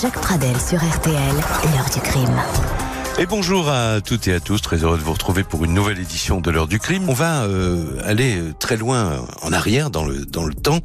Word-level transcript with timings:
Jacques 0.00 0.20
Pradel 0.20 0.60
sur 0.60 0.78
RTL, 0.78 1.14
l'heure 1.14 1.88
du 1.90 2.00
crime. 2.00 2.42
Et 3.18 3.24
bonjour 3.24 3.70
à 3.70 4.02
toutes 4.02 4.28
et 4.28 4.34
à 4.34 4.40
tous, 4.40 4.60
très 4.60 4.84
heureux 4.84 4.98
de 4.98 5.02
vous 5.02 5.14
retrouver 5.14 5.42
pour 5.42 5.64
une 5.64 5.72
nouvelle 5.72 5.98
édition 5.98 6.42
de 6.42 6.50
l'heure 6.50 6.66
du 6.66 6.78
crime. 6.78 7.08
On 7.08 7.14
va 7.14 7.44
euh, 7.44 7.98
aller 8.04 8.38
très 8.58 8.76
loin 8.76 9.24
en 9.40 9.52
arrière 9.54 9.88
dans 9.88 10.04
le 10.04 10.26
dans 10.26 10.44
le 10.44 10.52
temps. 10.52 10.80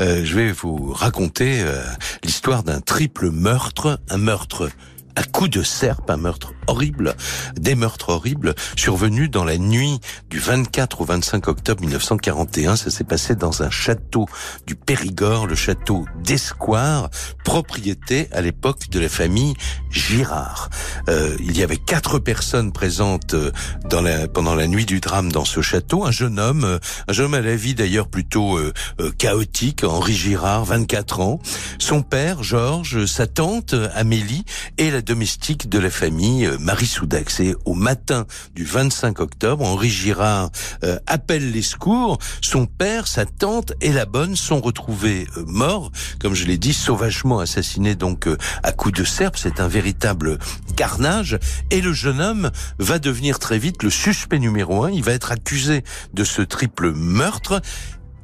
Euh, 0.00 0.24
je 0.24 0.34
vais 0.34 0.50
vous 0.50 0.92
raconter 0.92 1.60
euh, 1.60 1.80
l'histoire 2.24 2.64
d'un 2.64 2.80
triple 2.80 3.30
meurtre, 3.30 4.00
un 4.10 4.18
meurtre 4.18 4.68
à 5.16 5.22
coup 5.24 5.48
de 5.48 5.62
serpe, 5.62 6.10
un 6.10 6.18
meurtre 6.18 6.52
horrible, 6.66 7.16
des 7.58 7.74
meurtres 7.74 8.10
horribles 8.10 8.54
survenus 8.76 9.30
dans 9.30 9.44
la 9.44 9.56
nuit 9.56 9.98
du 10.28 10.38
24 10.38 11.00
au 11.00 11.04
25 11.04 11.48
octobre 11.48 11.80
1941. 11.80 12.76
Ça 12.76 12.90
s'est 12.90 13.04
passé 13.04 13.34
dans 13.34 13.62
un 13.62 13.70
château 13.70 14.26
du 14.66 14.74
Périgord, 14.74 15.46
le 15.46 15.54
château 15.54 16.04
d'Escoire, 16.22 17.08
propriété 17.44 18.28
à 18.32 18.42
l'époque 18.42 18.90
de 18.90 19.00
la 19.00 19.08
famille 19.08 19.54
Girard. 19.90 20.68
Euh, 21.08 21.36
il 21.40 21.56
y 21.56 21.62
avait 21.62 21.78
quatre 21.78 22.18
personnes 22.18 22.72
présentes 22.72 23.34
euh, 23.34 23.50
dans 23.88 24.02
la, 24.02 24.28
pendant 24.28 24.54
la 24.54 24.66
nuit 24.66 24.84
du 24.84 25.00
drame 25.00 25.32
dans 25.32 25.44
ce 25.44 25.62
château. 25.62 26.04
Un 26.04 26.10
jeune 26.10 26.38
homme, 26.38 26.64
euh, 26.64 26.78
un 27.08 27.12
jeune 27.12 27.26
homme 27.26 27.34
à 27.34 27.40
la 27.40 27.56
vie 27.56 27.74
d'ailleurs 27.74 28.08
plutôt 28.08 28.58
euh, 28.58 28.72
chaotique, 29.18 29.84
Henri 29.84 30.14
Girard, 30.14 30.64
24 30.66 31.20
ans. 31.20 31.40
Son 31.78 32.02
père, 32.02 32.42
Georges, 32.42 33.06
sa 33.06 33.26
tante, 33.26 33.74
Amélie, 33.94 34.44
et 34.76 34.90
la 34.90 35.00
domestique 35.06 35.70
de 35.70 35.78
la 35.78 35.88
famille, 35.88 36.44
euh, 36.44 36.58
Marie 36.58 36.86
Soudax. 36.86 37.40
Et 37.40 37.56
au 37.64 37.74
matin 37.74 38.26
du 38.54 38.64
25 38.64 39.20
octobre, 39.20 39.64
Henri 39.64 39.88
Girard 39.88 40.50
euh, 40.84 40.98
appelle 41.06 41.52
les 41.52 41.62
secours. 41.62 42.18
Son 42.42 42.66
père, 42.66 43.06
sa 43.06 43.24
tante 43.24 43.72
et 43.80 43.92
la 43.92 44.04
bonne 44.04 44.36
sont 44.36 44.60
retrouvés 44.60 45.26
euh, 45.36 45.44
morts, 45.46 45.92
comme 46.20 46.34
je 46.34 46.44
l'ai 46.44 46.58
dit, 46.58 46.74
sauvagement 46.74 47.38
assassinés 47.38 47.94
donc 47.94 48.28
à 48.62 48.72
coups 48.72 48.98
de 48.98 49.04
serpe. 49.04 49.36
C'est 49.38 49.60
un 49.60 49.68
véritable 49.68 50.38
carnage. 50.74 51.38
Et 51.70 51.80
le 51.80 51.92
jeune 51.92 52.20
homme 52.20 52.50
va 52.78 52.98
devenir 52.98 53.38
très 53.38 53.58
vite 53.58 53.82
le 53.84 53.90
suspect 53.90 54.40
numéro 54.40 54.84
un. 54.84 54.90
Il 54.90 55.04
va 55.04 55.12
être 55.12 55.30
accusé 55.30 55.84
de 56.12 56.24
ce 56.24 56.42
triple 56.42 56.92
meurtre. 56.92 57.62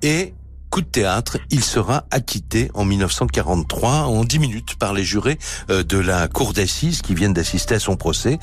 Et 0.02 0.34
coup 0.72 0.80
de 0.80 0.86
théâtre, 0.86 1.36
il 1.50 1.62
sera 1.62 2.06
acquitté 2.10 2.70
en 2.72 2.86
1943 2.86 3.90
en 4.06 4.24
10 4.24 4.38
minutes 4.38 4.74
par 4.76 4.94
les 4.94 5.04
jurés 5.04 5.38
euh, 5.68 5.82
de 5.82 5.98
la 5.98 6.28
cour 6.28 6.54
d'assises 6.54 7.02
qui 7.02 7.14
viennent 7.14 7.34
d'assister 7.34 7.74
à 7.74 7.78
son 7.78 7.96
procès. 7.96 8.38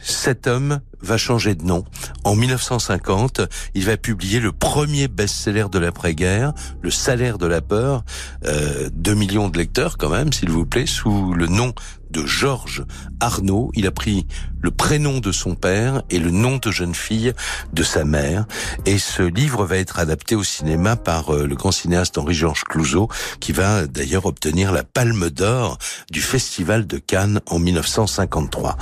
Cet 0.00 0.48
homme 0.48 0.80
va 1.02 1.16
changer 1.16 1.54
de 1.54 1.64
nom. 1.64 1.84
En 2.24 2.34
1950, 2.36 3.42
il 3.74 3.84
va 3.84 3.96
publier 3.96 4.40
le 4.40 4.52
premier 4.52 5.08
best-seller 5.08 5.66
de 5.70 5.78
l'après-guerre, 5.78 6.52
Le 6.82 6.90
salaire 6.90 7.38
de 7.38 7.46
la 7.46 7.60
peur, 7.60 8.04
euh, 8.46 8.88
2 8.92 9.14
millions 9.14 9.48
de 9.48 9.58
lecteurs 9.58 9.98
quand 9.98 10.10
même, 10.10 10.32
s'il 10.32 10.50
vous 10.50 10.66
plaît, 10.66 10.86
sous 10.86 11.32
le 11.34 11.46
nom 11.46 11.74
de 12.12 12.26
Georges 12.26 12.84
Arnaud. 13.20 13.70
Il 13.74 13.86
a 13.86 13.90
pris 13.90 14.26
le 14.60 14.70
prénom 14.70 15.18
de 15.18 15.32
son 15.32 15.54
père 15.54 16.02
et 16.10 16.18
le 16.18 16.30
nom 16.30 16.58
de 16.58 16.70
jeune 16.70 16.94
fille 16.94 17.32
de 17.72 17.82
sa 17.82 18.04
mère. 18.04 18.44
Et 18.86 18.98
ce 18.98 19.22
livre 19.22 19.64
va 19.64 19.78
être 19.78 19.98
adapté 19.98 20.36
au 20.36 20.44
cinéma 20.44 20.96
par 20.96 21.34
euh, 21.34 21.46
le 21.46 21.56
grand 21.56 21.72
cinéaste 21.72 22.18
Henri-Georges 22.18 22.64
Clouzot, 22.64 23.08
qui 23.40 23.52
va 23.52 23.86
d'ailleurs 23.86 24.26
obtenir 24.26 24.72
la 24.72 24.84
Palme 24.84 25.30
d'Or 25.30 25.78
du 26.10 26.20
Festival 26.20 26.86
de 26.86 26.98
Cannes 26.98 27.40
en 27.46 27.58
1953. 27.58 28.76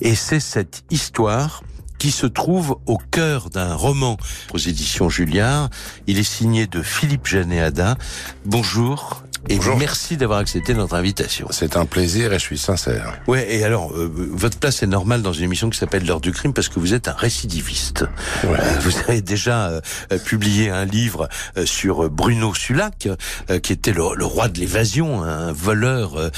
Et 0.00 0.14
c'est 0.14 0.40
cette 0.40 0.84
histoire 0.90 1.61
qui 2.02 2.10
se 2.10 2.26
trouve 2.26 2.78
au 2.86 2.98
cœur 2.98 3.48
d'un 3.48 3.76
roman 3.76 4.16
aux 4.52 4.58
éditions 4.58 5.08
Julliard. 5.08 5.70
Il 6.08 6.18
est 6.18 6.24
signé 6.24 6.66
de 6.66 6.82
Philippe 6.82 7.28
Janéada. 7.28 7.96
Bonjour 8.44 9.22
et 9.48 9.58
merci 9.76 10.16
d'avoir 10.16 10.38
accepté 10.38 10.72
notre 10.72 10.94
invitation. 10.94 11.48
C'est 11.50 11.76
un 11.76 11.84
plaisir 11.84 12.32
et 12.32 12.38
je 12.38 12.44
suis 12.44 12.58
sincère. 12.58 13.18
Ouais, 13.26 13.56
et 13.56 13.64
alors, 13.64 13.92
euh, 13.92 14.10
votre 14.14 14.56
place 14.56 14.84
est 14.84 14.86
normale 14.86 15.20
dans 15.20 15.32
une 15.32 15.44
émission 15.44 15.68
qui 15.68 15.76
s'appelle 15.78 16.06
L'heure 16.06 16.20
du 16.20 16.30
crime 16.30 16.52
parce 16.52 16.68
que 16.68 16.78
vous 16.78 16.94
êtes 16.94 17.08
un 17.08 17.12
récidiviste. 17.12 18.04
Ouais. 18.44 18.50
Euh, 18.60 18.78
vous 18.80 18.96
avez 19.08 19.20
déjà 19.20 19.66
euh, 19.66 19.80
publié 20.24 20.70
un 20.70 20.84
livre 20.84 21.28
euh, 21.56 21.66
sur 21.66 22.08
Bruno 22.08 22.54
Sulac, 22.54 23.08
euh, 23.50 23.58
qui 23.58 23.72
était 23.72 23.92
le, 23.92 24.14
le 24.14 24.24
roi 24.24 24.46
de 24.46 24.60
l'évasion, 24.60 25.24
un 25.24 25.52
voleur 25.52 26.30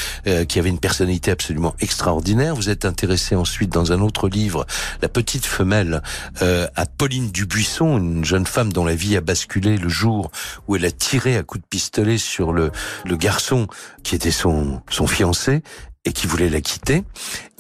qui 0.49 0.59
avait 0.59 0.69
une 0.69 0.79
personnalité 0.79 1.31
absolument 1.31 1.75
extraordinaire. 1.81 2.55
Vous 2.55 2.71
êtes 2.71 2.85
intéressé 2.85 3.35
ensuite 3.35 3.71
dans 3.71 3.93
un 3.93 4.01
autre 4.01 4.29
livre, 4.29 4.67
La 5.03 5.09
petite 5.09 5.45
femelle, 5.55 6.03
à 6.41 6.87
Pauline 6.87 7.31
Dubuisson, 7.31 7.99
une 7.99 8.25
jeune 8.25 8.47
femme 8.47 8.73
dont 8.73 8.85
la 8.85 8.95
vie 8.95 9.17
a 9.17 9.21
basculé 9.21 9.79
le 9.79 9.89
jour 9.89 10.31
où 10.69 10.77
elle 10.77 10.85
a 10.85 10.91
tiré 10.91 11.37
à 11.37 11.43
coups 11.43 11.63
de 11.63 11.69
pistolet 11.69 12.19
sur 12.19 12.53
le 12.53 12.71
le 13.05 13.17
garçon 13.17 13.67
qui 14.03 14.15
était 14.15 14.31
son, 14.31 14.83
son 14.91 15.07
fiancé 15.07 15.63
et 16.07 16.13
qui 16.13 16.27
voulait 16.27 16.51
la 16.51 16.61
quitter. 16.61 17.03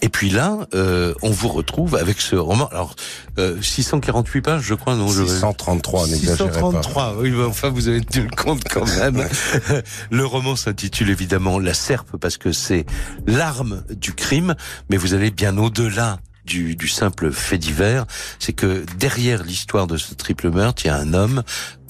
Et 0.03 0.10
puis 0.10 0.28
là, 0.28 0.66
euh, 0.75 1.15
on 1.22 1.31
vous 1.31 1.49
retrouve 1.49 1.97
avec 1.97 2.21
ce 2.21 2.37
roman. 2.37 2.69
Alors, 2.69 2.94
euh, 3.38 3.60
648 3.62 4.43
pages, 4.43 4.62
je 4.62 4.75
crois, 4.75 4.97
non 4.97 5.09
633, 5.09 6.09
n'exagérez 6.09 6.50
pas. 6.50 6.56
633, 6.56 7.15
oui, 7.21 7.31
mais 7.31 7.44
enfin, 7.44 7.71
vous 7.71 7.88
avez 7.88 8.03
tenu 8.03 8.26
le 8.26 8.37
compte 8.37 8.65
quand 8.69 8.87
même. 8.99 9.26
le 10.11 10.26
roman 10.26 10.56
s'intitule 10.56 11.09
évidemment 11.09 11.59
La 11.59 11.72
Serpe, 11.72 12.19
parce 12.19 12.37
que 12.37 12.53
c'est 12.53 12.84
l'arme 13.26 13.82
du 13.88 14.12
crime, 14.12 14.55
mais 14.91 14.99
vous 14.99 15.15
allez 15.15 15.31
bien 15.31 15.56
au-delà 15.56 16.19
du, 16.44 16.77
du, 16.77 16.88
simple 16.88 17.32
fait 17.32 17.59
divers, 17.59 18.06
c'est 18.38 18.53
que 18.53 18.84
derrière 18.99 19.43
l'histoire 19.43 19.87
de 19.87 19.97
ce 19.97 20.15
triple 20.15 20.50
meurtre, 20.50 20.84
il 20.84 20.88
y 20.88 20.91
a 20.91 20.97
un 20.97 21.15
homme 21.15 21.43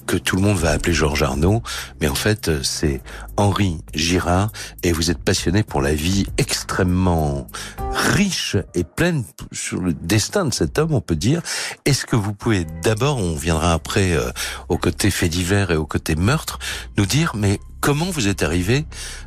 que 0.06 0.16
tout 0.16 0.36
le 0.36 0.42
monde 0.42 0.58
va 0.58 0.70
appeler 0.70 0.92
Georges 0.92 1.22
Arnaud, 1.22 1.62
mais 2.00 2.08
en 2.08 2.14
fait 2.14 2.62
c'est 2.62 3.02
Henri 3.36 3.78
Girard 3.94 4.50
et 4.82 4.92
vous 4.92 5.10
êtes 5.10 5.18
passionné 5.18 5.62
pour 5.62 5.80
la 5.80 5.94
vie 5.94 6.26
extrêmement 6.38 7.46
riche 7.92 8.56
et 8.74 8.84
pleine 8.84 9.24
sur 9.52 9.80
le 9.80 9.92
destin 9.92 10.44
de 10.44 10.52
cet 10.52 10.78
homme, 10.78 10.92
on 10.92 11.00
peut 11.00 11.16
dire. 11.16 11.40
Est-ce 11.84 12.06
que 12.06 12.16
vous 12.16 12.34
pouvez 12.34 12.66
d'abord, 12.82 13.18
on 13.18 13.34
viendra 13.34 13.72
après 13.72 14.12
euh, 14.12 14.30
au 14.68 14.78
côté 14.78 15.10
fait 15.10 15.28
divers 15.28 15.70
et 15.70 15.76
au 15.76 15.86
côté 15.86 16.16
meurtre, 16.16 16.58
nous 16.96 17.06
dire 17.06 17.32
mais 17.34 17.58
comment 17.84 18.10
vous 18.10 18.28
êtes 18.28 18.42
arrivé 18.42 18.86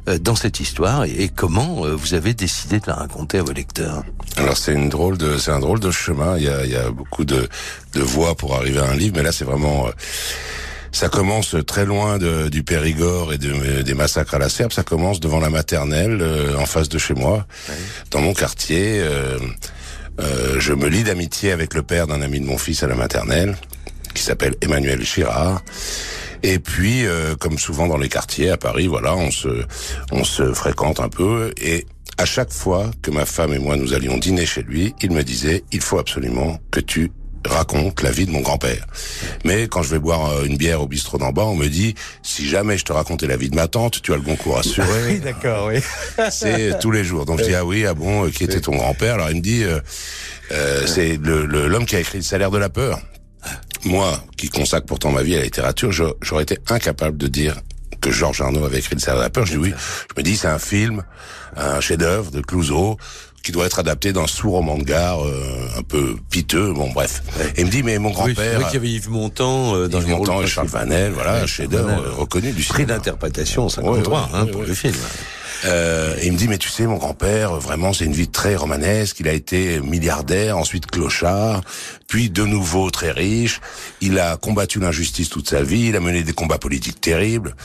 euh, 0.09 0.17
dans 0.17 0.35
cette 0.35 0.59
histoire 0.59 1.05
et, 1.05 1.29
comment 1.29 1.85
euh, 1.85 1.95
vous 1.95 2.15
avez 2.15 2.33
décidé 2.33 2.79
de 2.79 2.87
la 2.87 2.95
raconter 2.95 3.37
à 3.37 3.43
vos 3.43 3.53
lecteurs? 3.53 4.03
Alors 4.35 4.57
c'est 4.57 4.73
une 4.73 4.89
drôle 4.89 5.17
de 5.17 5.37
c'est 5.37 5.51
un 5.51 5.59
drôle 5.59 5.79
de 5.79 5.91
chemin. 5.91 6.37
Il 6.37 6.43
y 6.43 6.49
a, 6.49 6.65
il 6.65 6.71
y 6.71 6.75
a 6.75 6.89
beaucoup 6.89 7.23
de, 7.23 7.47
de 7.93 8.01
voies 8.01 8.35
pour 8.35 8.55
arriver 8.55 8.79
à 8.79 8.89
un 8.89 8.95
livre, 8.95 9.15
mais 9.17 9.23
là 9.23 9.31
c'est 9.31 9.45
vraiment 9.45 9.87
ça 10.91 11.09
commence 11.09 11.55
très 11.67 11.85
loin 11.85 12.17
de, 12.17 12.49
du 12.49 12.63
Périgord 12.63 13.31
et 13.31 13.37
de, 13.37 13.83
des 13.83 13.93
massacres 13.93 14.33
à 14.33 14.39
la 14.39 14.49
serbe. 14.49 14.71
Ça 14.71 14.81
commence 14.83 15.19
devant 15.19 15.39
la 15.39 15.51
maternelle, 15.51 16.17
euh, 16.21 16.57
en 16.57 16.65
face 16.65 16.89
de 16.89 16.97
chez 16.97 17.13
moi, 17.13 17.45
oui. 17.69 17.75
dans 18.09 18.21
mon 18.21 18.33
quartier. 18.33 18.99
Euh, 19.01 19.37
euh, 20.19 20.59
je 20.59 20.73
me 20.73 20.87
lie 20.87 21.03
d'amitié 21.03 21.51
avec 21.51 21.75
le 21.75 21.83
père 21.83 22.07
d'un 22.07 22.23
ami 22.23 22.39
de 22.39 22.45
mon 22.45 22.57
fils 22.57 22.81
à 22.81 22.87
la 22.87 22.95
maternelle, 22.95 23.55
qui 24.15 24.23
s'appelle 24.23 24.55
Emmanuel 24.61 25.05
Chirard. 25.05 25.61
Et 26.43 26.59
puis, 26.59 27.05
euh, 27.05 27.35
comme 27.35 27.57
souvent 27.57 27.87
dans 27.87 27.97
les 27.97 28.09
quartiers 28.09 28.49
à 28.49 28.57
Paris, 28.57 28.87
voilà, 28.87 29.15
on 29.15 29.31
se, 29.31 29.63
on 30.11 30.23
se 30.23 30.53
fréquente 30.53 30.99
un 30.99 31.09
peu. 31.09 31.51
Et 31.61 31.85
à 32.17 32.25
chaque 32.25 32.51
fois 32.51 32.91
que 33.01 33.11
ma 33.11 33.25
femme 33.25 33.53
et 33.53 33.59
moi 33.59 33.75
nous 33.77 33.93
allions 33.93 34.17
dîner 34.17 34.45
chez 34.45 34.63
lui, 34.63 34.93
il 35.01 35.11
me 35.11 35.23
disait 35.23 35.63
il 35.71 35.81
faut 35.81 35.99
absolument 35.99 36.59
que 36.71 36.79
tu 36.79 37.11
raconte 37.45 38.01
la 38.01 38.11
vie 38.11 38.25
de 38.25 38.31
mon 38.31 38.41
grand-père. 38.41 38.85
Mais 39.45 39.67
quand 39.67 39.83
je 39.83 39.89
vais 39.91 39.99
boire 39.99 40.31
euh, 40.31 40.45
une 40.45 40.57
bière 40.57 40.81
au 40.81 40.87
bistrot 40.87 41.17
d'en 41.17 41.31
bas, 41.31 41.45
on 41.45 41.55
me 41.55 41.67
dit 41.67 41.95
si 42.21 42.47
jamais 42.47 42.77
je 42.77 42.85
te 42.85 42.93
racontais 42.93 43.27
la 43.27 43.37
vie 43.37 43.49
de 43.49 43.55
ma 43.55 43.67
tante, 43.67 44.01
tu 44.01 44.13
as 44.13 44.15
le 44.15 44.21
bon 44.21 44.35
cours 44.35 44.59
assuré. 44.59 44.87
oui, 45.07 45.19
d'accord, 45.19 45.67
oui. 45.67 45.79
c'est 46.31 46.77
tous 46.79 46.91
les 46.91 47.03
jours. 47.03 47.25
Donc 47.25 47.39
je 47.39 47.45
dis 47.45 47.55
ah 47.55 47.65
oui, 47.65 47.85
ah 47.85 47.93
bon, 47.93 48.25
euh, 48.25 48.29
qui 48.29 48.43
était 48.43 48.61
ton 48.61 48.75
grand-père? 48.75 49.15
Alors 49.15 49.29
il 49.29 49.37
me 49.37 49.41
dit 49.41 49.63
euh, 49.63 49.79
euh, 50.51 50.85
c'est 50.85 51.17
l'homme 51.17 51.47
le, 51.47 51.67
le, 51.67 51.85
qui 51.85 51.95
a 51.95 51.99
écrit 51.99 52.17
le 52.17 52.23
salaire 52.23 52.51
de 52.51 52.57
la 52.57 52.69
peur. 52.69 52.99
Moi, 53.85 54.23
qui 54.37 54.49
consacre 54.49 54.85
pourtant 54.85 55.11
ma 55.11 55.23
vie 55.23 55.35
à 55.35 55.39
la 55.39 55.43
littérature, 55.45 55.91
j'aurais 55.91 56.43
été 56.43 56.57
incapable 56.69 57.17
de 57.17 57.27
dire 57.27 57.55
que 58.01 58.11
Georges 58.11 58.41
Arnaud 58.41 58.65
avait 58.65 58.79
écrit 58.79 58.95
le 58.95 59.01
salaire 59.01 59.19
de 59.19 59.23
la 59.23 59.29
peur. 59.29 59.45
Je 59.45 59.53
dis 59.53 59.57
oui. 59.57 59.73
Je 60.09 60.19
me 60.19 60.23
dis 60.23 60.37
c'est 60.37 60.47
un 60.47 60.59
film, 60.59 61.03
un 61.55 61.79
chef-d'œuvre 61.81 62.31
de 62.31 62.41
Clouseau 62.41 62.97
qui 63.43 63.51
doit 63.53 63.65
être 63.65 63.79
adapté 63.79 64.11
d'un 64.11 64.27
sous-roman 64.27 64.77
de 64.77 64.83
gare 64.83 65.25
euh, 65.25 65.69
un 65.77 65.81
peu 65.81 66.17
piteux, 66.29 66.73
bon 66.73 66.91
bref. 66.91 67.23
Et 67.55 67.61
il 67.61 67.67
me 67.67 67.71
dit 67.71 67.81
mais 67.81 67.97
mon 67.97 68.09
grand-père... 68.09 68.59
Oui, 68.59 68.65
qu'il 68.65 68.73
y 68.73 68.77
avait 68.77 68.89
Yves 68.89 69.09
Montand 69.09 69.73
euh, 69.73 69.87
dans 69.87 70.01
Yves 70.01 70.09
Montand 70.09 70.41
et 70.41 70.47
Charles 70.47 70.67
Vanel, 70.67 71.13
voilà, 71.13 71.43
un 71.43 71.47
chef-d'œuvre 71.47 71.89
euh, 71.89 72.11
reconnu 72.11 72.51
du 72.51 72.63
Prix 72.63 72.85
d'interprétation 72.85 73.69
53 73.69 74.03
ouais, 74.03 74.17
ouais, 74.17 74.29
hein, 74.33 74.45
pour 74.51 74.63
le 74.63 74.73
film. 74.73 74.95
Euh, 75.65 76.15
et 76.19 76.27
il 76.27 76.33
me 76.33 76.37
dit 76.37 76.47
mais 76.47 76.57
tu 76.57 76.69
sais 76.69 76.85
mon 76.85 76.97
grand-père 76.97 77.55
vraiment 77.55 77.93
c'est 77.93 78.05
une 78.05 78.13
vie 78.13 78.27
très 78.27 78.55
romanesque. 78.55 79.19
Il 79.19 79.27
a 79.27 79.33
été 79.33 79.79
milliardaire 79.79 80.57
ensuite 80.57 80.87
clochard 80.87 81.61
puis 82.07 82.29
de 82.29 82.43
nouveau 82.43 82.89
très 82.91 83.11
riche. 83.11 83.61
Il 84.01 84.19
a 84.19 84.37
combattu 84.37 84.79
l'injustice 84.79 85.29
toute 85.29 85.49
sa 85.49 85.63
vie 85.63 85.87
il 85.87 85.95
a 85.95 85.99
mené 85.99 86.23
des 86.23 86.33
combats 86.33 86.59
politiques 86.59 87.01
terribles. 87.01 87.55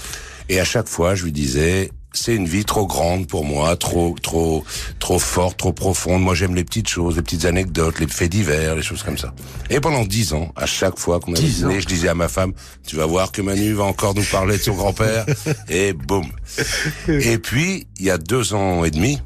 Et 0.48 0.60
à 0.60 0.64
chaque 0.64 0.88
fois 0.88 1.14
je 1.14 1.24
lui 1.24 1.32
disais 1.32 1.90
c'est 2.12 2.34
une 2.34 2.46
vie 2.46 2.64
trop 2.64 2.86
grande 2.86 3.26
pour 3.26 3.44
moi, 3.44 3.76
trop, 3.76 4.14
trop, 4.22 4.64
trop 4.98 5.18
forte, 5.18 5.58
trop 5.58 5.72
profonde. 5.72 6.22
Moi, 6.22 6.34
j'aime 6.34 6.54
les 6.54 6.64
petites 6.64 6.88
choses, 6.88 7.16
les 7.16 7.22
petites 7.22 7.44
anecdotes, 7.44 7.98
les 8.00 8.06
faits 8.06 8.30
divers, 8.30 8.76
les 8.76 8.82
choses 8.82 9.02
comme 9.02 9.18
ça. 9.18 9.32
Et 9.70 9.80
pendant 9.80 10.04
dix 10.04 10.32
ans, 10.32 10.52
à 10.56 10.66
chaque 10.66 10.98
fois 10.98 11.20
qu'on 11.20 11.34
avait 11.34 11.42
dîné, 11.42 11.80
je 11.80 11.86
disais 11.86 12.08
à 12.08 12.14
ma 12.14 12.28
femme, 12.28 12.52
tu 12.86 12.96
vas 12.96 13.06
voir 13.06 13.32
que 13.32 13.42
Manu 13.42 13.72
va 13.72 13.84
encore 13.84 14.14
nous 14.14 14.24
parler 14.24 14.58
de 14.58 14.62
son 14.62 14.74
grand-père. 14.74 15.26
et 15.68 15.92
boum. 15.92 16.26
Et 17.08 17.38
puis, 17.38 17.86
il 17.98 18.06
y 18.06 18.10
a 18.10 18.18
deux 18.18 18.54
ans 18.54 18.84
et 18.84 18.90
demi, 18.90 19.20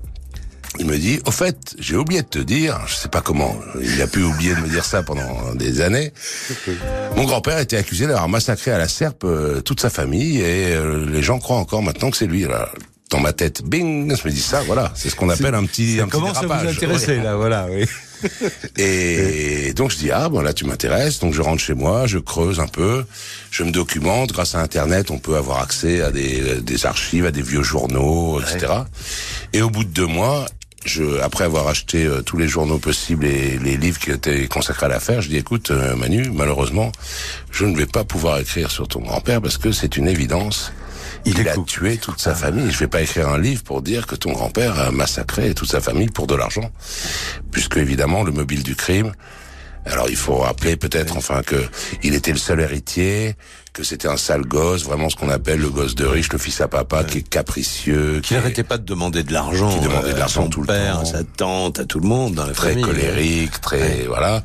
il 0.79 0.87
me 0.87 0.97
dit, 0.97 1.21
au 1.27 1.31
fait, 1.31 1.75
j'ai 1.79 1.97
oublié 1.97 2.23
de 2.23 2.27
te 2.27 2.39
dire, 2.39 2.81
je 2.87 2.95
sais 2.95 3.09
pas 3.09 3.21
comment, 3.21 3.57
il 3.81 4.01
a 4.01 4.07
pu 4.07 4.23
oublier 4.23 4.55
de 4.55 4.61
me 4.61 4.69
dire 4.69 4.85
ça 4.85 5.03
pendant 5.03 5.55
des 5.55 5.81
années. 5.81 6.13
Mon 7.17 7.25
grand-père 7.25 7.59
était 7.59 7.77
accusé 7.77 8.07
d'avoir 8.07 8.29
massacré 8.29 8.71
à 8.71 8.79
la 8.79 8.89
serpe 8.89 9.25
euh, 9.25 9.61
toute 9.61 9.81
sa 9.81 9.91
famille 9.91 10.39
et 10.39 10.75
euh, 10.75 11.07
les 11.07 11.23
gens 11.23 11.39
croient 11.39 11.59
encore 11.59 11.83
maintenant 11.83 12.11
que 12.11 12.17
c'est 12.17 12.27
lui. 12.27 12.43
Là. 12.43 12.69
Dans 13.11 13.21
ma 13.21 13.33
tête, 13.33 13.63
bing, 13.63 14.15
je 14.17 14.29
me 14.29 14.33
dis 14.33 14.41
ça, 14.41 14.63
voilà, 14.67 14.93
c'est 14.97 15.11
ce 15.11 15.17
qu'on 15.17 15.29
appelle 15.29 15.55
un 15.55 15.65
petit, 15.65 16.01
un 16.01 16.09
comment 16.09 16.33
petit 16.33 16.41
ça 16.41 16.47
vous 16.47 16.69
intéresser 16.69 17.17
là, 17.17 17.37
voilà, 17.37 17.69
oui. 17.71 17.87
Et 18.77 19.73
donc 19.75 19.91
je 19.91 19.97
dis 19.97 20.11
ah 20.11 20.29
bon 20.29 20.41
là 20.41 20.53
tu 20.53 20.65
m'intéresses 20.65 21.19
donc 21.19 21.35
je 21.35 21.43
rentre 21.43 21.63
chez 21.63 21.75
moi 21.75 22.07
je 22.07 22.19
creuse 22.19 22.61
un 22.61 22.67
peu 22.67 23.05
je 23.51 23.63
me 23.63 23.71
documente 23.71 24.33
grâce 24.33 24.55
à 24.55 24.61
internet 24.61 25.11
on 25.11 25.19
peut 25.19 25.37
avoir 25.37 25.61
accès 25.61 26.01
à 26.01 26.11
des, 26.11 26.61
des 26.61 26.87
archives 26.87 27.27
à 27.27 27.31
des 27.31 27.43
vieux 27.43 27.63
journaux 27.63 28.41
etc 28.41 28.73
et 29.53 29.63
au 29.63 29.71
bout 29.71 29.85
de 29.85 29.91
deux 29.91 30.07
mois 30.07 30.47
je, 30.87 31.21
après 31.21 31.45
avoir 31.45 31.69
acheté 31.69 32.05
euh, 32.05 32.23
tous 32.23 32.37
les 32.37 32.49
journaux 32.49 32.79
possibles 32.79 33.27
et 33.27 33.59
les 33.59 33.77
livres 33.77 33.99
qui 33.99 34.11
étaient 34.11 34.47
consacrés 34.47 34.87
à 34.87 34.89
l'affaire, 34.89 35.21
je 35.21 35.29
dis 35.29 35.37
écoute 35.37 35.71
euh, 35.71 35.97
Manu, 35.97 36.31
malheureusement, 36.33 36.93
je 37.51 37.65
ne 37.65 37.77
vais 37.77 37.87
pas 37.87 38.05
pouvoir 38.05 38.39
écrire 38.39 38.71
sur 38.71 38.89
ton 38.89 39.01
grand-père 39.01 39.43
parce 39.43 39.59
que 39.59 39.73
c'est 39.73 39.97
une 39.97 40.09
évidence. 40.09 40.73
Il, 41.25 41.49
a 41.49 41.57
tué 41.57 41.97
toute 41.97 42.21
sa 42.21 42.37
famille. 42.37 42.71
Je 42.71 42.79
vais 42.79 42.87
pas 42.87 43.03
écrire 43.03 43.29
un 43.29 43.39
livre 43.39 43.65
pour 43.65 43.83
dire 43.83 44.07
que 44.07 44.15
ton 44.15 44.33
grand-père 44.33 44.79
a 44.79 44.93
massacré 44.93 45.55
toute 45.55 45.69
sa 45.69 45.81
famille 45.81 46.09
pour 46.09 46.29
de 46.29 46.37
l'argent, 46.37 46.71
puisque 47.51 47.79
évidemment 47.79 48.23
le 48.23 48.31
mobile 48.31 48.63
du 48.63 48.77
crime. 48.77 49.13
Alors 49.87 50.09
il 50.09 50.17
faut 50.17 50.37
rappeler 50.37 50.77
peut-être 50.77 51.17
enfin 51.17 51.43
que 51.43 51.57
il 52.03 52.15
était 52.15 52.33
le 52.33 52.39
seul 52.39 52.61
héritier, 52.61 53.35
que 53.73 53.85
c'était 53.85 54.09
un 54.09 54.17
sale 54.17 54.43
gosse, 54.43 54.85
vraiment 54.85 55.09
ce 55.09 55.17
qu'on 55.17 55.29
appelle 55.29 55.61
le 55.61 55.71
gosse 55.71 55.95
de 55.95 56.07
riche, 56.07 56.33
le 56.33 56.39
fils 56.39 56.61
à 56.61 56.69
papa, 56.69 57.05
qui 57.05 57.19
est 57.19 57.29
capricieux. 57.29 58.21
Qui 58.23 58.35
n'arrêtait 58.35 58.65
pas 58.65 58.79
de 58.79 58.85
demander 58.85 59.23
de 59.23 59.33
l'argent. 59.33 59.71
Qui 59.71 59.81
demandait 59.81 60.13
de 60.13 60.19
l'argent 60.19 60.49
tout 60.49 60.61
le 60.61 60.67
père, 60.67 60.95
temps. 60.95 61.01
À 61.01 61.05
sa 61.05 61.25
tante, 61.25 61.79
à 61.79 61.85
tout 61.85 62.01
le 62.01 62.09
monde 62.09 62.35
dans 62.35 62.47
la 62.47 62.53
très 62.53 62.71
famille. 62.71 62.85
colérique, 62.85 63.61
très 63.61 64.05
voilà. 64.07 64.43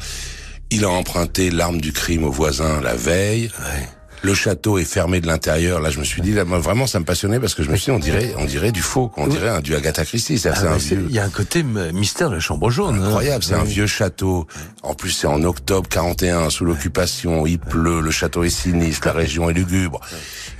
Il 0.70 0.86
a 0.86 0.90
emprunté 0.90 1.50
l'arme 1.50 1.82
du 1.82 1.92
crime 1.92 2.24
au 2.24 2.32
voisin 2.32 2.80
la 2.82 2.96
veille. 2.96 3.52
Ouais. 3.60 3.90
Le 4.24 4.34
château 4.36 4.78
est 4.78 4.84
fermé 4.86 5.20
de 5.20 5.26
l'intérieur. 5.28 5.80
Là, 5.82 5.90
je 5.90 6.00
me 6.00 6.04
suis 6.04 6.22
dit, 6.22 6.32
là, 6.34 6.46
moi, 6.46 6.60
vraiment, 6.60 6.86
ça 6.86 7.00
me 7.00 7.06
passionnait 7.06 7.40
parce 7.40 7.56
que 7.56 7.64
je 7.64 7.72
me 7.72 7.76
suis 7.76 7.86
dit, 7.86 7.92
on 7.92 8.00
dirait, 8.00 8.34
on 8.38 8.46
dirait 8.46 8.72
du 8.72 8.82
faux, 8.82 9.12
on 9.18 9.26
dirait 9.28 9.50
un 9.50 9.62
du 9.62 9.74
Agatha 9.76 10.06
Christie. 10.06 10.40
Ah, 10.46 10.76
vieux. 10.78 11.06
Il 11.10 11.16
y 11.16 11.20
a 11.20 11.24
un 11.24 11.30
côté 11.30 11.64
mystère 11.64 12.30
de 12.30 12.36
la 12.36 12.40
chambre 12.40 12.70
jaune. 12.70 13.02
hein. 13.02 13.06
Incroyable, 13.08 13.44
c'est 13.44 13.56
un 13.56 13.64
vieux 13.64 13.88
château. 13.88 14.46
En 14.84 14.94
plus, 14.94 15.10
c'est 15.12 15.26
en 15.28 15.42
octobre 15.44 15.90
41, 15.90 16.50
sous 16.52 16.66
l'occupation. 16.66 17.48
Il 17.48 17.58
pleut, 17.60 18.02
le 18.02 18.12
château 18.12 18.44
est 18.44 18.50
sinistre, 18.52 19.08
la 19.08 19.14
région 19.14 19.50
est 19.50 19.54
lugubre. 19.54 20.00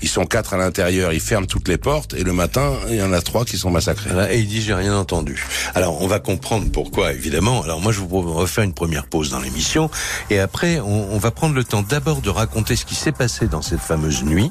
Ils 0.02 0.10
sont 0.10 0.26
quatre 0.26 0.56
à 0.56 0.58
l'intérieur, 0.58 1.14
ils 1.14 1.20
ferment 1.20 1.46
toutes 1.46 1.68
les 1.68 1.78
portes, 1.78 2.16
et 2.16 2.24
le 2.24 2.34
matin, 2.34 2.72
il 2.90 2.96
y 2.96 3.04
en 3.04 3.14
a 3.14 3.22
trois 3.22 3.46
qui 3.46 3.58
sont 3.60 3.70
massacrés. 3.70 4.10
Et 4.32 4.40
il 4.40 4.48
dit 4.48 4.62
j'ai 4.62 4.74
rien 4.74 4.96
entendu. 4.98 5.46
Alors 5.76 6.02
on 6.02 6.08
va 6.08 6.20
comprendre 6.20 6.66
pourquoi 6.72 7.14
évidemment. 7.14 7.62
Alors 7.62 7.80
moi 7.80 7.92
je 7.92 8.00
vous 8.00 8.22
refais 8.34 8.64
une 8.64 8.74
première 8.74 9.06
pause 9.06 9.30
dans 9.30 9.40
l'émission 9.40 9.92
et 10.32 10.40
après 10.40 10.80
on, 10.80 11.14
on 11.14 11.18
va 11.20 11.30
prendre 11.30 11.54
le 11.54 11.64
temps 11.64 11.84
d'abord 11.88 12.22
de 12.22 12.30
raconter 12.32 12.76
ce 12.76 12.86
qui 12.86 12.96
s'est 12.96 13.12
passé 13.12 13.46
dans 13.52 13.62
cette 13.62 13.82
fameuse 13.82 14.24
nuit, 14.24 14.50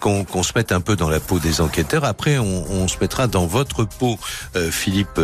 qu'on 0.00 0.42
se 0.42 0.52
mette 0.54 0.70
un 0.70 0.80
peu 0.80 0.94
dans 0.94 1.08
la 1.08 1.18
peau 1.18 1.38
des 1.38 1.60
enquêteurs. 1.60 2.04
Après 2.04 2.38
on, 2.38 2.64
on 2.70 2.86
se 2.86 2.98
mettra 3.00 3.26
dans 3.26 3.46
votre 3.46 3.84
peau, 3.84 4.18
euh, 4.54 4.70
Philippe 4.70 5.20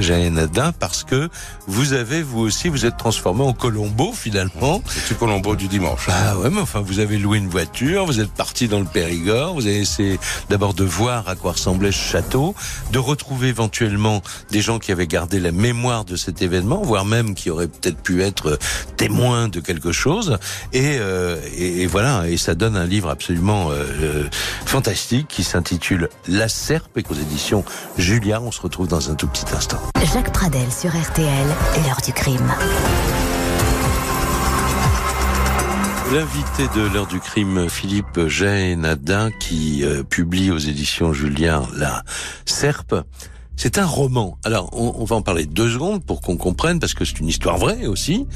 Jaénadin, 0.00 0.72
parce 0.72 1.04
que 1.04 1.28
vous 1.68 1.92
avez 1.92 2.22
vous 2.22 2.40
aussi 2.40 2.68
vous 2.68 2.86
êtes 2.86 2.96
transformé 2.96 3.42
en 3.42 3.52
Colombo 3.52 4.12
finalement. 4.12 4.82
C'est 5.06 5.18
Colombo 5.18 5.54
du 5.54 5.68
dimanche. 5.68 6.06
Ah 6.08 6.38
ouais, 6.38 6.50
mais 6.50 6.60
enfin, 6.60 6.80
vous 6.80 6.98
avez 6.98 7.18
loué 7.18 7.38
une 7.38 7.48
voiture, 7.48 8.06
vous 8.06 8.20
êtes 8.20 8.32
parti 8.32 8.68
dans 8.68 8.80
le 8.80 8.86
Périgord, 8.86 9.54
vous 9.54 9.66
avez 9.66 9.80
essayé 9.80 10.18
d'abord 10.48 10.72
de 10.72 10.84
voir 10.84 11.28
à 11.28 11.36
quoi 11.36 11.52
ressemblait 11.52 11.92
ce 11.92 11.98
château, 11.98 12.54
de 12.90 12.98
retrouver 12.98 13.48
éventuellement 13.48 14.22
des 14.50 14.62
gens 14.62 14.78
qui 14.78 14.92
avaient 14.92 15.06
gardé 15.06 15.38
la 15.40 15.52
mémoire 15.52 16.04
de 16.04 16.16
cet 16.16 16.40
événement, 16.40 16.80
voire 16.82 17.04
même 17.04 17.34
qui 17.34 17.50
auraient 17.50 17.68
peut-être 17.68 18.00
pu 18.00 18.22
être 18.22 18.52
euh, 18.52 18.58
témoins 18.96 19.48
de 19.48 19.60
quelque 19.60 19.92
chose. 19.92 20.38
Et, 20.72 20.96
euh, 20.98 21.38
et, 21.54 21.82
et 21.82 21.86
voilà, 21.86 22.28
et 22.28 22.38
ça 22.38 22.54
donne 22.54 22.61
un 22.64 22.86
livre 22.86 23.10
absolument 23.10 23.70
euh, 23.70 23.84
euh, 24.02 24.28
fantastique 24.64 25.26
qui 25.28 25.42
s'intitule 25.42 26.08
La 26.28 26.48
Serpe 26.48 26.96
et 26.96 27.02
qu'aux 27.02 27.14
éditions 27.14 27.64
Julia, 27.98 28.40
on 28.40 28.52
se 28.52 28.60
retrouve 28.60 28.88
dans 28.88 29.10
un 29.10 29.14
tout 29.14 29.26
petit 29.26 29.44
instant. 29.54 29.78
Jacques 30.12 30.32
Pradel 30.32 30.70
sur 30.70 30.90
RTL, 30.90 31.46
l'heure 31.86 32.00
du 32.04 32.12
crime. 32.12 32.52
L'invité 36.12 36.68
de 36.76 36.92
l'heure 36.92 37.06
du 37.06 37.20
crime, 37.20 37.68
Philippe 37.68 38.26
Jaénadin, 38.26 39.30
qui 39.40 39.82
euh, 39.82 40.02
publie 40.02 40.50
aux 40.50 40.58
éditions 40.58 41.12
Julien 41.12 41.62
La 41.74 42.02
Serpe. 42.44 42.94
C'est 43.56 43.78
un 43.78 43.86
roman. 43.86 44.38
Alors, 44.44 44.70
on, 44.72 44.94
on 44.98 45.04
va 45.04 45.16
en 45.16 45.22
parler 45.22 45.46
deux 45.46 45.70
secondes 45.70 46.04
pour 46.04 46.20
qu'on 46.20 46.36
comprenne, 46.36 46.80
parce 46.80 46.94
que 46.94 47.04
c'est 47.04 47.20
une 47.20 47.28
histoire 47.28 47.58
vraie 47.58 47.86
aussi. 47.86 48.26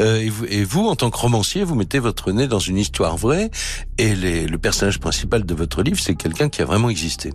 Euh, 0.00 0.28
et, 0.48 0.64
vous, 0.64 0.86
en 0.86 0.96
tant 0.96 1.10
que 1.10 1.16
romancier, 1.18 1.62
vous 1.62 1.74
mettez 1.74 1.98
votre 1.98 2.32
nez 2.32 2.48
dans 2.48 2.58
une 2.58 2.78
histoire 2.78 3.16
vraie, 3.16 3.50
et 3.98 4.14
les- 4.14 4.46
le 4.46 4.58
personnage 4.58 4.98
principal 4.98 5.44
de 5.44 5.54
votre 5.54 5.82
livre, 5.82 6.00
c'est 6.00 6.14
quelqu'un 6.16 6.48
qui 6.48 6.62
a 6.62 6.64
vraiment 6.64 6.88
existé. 6.88 7.32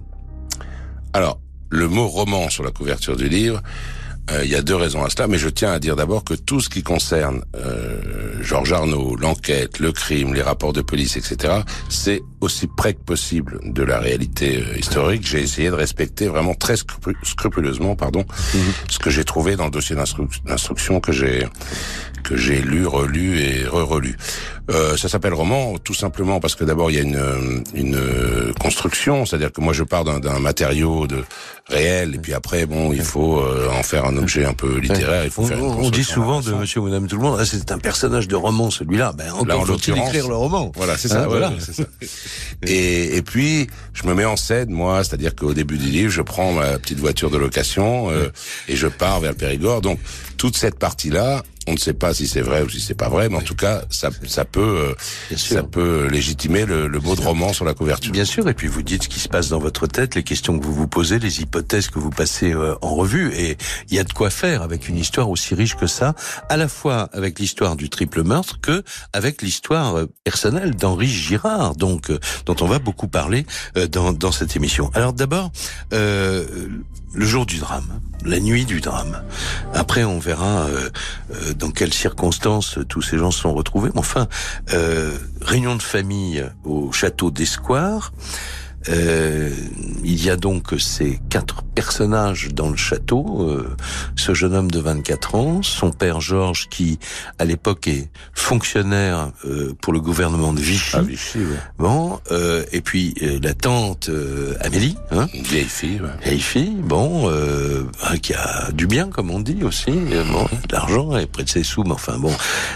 Alors, 1.13 1.39
le 1.69 1.87
mot 1.87 2.07
roman 2.07 2.49
sur 2.49 2.63
la 2.63 2.71
couverture 2.71 3.15
du 3.15 3.29
livre, 3.29 3.61
euh, 4.31 4.43
il 4.43 4.51
y 4.51 4.55
a 4.55 4.61
deux 4.61 4.75
raisons 4.75 5.03
à 5.03 5.09
cela, 5.09 5.27
mais 5.27 5.37
je 5.37 5.49
tiens 5.49 5.71
à 5.71 5.79
dire 5.79 5.95
d'abord 5.95 6.23
que 6.23 6.33
tout 6.33 6.59
ce 6.59 6.69
qui 6.69 6.83
concerne 6.83 7.43
euh, 7.55 8.01
Georges 8.41 8.73
Arnaud, 8.73 9.15
l'enquête, 9.15 9.79
le 9.79 9.91
crime, 9.91 10.33
les 10.33 10.41
rapports 10.41 10.73
de 10.73 10.81
police, 10.81 11.15
etc., 11.17 11.61
c'est 11.89 12.21
aussi 12.41 12.67
près 12.67 12.93
que 12.93 12.99
possible 13.01 13.59
de 13.63 13.83
la 13.83 13.99
réalité 13.99 14.57
euh, 14.63 14.77
historique. 14.77 15.25
J'ai 15.25 15.41
essayé 15.41 15.69
de 15.69 15.75
respecter 15.75 16.27
vraiment 16.27 16.53
très 16.53 16.75
scrupu- 16.75 17.15
scrupuleusement, 17.23 17.95
pardon, 17.95 18.25
ce 18.89 18.99
que 18.99 19.09
j'ai 19.09 19.23
trouvé 19.23 19.55
dans 19.55 19.65
le 19.65 19.71
dossier 19.71 19.95
d'instru- 19.95 20.27
d'instruction 20.45 20.99
que 20.99 21.11
j'ai 21.11 21.47
que 22.23 22.35
j'ai 22.35 22.61
lu, 22.61 22.85
relu 22.85 23.39
et 23.39 23.63
re-relu. 23.63 24.17
Euh, 24.69 24.97
ça 24.97 25.07
s'appelle 25.07 25.33
roman 25.33 25.77
tout 25.77 25.93
simplement 25.93 26.41
parce 26.41 26.55
que 26.55 26.65
d'abord 26.65 26.91
il 26.91 26.95
y 26.97 26.99
a 26.99 27.03
une, 27.03 27.63
une 27.73 28.53
construction, 28.59 29.25
c'est-à-dire 29.25 29.53
que 29.53 29.61
moi 29.61 29.71
je 29.71 29.83
pars 29.83 30.03
d'un 30.03 30.39
matériau 30.39 31.07
de 31.07 31.23
réel 31.69 32.15
et 32.15 32.17
puis 32.17 32.33
après 32.33 32.65
bon 32.65 32.93
il 32.93 33.01
faut 33.01 33.39
euh, 33.39 33.69
en 33.69 33.83
faire 33.83 34.05
un 34.05 34.15
objet 34.17 34.45
un 34.45 34.53
peu 34.53 34.77
littéraire. 34.77 35.25
Il 35.25 35.31
faut 35.31 35.43
On, 35.43 35.47
faire 35.47 35.57
une 35.57 35.65
on 35.65 35.89
dit 35.89 36.03
souvent 36.03 36.41
de. 36.41 36.51
Monsieur 36.53 36.79
ou 36.81 36.85
Madame 36.85 37.07
Tout 37.07 37.17
le 37.17 37.21
Monde, 37.21 37.37
ah, 37.39 37.45
c'est 37.45 37.71
un 37.71 37.77
personnage 37.79 38.27
de 38.27 38.35
roman 38.35 38.69
celui-là. 38.69 39.13
Ben, 39.17 39.31
encore 39.31 39.61
en 39.61 39.65
faut-il 39.65 39.97
écrire 39.97 40.27
le 40.27 40.35
roman. 40.35 40.71
Voilà, 40.75 40.97
c'est 40.97 41.07
ça. 41.07 41.23
Hein, 41.23 41.27
voilà. 41.27 41.51
ça. 41.59 41.83
Et, 42.65 43.17
et 43.17 43.21
puis, 43.21 43.67
je 43.93 44.05
me 44.07 44.13
mets 44.13 44.25
en 44.25 44.37
scène, 44.37 44.69
moi, 44.69 45.03
c'est-à-dire 45.03 45.35
qu'au 45.35 45.53
début 45.53 45.77
du 45.77 45.87
livre, 45.87 46.11
je 46.11 46.21
prends 46.21 46.51
ma 46.53 46.79
petite 46.79 46.99
voiture 46.99 47.29
de 47.29 47.37
location 47.37 48.09
euh, 48.09 48.29
et 48.67 48.75
je 48.75 48.87
pars 48.87 49.19
vers 49.19 49.31
le 49.31 49.37
Périgord. 49.37 49.81
Donc, 49.81 49.99
toute 50.37 50.57
cette 50.57 50.79
partie-là, 50.79 51.43
on 51.67 51.73
ne 51.73 51.77
sait 51.77 51.93
pas 51.93 52.13
si 52.13 52.27
c'est 52.27 52.41
vrai 52.41 52.61
ou 52.63 52.69
si 52.69 52.79
c'est 52.79 52.95
pas 52.95 53.09
vrai, 53.09 53.29
mais 53.29 53.37
en 53.37 53.41
tout 53.41 53.55
cas, 53.55 53.83
ça, 53.89 54.09
ça 54.27 54.45
peut, 54.45 54.95
euh, 55.31 55.35
ça 55.35 55.63
peut 55.63 56.07
légitimer 56.07 56.65
le, 56.65 56.87
le 56.87 56.99
mot 56.99 57.15
de 57.15 57.21
roman 57.21 57.53
sur 57.53 57.65
la 57.65 57.73
couverture. 57.73 58.11
Bien 58.11 58.25
sûr, 58.25 58.47
et 58.47 58.53
puis 58.53 58.67
vous 58.67 58.83
dites 58.83 59.03
ce 59.03 59.09
qui 59.09 59.19
se 59.19 59.27
passe 59.29 59.49
dans 59.49 59.59
votre 59.59 59.87
tête, 59.87 60.15
les 60.15 60.23
questions 60.23 60.57
que 60.57 60.63
vous 60.65 60.73
vous 60.73 60.87
posez, 60.87 61.19
les 61.19 61.41
hypothèses 61.41 61.89
que 61.89 61.99
vous 61.99 62.09
passez 62.09 62.53
euh, 62.53 62.75
en 62.81 62.95
revue, 62.95 63.33
et 63.35 63.57
il 63.89 63.95
y 63.95 63.99
a 63.99 64.03
de 64.03 64.13
quoi 64.13 64.29
faire 64.29 64.61
avec 64.61 64.87
une 64.87 64.97
histoire 64.97 65.29
aussi 65.29 65.55
riche 65.55 65.75
que 65.75 65.87
ça, 65.87 66.15
à 66.49 66.57
la 66.57 66.67
fois 66.67 67.09
avec 67.13 67.39
l'histoire 67.39 67.75
du 67.75 67.89
triple 67.89 68.23
meurtre 68.23 68.59
que 68.61 68.83
avec 69.13 69.41
l'histoire 69.41 69.97
euh, 69.97 70.05
personnelle 70.23 70.75
d'Henri 70.75 71.07
Girard, 71.07 71.75
donc 71.75 72.09
euh, 72.09 72.19
dont 72.45 72.55
on 72.61 72.67
va 72.67 72.79
beaucoup 72.79 73.07
parler 73.07 73.45
euh, 73.75 73.87
dans, 73.87 74.13
dans 74.13 74.31
cette 74.31 74.55
émission. 74.55 74.89
Alors 74.93 75.13
d'abord, 75.13 75.51
euh, 75.93 76.45
le 77.13 77.25
jour 77.25 77.45
du 77.45 77.57
drame, 77.57 77.99
la 78.25 78.39
nuit 78.39 78.65
du 78.65 78.81
drame. 78.81 79.23
Après, 79.73 80.03
on 80.03 80.19
verra 80.19 80.65
euh, 80.65 80.89
euh, 81.33 81.53
dans 81.57 81.71
quelles 81.71 81.93
circonstances 81.93 82.77
euh, 82.77 82.85
tous 82.85 83.01
ces 83.01 83.17
gens 83.17 83.31
sont 83.31 83.53
retrouvés. 83.53 83.89
Enfin, 83.95 84.27
euh, 84.73 85.17
réunion 85.41 85.75
de 85.75 85.81
famille 85.81 86.45
au 86.63 86.91
château 86.91 87.31
d'Escoire. 87.31 88.13
Euh, 88.89 89.49
il 90.03 90.23
y 90.23 90.29
a 90.29 90.37
donc 90.37 90.73
ces 90.79 91.19
quatre 91.29 91.63
personnage 91.63 92.49
dans 92.53 92.69
le 92.69 92.77
château, 92.77 93.41
euh, 93.49 93.75
ce 94.15 94.33
jeune 94.33 94.55
homme 94.55 94.71
de 94.71 94.79
24 94.79 95.35
ans, 95.35 95.61
son 95.61 95.91
père 95.91 96.21
Georges 96.21 96.67
qui 96.69 96.97
à 97.37 97.45
l'époque 97.45 97.87
est 97.87 98.09
fonctionnaire 98.33 99.31
euh, 99.45 99.73
pour 99.81 99.91
le 99.93 99.99
gouvernement 99.99 100.53
de 100.53 100.61
Vichy. 100.61 100.91
Ah, 100.93 101.01
Vichy, 101.01 101.39
ouais. 101.39 101.57
Bon, 101.77 102.19
euh, 102.31 102.63
et 102.71 102.81
puis 102.81 103.13
euh, 103.21 103.39
la 103.43 103.53
tante 103.53 104.09
euh, 104.09 104.55
Amélie, 104.61 104.95
hein, 105.11 105.27
Une 105.33 105.43
vieille 105.43 105.65
fille, 105.65 105.99
ouais. 106.01 106.09
vieille 106.23 106.39
fille, 106.39 106.75
bon, 106.81 107.29
euh, 107.29 107.83
hein, 108.03 108.17
qui 108.17 108.33
a 108.33 108.71
du 108.71 108.87
bien 108.87 109.09
comme 109.09 109.29
on 109.31 109.39
dit 109.41 109.63
aussi, 109.63 109.91
bon, 109.91 110.45
de 110.45 110.71
l'argent, 110.71 111.15
elle 111.15 111.27
prête 111.27 111.49
ses 111.49 111.63
sous, 111.63 111.83
mais 111.83 111.91
enfin 111.91 112.17
bon, 112.17 112.33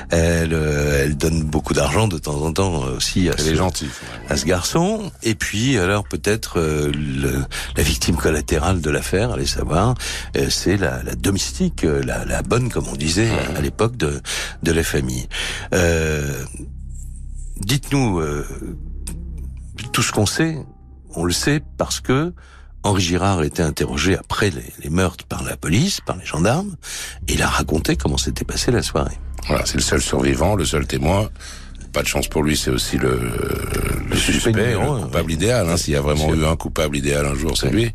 elle, 0.09 0.53
euh, 0.53 1.03
elle 1.05 1.15
donne 1.15 1.43
beaucoup 1.43 1.73
d'argent 1.73 2.07
de 2.07 2.17
temps 2.17 2.41
en 2.43 2.51
temps 2.51 2.83
aussi 2.97 3.29
à 3.29 3.33
Elle 3.37 3.45
ce, 3.45 3.49
est 3.51 3.55
gentille. 3.55 3.89
à 4.29 4.35
ce 4.37 4.45
garçon. 4.45 5.11
Et 5.23 5.35
puis 5.35 5.77
alors 5.77 6.00
peut-être 6.03 6.59
euh, 6.59 6.91
la 7.75 7.83
victime 7.83 8.15
collatérale 8.15 8.81
de 8.81 8.89
l'affaire, 8.89 9.31
allez 9.31 9.45
savoir, 9.45 9.95
euh, 10.37 10.49
c'est 10.49 10.77
la, 10.77 11.03
la 11.03 11.15
domestique, 11.15 11.83
euh, 11.83 12.01
la, 12.03 12.25
la 12.25 12.41
bonne 12.41 12.69
comme 12.69 12.87
on 12.87 12.95
disait 12.95 13.29
à, 13.29 13.57
à 13.57 13.61
l'époque 13.61 13.97
de, 13.97 14.21
de 14.63 14.71
la 14.71 14.83
famille. 14.83 15.27
Dites-nous 17.57 18.21
tout 19.91 20.01
ce 20.01 20.11
qu'on 20.11 20.25
sait. 20.25 20.57
On 21.15 21.25
le 21.25 21.33
sait 21.33 21.61
parce 21.77 21.99
que 21.99 22.33
Henri 22.83 23.01
Girard 23.01 23.39
a 23.39 23.45
été 23.45 23.61
interrogé 23.61 24.17
après 24.17 24.49
les, 24.49 24.73
les 24.83 24.89
meurtres 24.89 25.25
par 25.25 25.43
la 25.43 25.55
police, 25.57 26.01
par 26.01 26.17
les 26.17 26.25
gendarmes, 26.25 26.75
et 27.27 27.33
il 27.33 27.41
a 27.43 27.47
raconté 27.47 27.95
comment 27.95 28.17
s'était 28.17 28.45
passée 28.45 28.71
la 28.71 28.81
soirée. 28.81 29.19
Voilà, 29.47 29.65
c'est 29.65 29.75
le 29.75 29.83
seul 29.83 30.01
survivant, 30.01 30.55
le 30.55 30.65
seul 30.65 30.87
témoin. 30.87 31.29
Pas 31.93 32.03
de 32.03 32.07
chance 32.07 32.27
pour 32.27 32.43
lui, 32.43 32.55
c'est 32.55 32.71
aussi 32.71 32.97
le, 32.97 33.19
le 34.09 34.15
suspect 34.15 34.33
suspect, 34.33 34.51
numéro 34.51 34.95
le 34.95 35.01
coupable 35.01 35.31
idéal. 35.31 35.67
Hein, 35.69 35.77
S'il 35.77 35.93
y 35.93 35.97
a 35.97 36.01
vraiment 36.01 36.33
eu 36.33 36.45
un 36.45 36.55
coupable 36.55 36.95
idéal 36.95 37.25
un 37.25 37.35
jour, 37.35 37.57
c'est 37.57 37.69
lui. 37.69 37.91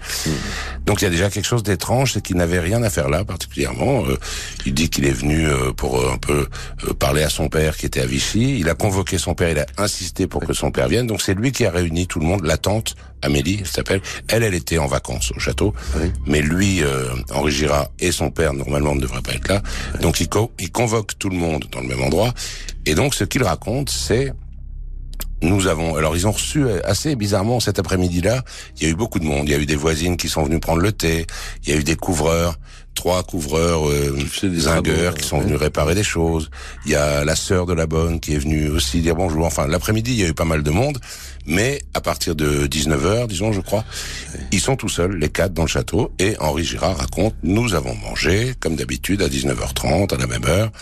Donc 0.84 1.00
il 1.00 1.04
y 1.04 1.08
a 1.08 1.10
déjà 1.10 1.30
quelque 1.30 1.46
chose 1.46 1.62
d'étrange, 1.62 2.12
c'est 2.12 2.20
qu'il 2.20 2.36
n'avait 2.36 2.60
rien 2.60 2.82
à 2.82 2.90
faire 2.90 3.08
là 3.08 3.24
particulièrement. 3.24 4.04
Euh, 4.06 4.18
il 4.66 4.74
dit 4.74 4.90
qu'il 4.90 5.06
est 5.06 5.12
venu 5.12 5.46
euh, 5.48 5.72
pour 5.72 5.98
euh, 5.98 6.12
un 6.12 6.18
peu 6.18 6.46
euh, 6.86 6.92
parler 6.94 7.22
à 7.22 7.30
son 7.30 7.48
père 7.48 7.76
qui 7.76 7.86
était 7.86 8.00
à 8.00 8.06
Vichy. 8.06 8.58
Il 8.58 8.68
a 8.68 8.74
convoqué 8.74 9.18
son 9.18 9.34
père, 9.34 9.50
il 9.50 9.58
a 9.58 9.66
insisté 9.78 10.26
pour 10.26 10.44
que 10.44 10.52
son 10.52 10.70
père 10.70 10.88
vienne. 10.88 11.06
Donc 11.06 11.22
c'est 11.22 11.34
lui 11.34 11.50
qui 11.50 11.64
a 11.64 11.70
réuni 11.70 12.06
tout 12.06 12.20
le 12.20 12.26
monde. 12.26 12.44
La 12.44 12.58
tante, 12.58 12.96
Amélie, 13.26 13.58
elle 13.60 13.66
s'appelle. 13.66 14.00
Elle, 14.28 14.42
elle 14.42 14.54
était 14.54 14.78
en 14.78 14.86
vacances 14.86 15.32
au 15.36 15.38
château. 15.38 15.74
Oui. 15.96 16.10
Mais 16.26 16.40
lui, 16.40 16.82
euh, 16.82 17.10
Henri 17.34 17.52
Girard 17.52 17.88
et 17.98 18.12
son 18.12 18.30
père, 18.30 18.54
normalement, 18.54 18.94
ne 18.94 19.00
devraient 19.00 19.22
pas 19.22 19.34
être 19.34 19.48
là. 19.48 19.62
Donc 20.00 20.20
il, 20.20 20.28
co- 20.28 20.52
il 20.58 20.70
convoque 20.72 21.18
tout 21.18 21.28
le 21.28 21.36
monde 21.36 21.66
dans 21.70 21.80
le 21.80 21.88
même 21.88 22.02
endroit. 22.02 22.32
Et 22.86 22.94
donc 22.94 23.14
ce 23.14 23.24
qu'il 23.24 23.42
raconte, 23.42 23.90
c'est 23.90 24.32
nous 25.42 25.66
avons, 25.66 25.96
alors 25.96 26.16
ils 26.16 26.26
ont 26.26 26.32
reçu 26.32 26.64
euh, 26.64 26.80
assez 26.84 27.14
bizarrement 27.14 27.60
cet 27.60 27.78
après-midi-là. 27.78 28.42
Il 28.76 28.84
y 28.84 28.86
a 28.86 28.88
eu 28.88 28.94
beaucoup 28.94 29.18
de 29.18 29.24
monde. 29.24 29.46
Il 29.48 29.52
y 29.52 29.54
a 29.54 29.58
eu 29.58 29.66
des 29.66 29.76
voisines 29.76 30.16
qui 30.16 30.28
sont 30.28 30.42
venues 30.44 30.60
prendre 30.60 30.80
le 30.80 30.92
thé. 30.92 31.26
Il 31.64 31.70
y 31.70 31.76
a 31.76 31.78
eu 31.78 31.84
des 31.84 31.96
couvreurs, 31.96 32.56
trois 32.96 33.22
couvreurs 33.22 33.88
euh, 33.88 34.18
zingueurs 34.42 35.14
qui 35.14 35.28
sont 35.28 35.36
ouais. 35.36 35.44
venus 35.44 35.58
réparer 35.58 35.94
des 35.94 36.02
choses. 36.02 36.50
Il 36.84 36.90
y 36.90 36.96
a 36.96 37.24
la 37.24 37.36
sœur 37.36 37.66
de 37.66 37.72
la 37.72 37.86
bonne 37.86 38.18
qui 38.18 38.34
est 38.34 38.38
venue 38.38 38.68
aussi 38.68 39.00
dire 39.00 39.14
bonjour. 39.14 39.46
Enfin, 39.46 39.68
l'après-midi, 39.68 40.10
il 40.10 40.20
y 40.20 40.24
a 40.24 40.28
eu 40.28 40.34
pas 40.34 40.44
mal 40.44 40.64
de 40.64 40.70
monde. 40.70 40.98
Mais 41.46 41.82
à 41.94 42.00
partir 42.00 42.34
de 42.34 42.66
19h, 42.66 43.28
disons, 43.28 43.52
je 43.52 43.60
crois, 43.60 43.84
ils 44.50 44.60
sont 44.60 44.74
tout 44.74 44.88
seuls, 44.88 45.16
les 45.16 45.28
quatre 45.28 45.52
dans 45.52 45.62
le 45.62 45.68
château. 45.68 46.12
Et 46.18 46.36
Henri 46.40 46.64
Girard 46.64 46.96
raconte, 46.96 47.34
nous 47.44 47.74
avons 47.74 47.94
mangé, 47.94 48.54
comme 48.58 48.74
d'habitude, 48.74 49.22
à 49.22 49.28
19h30, 49.28 50.12
à 50.12 50.18
la 50.18 50.26
même 50.26 50.44
heure. 50.46 50.72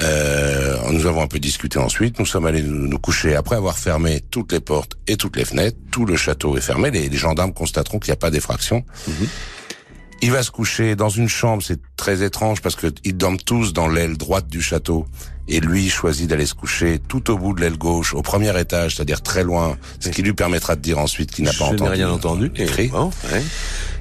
Euh, 0.00 0.76
nous 0.92 1.06
avons 1.06 1.22
un 1.22 1.26
peu 1.26 1.38
discuté 1.38 1.78
ensuite. 1.78 2.18
Nous 2.18 2.26
sommes 2.26 2.46
allés 2.46 2.62
nous, 2.62 2.86
nous 2.86 2.98
coucher 2.98 3.34
après 3.34 3.56
avoir 3.56 3.76
fermé 3.76 4.20
toutes 4.30 4.52
les 4.52 4.60
portes 4.60 4.96
et 5.06 5.16
toutes 5.16 5.36
les 5.36 5.44
fenêtres. 5.44 5.76
Tout 5.90 6.06
le 6.06 6.16
château 6.16 6.56
est 6.56 6.62
fermé. 6.62 6.90
Les, 6.90 7.08
les 7.08 7.16
gendarmes 7.16 7.52
constateront 7.52 7.98
qu'il 7.98 8.10
n'y 8.10 8.14
a 8.14 8.16
pas 8.16 8.30
d'effraction. 8.30 8.84
Il 10.22 10.30
va 10.30 10.42
se 10.42 10.50
coucher 10.50 10.96
dans 10.96 11.08
une 11.08 11.28
chambre. 11.28 11.62
C'est 11.62 11.80
très 12.00 12.22
étrange 12.22 12.62
parce 12.62 12.76
que 12.76 12.86
ils 13.04 13.16
dorment 13.16 13.36
tous 13.36 13.74
dans 13.74 13.86
l'aile 13.86 14.16
droite 14.16 14.48
du 14.48 14.62
château. 14.62 15.06
Et 15.52 15.58
lui 15.58 15.88
choisit 15.90 16.28
d'aller 16.30 16.46
se 16.46 16.54
coucher 16.54 17.00
tout 17.08 17.28
au 17.28 17.36
bout 17.36 17.54
de 17.54 17.60
l'aile 17.60 17.76
gauche, 17.76 18.14
au 18.14 18.22
premier 18.22 18.56
étage, 18.60 18.94
c'est-à-dire 18.94 19.20
très 19.20 19.42
loin, 19.42 19.76
ce 19.98 20.08
qui 20.10 20.22
lui 20.22 20.32
permettra 20.32 20.76
de 20.76 20.80
dire 20.80 20.98
ensuite 20.98 21.32
qu'il 21.32 21.44
n'a 21.44 21.52
pas 21.52 21.64
entendu. 21.64 21.90
rien 21.90 22.08
entendu. 22.08 22.52
cris. 22.52 22.86
Bon, 22.86 23.10
ouais. 23.32 23.42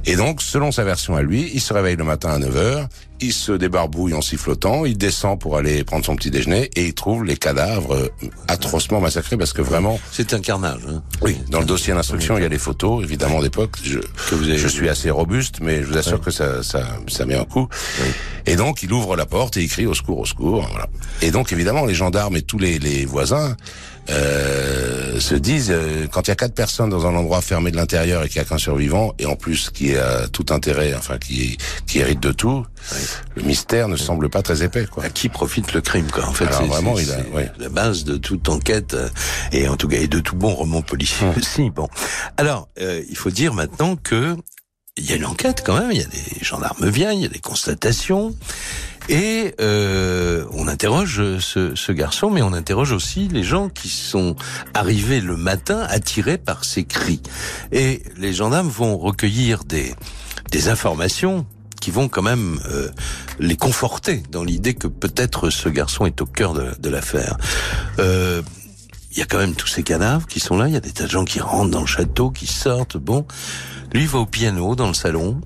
Et 0.06 0.16
donc, 0.16 0.42
selon 0.42 0.72
sa 0.72 0.84
version 0.84 1.16
à 1.16 1.22
lui, 1.22 1.50
il 1.54 1.60
se 1.60 1.74
réveille 1.74 1.96
le 1.96 2.04
matin 2.04 2.30
à 2.30 2.40
9h, 2.40 2.88
il 3.20 3.34
se 3.34 3.52
débarbouille 3.52 4.14
en 4.14 4.22
sifflotant, 4.22 4.86
il 4.86 4.98
descend 4.98 5.40
pour 5.40 5.58
aller 5.58 5.84
prendre 5.84 6.06
son 6.06 6.16
petit 6.16 6.32
déjeuner 6.32 6.70
et 6.76 6.86
il 6.86 6.94
trouve 6.94 7.26
les 7.26 7.36
cadavres 7.36 7.96
euh, 7.96 8.10
atrocement 8.48 9.02
massacrés 9.02 9.38
parce 9.38 9.52
que 9.52 9.62
vraiment, 9.62 10.00
C'est 10.12 10.34
un 10.34 10.40
carnage. 10.40 10.82
Hein. 10.88 11.04
oui, 11.22 11.38
dans 11.50 11.60
le 11.60 11.66
dossier 11.66 11.94
d'instruction, 11.94 12.38
il 12.38 12.42
y 12.42 12.46
a 12.46 12.50
les 12.50 12.58
photos, 12.58 13.04
évidemment, 13.04 13.42
d'époque. 13.42 13.78
Je, 13.84 14.00
Que 14.30 14.36
vous 14.36 14.46
avez 14.46 14.58
je 14.58 14.68
suis 14.68 14.88
assez 14.88 15.10
robuste, 15.10 15.60
mais 15.62 15.82
je 15.82 15.88
vous 15.88 15.98
assure 15.98 16.22
que 16.22 16.32
ça, 16.32 16.64
ça, 16.64 16.86
ça 17.08 17.26
met 17.26 17.36
un 17.36 17.46
coup. 17.46 17.68
Et 18.46 18.56
donc, 18.56 18.82
il 18.84 18.92
ouvre 18.94 19.16
la 19.16 19.26
porte 19.26 19.58
et 19.58 19.62
il 19.62 19.70
crie 19.70 19.86
au 19.86 19.94
secours, 19.94 20.20
au 20.20 20.26
secours. 20.26 20.68
Voilà. 20.72 20.88
Et 21.22 21.30
donc, 21.32 21.52
évidemment, 21.52 21.86
les 21.86 21.94
gendarmes 21.94 22.36
et 22.36 22.42
tous 22.42 22.58
les, 22.58 22.80
les 22.80 23.06
voisins 23.06 23.56
euh, 24.10 25.20
se 25.20 25.36
disent, 25.36 25.70
euh, 25.72 26.08
quand 26.12 26.28
il 26.28 26.30
y 26.30 26.32
a 26.32 26.36
quatre 26.36 26.56
personnes 26.56 26.90
dans 26.90 27.06
un 27.06 27.14
endroit 27.16 27.42
fermé 27.42 27.70
de 27.70 27.76
l'intérieur 27.76 28.24
et 28.24 28.30
qu'il 28.30 28.42
n'y 28.42 28.46
a 28.48 28.50
qu'un 28.50 28.58
survivant, 28.58 29.14
et 29.20 29.26
en 29.28 29.36
plus 29.36 29.70
qui 29.70 29.96
a 29.96 30.28
tout 30.30 30.48
intérêt, 30.50 30.96
enfin 30.98 31.18
qui, 31.20 31.58
qui 31.86 32.00
hérite 32.00 32.20
de 32.22 32.32
tout, 32.32 32.66
le 33.36 33.44
mystère 33.44 33.88
ne 33.88 33.98
semble 33.98 34.30
pas 34.30 34.42
très 34.42 34.64
épais. 34.64 34.88
Quoi. 34.90 35.04
À 35.04 35.10
qui 35.10 35.30
profite 35.30 35.74
le 35.74 35.82
crime, 35.82 36.08
quoi. 36.12 36.26
En 36.26 36.34
fait, 36.34 36.48
c'est 36.52 36.66
vraiment, 36.66 36.98
il 36.98 37.12
a- 37.12 37.36
ouais. 37.36 37.52
la 37.60 37.70
base 37.70 38.04
de 38.04 38.18
toute 38.18 38.50
enquête 38.50 38.96
euh, 38.96 39.10
et 39.52 39.68
en 39.68 39.76
tout 39.78 39.88
cas 39.88 39.98
et 39.98 40.08
de 40.08 40.20
tout 40.20 40.36
bon 40.36 40.54
roman 40.56 40.82
policier 40.82 41.28
aussi. 41.38 41.70
Bon, 41.70 41.88
alors 42.38 42.68
euh, 42.82 43.04
il 43.10 43.18
faut 43.18 43.30
dire 43.30 43.54
maintenant 43.54 43.96
que 43.96 44.36
il 44.98 45.10
y 45.10 45.14
a 45.14 45.16
une 45.16 45.26
enquête 45.26 45.64
quand 45.66 45.80
même. 45.80 45.92
Il 45.92 45.98
y 45.98 46.04
a 46.04 46.08
des 46.08 46.44
gendarmes 46.44 46.90
viennent, 46.90 47.18
il 47.18 47.24
y 47.24 47.26
a 47.26 47.30
des 47.30 47.40
constatations. 47.40 48.36
Et 49.08 49.56
euh, 49.60 50.46
on 50.52 50.68
interroge 50.68 51.40
ce, 51.40 51.74
ce 51.76 51.92
garçon, 51.92 52.30
mais 52.30 52.44
on 52.44 52.54
interroge 52.54 52.92
aussi 52.92 53.28
les 53.28 53.44
gens 53.44 53.70
qui 53.70 53.90
sont 53.90 54.36
arrivés 54.76 55.20
le 55.20 55.36
matin 55.36 55.86
attirés 55.90 56.38
par 56.38 56.64
ces 56.64 56.84
cris. 56.84 57.22
Et 57.72 58.04
les 58.18 58.34
gendarmes 58.34 58.70
vont 58.70 58.98
recueillir 58.98 59.64
des, 59.64 59.96
des 60.52 60.70
informations 60.70 61.48
qui 61.82 61.92
vont 61.92 62.08
quand 62.08 62.22
même 62.22 62.60
euh, 62.70 62.90
les 63.40 63.56
conforter 63.56 64.22
dans 64.32 64.44
l'idée 64.44 64.74
que 64.74 64.88
peut-être 64.88 65.50
ce 65.50 65.70
garçon 65.70 66.06
est 66.06 66.22
au 66.22 66.26
cœur 66.26 66.54
de, 66.54 66.76
de 66.80 66.90
l'affaire. 66.90 67.38
Euh, 68.00 68.42
il 69.12 69.18
y 69.18 69.22
a 69.22 69.26
quand 69.26 69.40
même 69.40 69.56
tous 69.56 69.68
ces 69.68 69.84
cadavres 69.84 70.28
qui 70.28 70.40
sont 70.40 70.58
là, 70.58 70.68
il 70.68 70.74
y 70.74 70.78
a 70.78 70.82
des 70.82 70.92
tas 70.92 71.06
de 71.06 71.10
gens 71.10 71.26
qui 71.26 71.40
rentrent 71.40 71.72
dans 71.72 71.82
le 71.82 71.88
château, 71.88 72.30
qui 72.30 72.48
sortent, 72.48 72.98
bon. 72.98 73.26
Lui 73.94 74.06
va 74.06 74.20
au 74.20 74.26
piano 74.26 74.76
dans 74.76 74.88
le 74.88 74.94
salon 74.94 75.42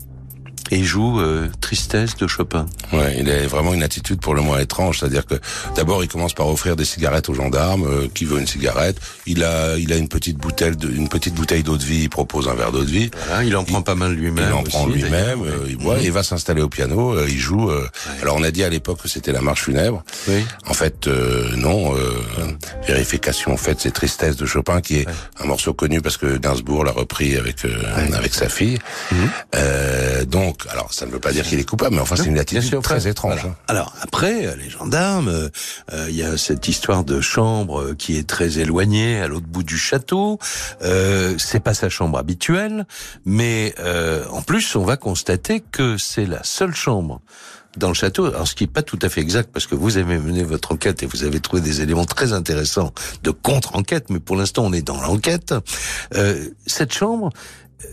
et 0.71 0.77
il 0.77 0.85
joue 0.85 1.19
euh, 1.19 1.47
Tristesse 1.61 2.15
de 2.15 2.27
Chopin. 2.27 2.65
Ouais, 2.91 3.15
il 3.19 3.29
a 3.29 3.45
vraiment 3.47 3.73
une 3.73 3.83
attitude 3.83 4.19
pour 4.19 4.33
le 4.33 4.41
moins 4.41 4.59
étrange, 4.59 4.99
c'est-à-dire 4.99 5.25
que 5.25 5.35
d'abord 5.75 6.03
il 6.03 6.07
commence 6.07 6.33
par 6.33 6.47
offrir 6.47 6.75
des 6.75 6.85
cigarettes 6.85 7.29
aux 7.29 7.33
gendarmes, 7.33 7.85
euh, 7.87 8.07
qui 8.13 8.25
veut 8.25 8.39
une 8.39 8.47
cigarette. 8.47 8.97
Il 9.25 9.43
a, 9.43 9.77
il 9.77 9.91
a 9.93 9.97
une 9.97 10.07
petite 10.07 10.37
bouteille, 10.37 10.75
de, 10.75 10.89
une 10.89 11.09
petite 11.09 11.33
bouteille 11.33 11.63
d'eau 11.63 11.77
de 11.77 11.83
vie. 11.83 12.03
Il 12.03 12.09
propose 12.09 12.47
un 12.47 12.53
verre 12.53 12.71
d'eau 12.71 12.83
de 12.83 12.89
vie. 12.89 13.11
Voilà, 13.27 13.43
il 13.43 13.55
en 13.55 13.63
prend 13.63 13.81
pas 13.81 13.95
mal 13.95 14.13
lui-même. 14.13 14.45
Il 14.49 14.53
en 14.53 14.63
prend 14.63 14.87
lui-même, 14.87 15.43
euh, 15.43 15.65
il 15.69 15.77
boit, 15.77 15.95
Mhm. 15.97 16.03
il 16.03 16.11
va 16.11 16.23
s'installer 16.23 16.61
au 16.61 16.69
piano, 16.69 17.13
euh, 17.13 17.27
il 17.29 17.37
joue. 17.39 17.69
euh, 17.69 17.87
Alors 18.21 18.35
on 18.37 18.43
a 18.43 18.51
dit 18.51 18.63
à 18.63 18.69
l'époque 18.69 19.01
que 19.03 19.07
c'était 19.07 19.31
la 19.31 19.41
marche 19.41 19.63
funèbre. 19.63 20.03
Oui. 20.27 20.43
En 20.67 20.73
fait, 20.73 21.07
euh, 21.07 21.55
non. 21.55 21.95
Euh, 21.95 21.99
Vérification 22.87 23.55
faite, 23.57 23.77
c'est 23.81 23.91
Tristesse 23.91 24.35
de 24.35 24.45
Chopin, 24.45 24.81
qui 24.81 24.97
est 24.99 25.07
un 25.39 25.45
morceau 25.45 25.73
connu 25.73 26.01
parce 26.01 26.17
que 26.17 26.37
Gainsbourg 26.37 26.83
l'a 26.83 26.91
repris 26.91 27.37
avec 27.37 27.65
euh, 27.65 27.71
avec 28.13 28.33
sa 28.33 28.49
fille. 28.49 28.77
Mhm. 29.11 29.29
Euh, 29.55 30.25
donc, 30.63 30.73
alors 30.73 30.93
ça 30.93 31.05
ne 31.05 31.11
veut 31.11 31.19
pas 31.19 31.31
dire 31.31 31.45
qu'il 31.45 31.59
est 31.59 31.63
coupable, 31.67 31.95
mais 31.95 32.01
enfin 32.01 32.15
c'est 32.15 32.25
une 32.25 32.39
attitude 32.39 32.63
sûr, 32.69 32.81
très 32.81 33.07
étrange. 33.07 33.33
voilà. 33.41 33.49
hein. 33.49 33.55
Alors 33.67 33.93
après, 34.01 34.45
euh, 34.47 34.55
les 34.55 34.69
gendarmes, 34.69 35.27
euh, 35.27 35.49
euh, 35.91 36.07
il 36.09 36.15
y 36.15 36.23
a 36.23 36.37
cette 36.37 36.67
histoire 36.67 37.03
de 37.03 37.21
chambre 37.21 37.93
qui 37.93 38.17
est 38.17 38.27
très 38.27 38.59
éloignée, 38.59 39.19
à 39.19 39.27
l'autre 39.27 39.47
bout 39.47 39.63
du 39.63 39.77
château. 39.77 40.39
Euh, 40.81 41.35
c'est 41.37 41.59
pas 41.61 41.73
sa 41.73 41.89
chambre 41.89 42.17
habituelle, 42.17 42.85
mais 43.25 43.73
euh, 43.79 44.25
en 44.29 44.41
plus, 44.41 44.75
on 44.75 44.83
va 44.85 44.97
constater 44.97 45.61
que 45.71 45.97
c'est 45.97 46.25
la 46.25 46.43
seule 46.43 46.73
chambre 46.75 47.21
dans 47.77 47.87
le 47.87 47.95
château. 47.95 48.25
Alors, 48.27 48.47
ce 48.47 48.53
qui 48.53 48.65
est 48.65 48.67
pas 48.67 48.83
tout 48.83 48.99
à 49.01 49.09
fait 49.09 49.21
exact, 49.21 49.49
parce 49.51 49.65
que 49.65 49.73
vous 49.73 49.97
avez 49.97 50.19
mené 50.19 50.43
votre 50.43 50.71
enquête 50.73 51.01
et 51.01 51.07
vous 51.07 51.23
avez 51.23 51.39
trouvé 51.39 51.59
des 51.61 51.81
éléments 51.81 52.05
très 52.05 52.31
intéressants 52.31 52.93
de 53.23 53.31
contre-enquête, 53.31 54.11
mais 54.11 54.19
pour 54.19 54.35
l'instant, 54.35 54.63
on 54.65 54.73
est 54.73 54.83
dans 54.83 55.01
l'enquête. 55.01 55.55
Euh, 56.13 56.49
cette 56.67 56.93
chambre, 56.93 57.31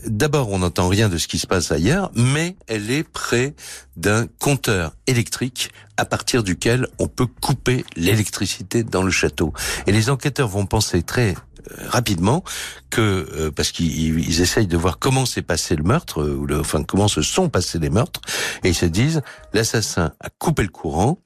D'abord, 0.05 0.49
on 0.49 0.59
n'entend 0.59 0.87
rien 0.87 1.09
de 1.09 1.17
ce 1.17 1.27
qui 1.27 1.37
se 1.37 1.47
passe 1.47 1.71
ailleurs, 1.71 2.11
mais 2.15 2.55
elle 2.67 2.89
est 2.91 3.03
près 3.03 3.53
d'un 3.97 4.27
compteur 4.39 4.95
électrique 5.07 5.71
à 5.97 6.05
partir 6.05 6.43
duquel 6.43 6.87
on 6.99 7.07
peut 7.07 7.27
couper 7.27 7.85
l'électricité 7.95 8.83
dans 8.83 9.03
le 9.03 9.11
château. 9.11 9.53
Et 9.87 9.91
les 9.91 10.09
enquêteurs 10.09 10.47
vont 10.47 10.65
penser 10.65 11.03
très 11.03 11.35
euh, 11.69 11.87
rapidement 11.87 12.43
que 12.89 13.01
euh, 13.01 13.51
parce 13.51 13.71
qu'ils 13.71 14.19
ils 14.19 14.41
essayent 14.41 14.67
de 14.67 14.77
voir 14.77 14.97
comment 14.97 15.25
s'est 15.25 15.41
passé 15.41 15.75
le 15.75 15.83
meurtre 15.83 16.21
euh, 16.21 16.35
ou 16.35 16.47
enfin 16.59 16.83
comment 16.83 17.07
se 17.07 17.21
sont 17.21 17.49
passés 17.49 17.77
les 17.77 17.89
meurtres 17.89 18.21
et 18.63 18.69
ils 18.69 18.75
se 18.75 18.85
disent 18.85 19.21
l'assassin 19.53 20.13
a 20.19 20.29
coupé 20.29 20.63
le 20.63 20.69
courant 20.69 21.19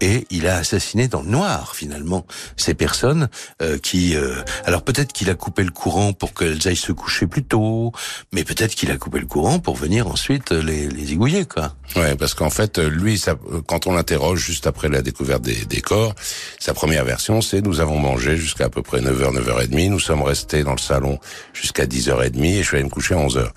et 0.00 0.26
il 0.30 0.46
a 0.46 0.56
assassiné 0.56 1.08
dans 1.08 1.22
le 1.22 1.28
noir 1.28 1.74
finalement 1.74 2.26
ces 2.56 2.74
personnes 2.74 3.28
euh, 3.62 3.78
qui. 3.78 4.16
Euh, 4.16 4.42
alors 4.64 4.82
peut-être 4.82 5.12
qu'il 5.12 5.30
a 5.30 5.34
coupé 5.34 5.62
le 5.62 5.70
courant 5.70 6.12
pour 6.12 6.34
qu'elles 6.34 6.66
aillent 6.68 6.76
se 6.76 6.92
coucher 6.92 7.26
plus 7.26 7.44
tôt, 7.44 7.92
mais 8.32 8.44
peut-être 8.44 8.74
qu'il 8.74 8.90
a 8.90 8.96
coupé 8.96 9.18
le 9.18 9.26
courant 9.26 9.58
pour 9.58 9.76
venir 9.76 10.06
ensuite 10.06 10.50
les, 10.50 10.88
les 10.88 11.06
zigouiller 11.06 11.44
quoi. 11.44 11.74
Ouais, 11.96 12.16
parce 12.16 12.34
qu'en 12.34 12.50
fait, 12.50 12.78
lui, 12.78 13.18
ça, 13.18 13.34
quand 13.66 13.86
on 13.86 13.92
l'interroge 13.92 14.40
juste 14.40 14.66
après 14.66 14.88
la 14.88 15.02
découverte 15.02 15.42
des, 15.42 15.64
des 15.64 15.80
corps, 15.80 16.14
sa 16.58 16.74
première 16.74 17.04
version, 17.04 17.40
c'est 17.40 17.60
nous 17.60 17.80
avons 17.80 17.98
mangé 17.98 18.36
jusqu'à 18.36 18.66
à 18.66 18.68
peu 18.68 18.82
près 18.82 19.00
9h, 19.00 19.34
9h30, 19.34 19.88
nous 19.88 19.98
sommes 19.98 20.22
restés 20.22 20.62
dans 20.62 20.72
le 20.72 20.78
salon 20.78 21.18
jusqu'à 21.54 21.86
10h30 21.86 22.44
et 22.44 22.62
je 22.62 22.66
suis 22.68 22.76
allé 22.76 22.84
me 22.84 22.90
coucher 22.90 23.14
à 23.14 23.18
11h. 23.18 23.48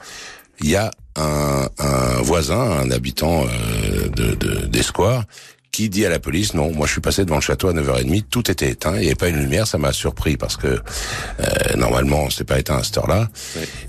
Il 0.61 0.69
y 0.69 0.75
a 0.75 0.91
un, 1.17 1.67
un 1.79 2.21
voisin, 2.21 2.59
un 2.59 2.91
habitant 2.91 3.43
euh, 3.43 4.07
de, 4.09 4.35
de, 4.35 4.81
qui 5.71 5.89
dit 5.89 6.05
à 6.05 6.09
la 6.09 6.19
police 6.19 6.53
non, 6.53 6.71
moi 6.73 6.85
je 6.85 6.93
suis 6.93 7.01
passé 7.01 7.23
devant 7.23 7.35
le 7.35 7.41
château 7.41 7.69
à 7.69 7.73
9h30, 7.73 8.23
tout 8.29 8.51
était 8.51 8.69
éteint, 8.69 8.95
il 8.95 9.01
n'y 9.01 9.05
avait 9.07 9.15
pas 9.15 9.29
une 9.29 9.39
lumière, 9.39 9.67
ça 9.67 9.77
m'a 9.77 9.93
surpris 9.93 10.37
parce 10.37 10.57
que 10.57 10.67
euh, 10.67 11.75
normalement 11.77 12.29
c'est 12.29 12.43
pas 12.43 12.59
éteint 12.59 12.77
à 12.77 12.83
cette 12.83 12.97
heure-là. 12.97 13.29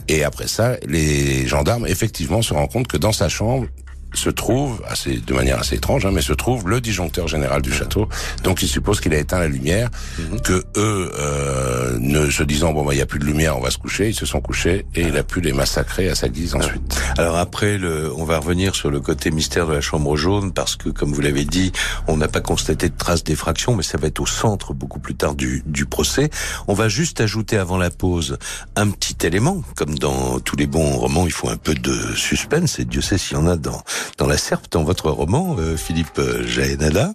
Et 0.08 0.24
après 0.24 0.48
ça, 0.48 0.76
les 0.86 1.46
gendarmes 1.46 1.86
effectivement 1.86 2.42
se 2.42 2.54
rendent 2.54 2.70
compte 2.70 2.88
que 2.88 2.96
dans 2.96 3.12
sa 3.12 3.28
chambre, 3.28 3.66
se 4.14 4.30
trouve, 4.30 4.82
assez, 4.86 5.16
de 5.16 5.34
manière 5.34 5.58
assez 5.58 5.76
étrange, 5.76 6.04
hein, 6.04 6.10
mais 6.12 6.22
se 6.22 6.32
trouve 6.32 6.68
le 6.68 6.80
disjoncteur 6.80 7.28
général 7.28 7.62
du 7.62 7.72
château. 7.72 8.08
Donc 8.44 8.62
il 8.62 8.68
suppose 8.68 9.00
qu'il 9.00 9.14
a 9.14 9.18
éteint 9.18 9.38
la 9.38 9.48
lumière, 9.48 9.88
mhm. 10.18 10.40
que 10.40 10.64
eux, 10.76 11.12
euh, 11.18 11.71
ne 11.98 12.30
se 12.30 12.42
disant 12.42 12.72
bon 12.72 12.84
bah 12.84 12.94
il 12.94 12.98
y 12.98 13.02
a 13.02 13.06
plus 13.06 13.18
de 13.18 13.24
lumière, 13.24 13.56
on 13.56 13.60
va 13.60 13.70
se 13.70 13.78
coucher, 13.78 14.08
ils 14.08 14.14
se 14.14 14.26
sont 14.26 14.40
couchés 14.40 14.86
et 14.94 15.02
il 15.02 15.16
a 15.16 15.22
pu 15.22 15.40
les 15.40 15.52
massacrer 15.52 16.08
à 16.08 16.14
sa 16.14 16.28
guise 16.28 16.54
ensuite. 16.54 17.00
Alors 17.18 17.36
après, 17.36 17.78
le, 17.78 18.12
on 18.16 18.24
va 18.24 18.38
revenir 18.38 18.74
sur 18.74 18.90
le 18.90 19.00
côté 19.00 19.30
mystère 19.30 19.66
de 19.66 19.72
la 19.72 19.80
chambre 19.80 20.16
jaune 20.16 20.52
parce 20.52 20.76
que 20.76 20.88
comme 20.88 21.12
vous 21.12 21.20
l'avez 21.20 21.44
dit, 21.44 21.72
on 22.06 22.16
n'a 22.16 22.28
pas 22.28 22.40
constaté 22.40 22.88
de 22.88 22.96
traces 22.96 23.24
d'effraction, 23.24 23.76
mais 23.76 23.82
ça 23.82 23.98
va 23.98 24.08
être 24.08 24.20
au 24.20 24.26
centre 24.26 24.74
beaucoup 24.74 25.00
plus 25.00 25.14
tard 25.14 25.34
du, 25.34 25.62
du 25.66 25.86
procès. 25.86 26.30
On 26.68 26.74
va 26.74 26.88
juste 26.88 27.20
ajouter 27.20 27.58
avant 27.58 27.78
la 27.78 27.90
pause 27.90 28.38
un 28.76 28.90
petit 28.90 29.26
élément, 29.26 29.62
comme 29.76 29.98
dans 29.98 30.40
tous 30.40 30.56
les 30.56 30.66
bons 30.66 30.96
romans, 30.96 31.26
il 31.26 31.32
faut 31.32 31.48
un 31.48 31.56
peu 31.56 31.74
de 31.74 32.14
suspense 32.14 32.78
et 32.78 32.84
Dieu 32.84 33.00
sait 33.00 33.18
s'il 33.18 33.36
y 33.36 33.40
en 33.40 33.46
a 33.46 33.56
dans 33.56 33.82
dans 34.18 34.26
La 34.26 34.36
Serpe, 34.36 34.66
dans 34.70 34.84
votre 34.84 35.10
roman, 35.10 35.56
euh, 35.58 35.76
Philippe 35.76 36.20
Jaénada, 36.46 37.12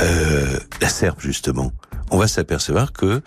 euh, 0.00 0.58
La 0.80 0.88
Serpe 0.88 1.20
justement, 1.20 1.72
on 2.10 2.18
va 2.18 2.28
s'apercevoir 2.28 2.92
que 2.92 3.22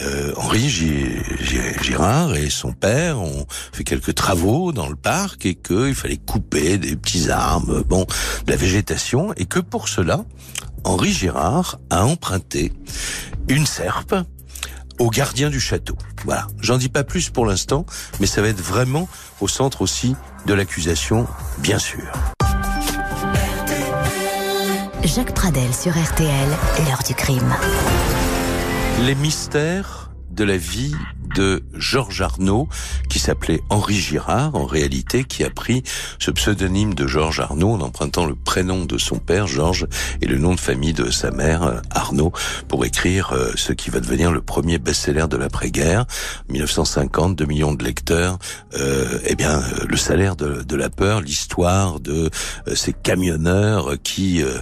euh, 0.00 0.32
Henri 0.36 0.68
Girard 0.68 2.36
et 2.36 2.50
son 2.50 2.72
père 2.72 3.20
ont 3.20 3.46
fait 3.72 3.84
quelques 3.84 4.14
travaux 4.14 4.72
dans 4.72 4.88
le 4.88 4.96
parc 4.96 5.46
et 5.46 5.54
qu'il 5.54 5.94
fallait 5.94 6.18
couper 6.18 6.78
des 6.78 6.96
petits 6.96 7.30
arbres, 7.30 7.82
bon, 7.82 8.06
de 8.46 8.50
la 8.50 8.56
végétation, 8.56 9.32
et 9.36 9.46
que 9.46 9.60
pour 9.60 9.88
cela, 9.88 10.24
Henri 10.84 11.12
Girard 11.12 11.78
a 11.90 12.04
emprunté 12.04 12.72
une 13.48 13.66
serpe 13.66 14.14
au 14.98 15.10
gardien 15.10 15.50
du 15.50 15.60
château. 15.60 15.96
Voilà, 16.24 16.46
j'en 16.60 16.78
dis 16.78 16.88
pas 16.88 17.04
plus 17.04 17.30
pour 17.30 17.46
l'instant, 17.46 17.86
mais 18.20 18.26
ça 18.26 18.42
va 18.42 18.48
être 18.48 18.60
vraiment 18.60 19.08
au 19.40 19.48
centre 19.48 19.82
aussi 19.82 20.16
de 20.46 20.54
l'accusation, 20.54 21.26
bien 21.58 21.78
sûr. 21.78 22.04
Jacques 25.04 25.34
Pradel 25.34 25.72
sur 25.72 25.92
RTL, 25.92 26.48
l'heure 26.86 27.02
du 27.06 27.14
crime. 27.14 27.54
Les 29.04 29.14
mystères 29.14 30.10
de 30.30 30.44
la 30.44 30.56
vie 30.56 30.94
de 31.34 31.62
Georges 31.74 32.22
Arnaud, 32.22 32.68
qui 33.10 33.18
s'appelait 33.18 33.60
Henri 33.68 33.94
Girard, 33.94 34.54
en 34.54 34.64
réalité, 34.64 35.24
qui 35.24 35.44
a 35.44 35.50
pris 35.50 35.82
ce 36.18 36.30
pseudonyme 36.30 36.94
de 36.94 37.06
Georges 37.06 37.40
Arnaud 37.40 37.72
en 37.72 37.80
empruntant 37.80 38.24
le 38.24 38.34
prénom 38.34 38.84
de 38.84 38.96
son 38.96 39.18
père, 39.18 39.46
Georges, 39.46 39.86
et 40.22 40.26
le 40.26 40.38
nom 40.38 40.54
de 40.54 40.60
famille 40.60 40.94
de 40.94 41.10
sa 41.10 41.30
mère, 41.30 41.62
euh, 41.62 41.80
Arnaud, 41.90 42.32
pour 42.68 42.84
écrire 42.84 43.32
euh, 43.32 43.52
ce 43.56 43.72
qui 43.72 43.90
va 43.90 44.00
devenir 44.00 44.32
le 44.32 44.40
premier 44.40 44.78
best-seller 44.78 45.26
de 45.28 45.36
l'après-guerre. 45.36 46.06
1950, 46.48 47.36
2 47.36 47.44
millions 47.44 47.74
de 47.74 47.84
lecteurs. 47.84 48.38
Euh, 48.78 49.18
eh 49.26 49.34
bien, 49.34 49.58
euh, 49.58 49.84
le 49.88 49.96
salaire 49.96 50.36
de, 50.36 50.76
la 50.76 50.90
peur, 50.90 51.20
l'histoire 51.20 52.00
de 52.00 52.30
ces 52.74 52.92
camionneurs 52.92 53.96
qui, 54.02 54.42
euh, 54.42 54.58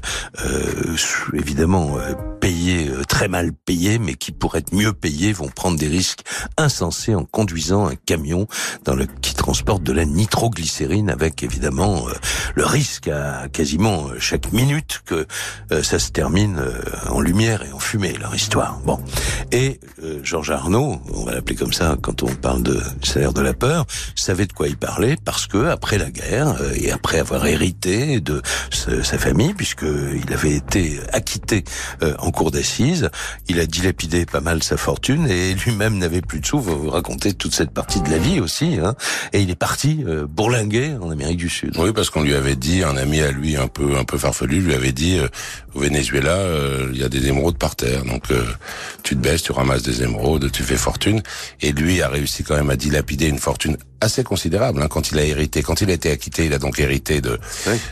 évidemment, 1.33 1.99
payés, 2.45 2.91
très 3.09 3.27
mal 3.27 3.55
payés, 3.55 3.99
mais 3.99 4.17
qui, 4.17 4.31
pour 4.31 4.55
être 4.57 4.75
mieux 4.75 4.93
payés, 4.93 5.33
vont 5.33 5.49
prendre 5.49 5.79
des 5.79 5.89
risques 5.89 6.21
insensé 6.59 7.15
en 7.15 7.25
conduisant 7.25 7.87
un 7.89 7.95
camion 7.95 8.47
dans 8.85 8.95
le 8.95 9.07
qui 9.23 9.35
transporte 9.35 9.83
de 9.83 9.93
la 9.93 10.05
nitroglycérine 10.05 11.09
avec 11.09 11.43
évidemment 11.43 12.07
euh, 12.07 12.13
le 12.55 12.67
risque 12.67 13.09
à 13.09 13.49
quasiment 13.51 14.09
euh, 14.09 14.17
chaque 14.19 14.53
minute 14.53 15.01
que 15.07 15.27
euh, 15.73 15.83
ça 15.83 15.99
se 15.99 16.11
termine 16.11 16.61
en 17.09 17.21
lumière 17.21 17.63
et 17.63 17.73
en 17.73 17.79
fumée 17.79 18.13
leur 18.13 18.35
histoire. 18.35 18.79
Bon. 18.85 19.01
Et 19.53 19.81
Georges 20.23 20.51
Arnaud, 20.51 21.01
on 21.15 21.25
va 21.25 21.35
l'appeler 21.35 21.57
comme 21.57 21.73
ça 21.73 21.97
quand 22.01 22.23
on 22.23 22.35
parle 22.35 22.63
de 22.63 22.81
salaire 23.03 23.33
de 23.33 23.41
la 23.41 23.55
peur, 23.55 23.87
savait 24.15 24.47
de 24.47 24.53
quoi 24.53 24.69
il 24.69 24.77
parlait 24.77 25.17
parce 25.25 25.47
que 25.47 25.67
après 25.67 25.97
la 25.97 26.11
guerre 26.11 26.57
et 26.75 26.91
après 26.91 27.19
avoir 27.19 27.47
hérité 27.47 28.21
de 28.21 28.43
sa 28.71 29.19
famille 29.19 29.55
puisque 29.55 29.85
il 29.85 30.33
avait 30.33 30.55
été 30.55 31.01
acquitté 31.13 31.65
en 32.19 32.31
cour 32.35 32.51
d'assises, 32.51 33.11
il 33.49 33.61
a 33.61 33.67
dilapidé 33.67 34.27
pas 34.27 34.41
mal 34.41 34.63
sa 34.63 34.77
fortune 34.77 35.27
et 35.29 35.55
lui-même 35.65 35.99
n'avait 35.99 36.21
plus 36.21 36.41
de 36.41 36.47
va 36.61 36.75
vous 36.75 36.91
raconter 36.91 37.33
toute 37.33 37.55
cette 37.55 37.71
partie 37.71 38.01
de 38.01 38.11
la 38.11 38.19
vie 38.19 38.41
aussi. 38.41 38.79
Hein. 38.83 38.95
Et 39.33 39.41
il 39.41 39.51
est 39.51 39.55
parti 39.55 40.05
euh, 40.07 40.27
bourlinguer 40.27 40.97
en 41.01 41.11
Amérique 41.11 41.39
du 41.39 41.49
Sud. 41.49 41.75
Oui, 41.79 41.93
parce 41.95 42.11
qu'on 42.11 42.23
lui 42.23 42.35
avait 42.35 42.57
dit, 42.57 42.83
un 42.83 42.97
ami 42.97 43.21
à 43.21 43.31
lui 43.31 43.57
un 43.57 43.69
peu 43.69 43.97
un 43.97 44.05
peu 44.05 44.19
farfelu 44.19 44.61
lui 44.61 44.75
avait 44.75 44.93
dit, 44.93 45.19
euh, 45.19 45.29
au 45.75 45.81
Venezuela, 45.81 46.37
euh, 46.37 46.91
il 46.93 47.01
y 47.01 47.05
a 47.05 47.09
des 47.09 47.29
émeraudes 47.29 47.59
par 47.59 47.77
terre, 47.77 48.05
donc 48.05 48.31
euh, 48.31 48.45
tu 49.03 49.17
te 49.17 49.21
baisses, 49.21 49.43
tu 49.43 49.53
ramasses 49.53 49.83
des 49.83 50.03
émeraudes, 50.03 50.51
tu 50.53 50.63
fais 50.63 50.77
fortune. 50.77 51.23
Et 51.61 51.73
lui 51.73 52.01
a 52.03 52.09
réussi 52.09 52.45
quand 52.45 52.57
même 52.57 52.71
à 52.71 52.77
dilapider 52.77 53.27
une 53.27 53.39
fortune 53.39 53.77
assez 54.01 54.25
considérable 54.25 54.83
hein, 54.83 54.89
quand 54.89 55.11
il 55.11 55.19
a 55.19 55.25
hérité. 55.25 55.63
Quand 55.63 55.81
il 55.81 55.91
a 55.91 55.95
été 55.95 56.11
acquitté, 56.11 56.47
il 56.47 56.53
a 56.53 56.59
donc 56.59 56.79
hérité 56.79 57.21
de 57.21 57.39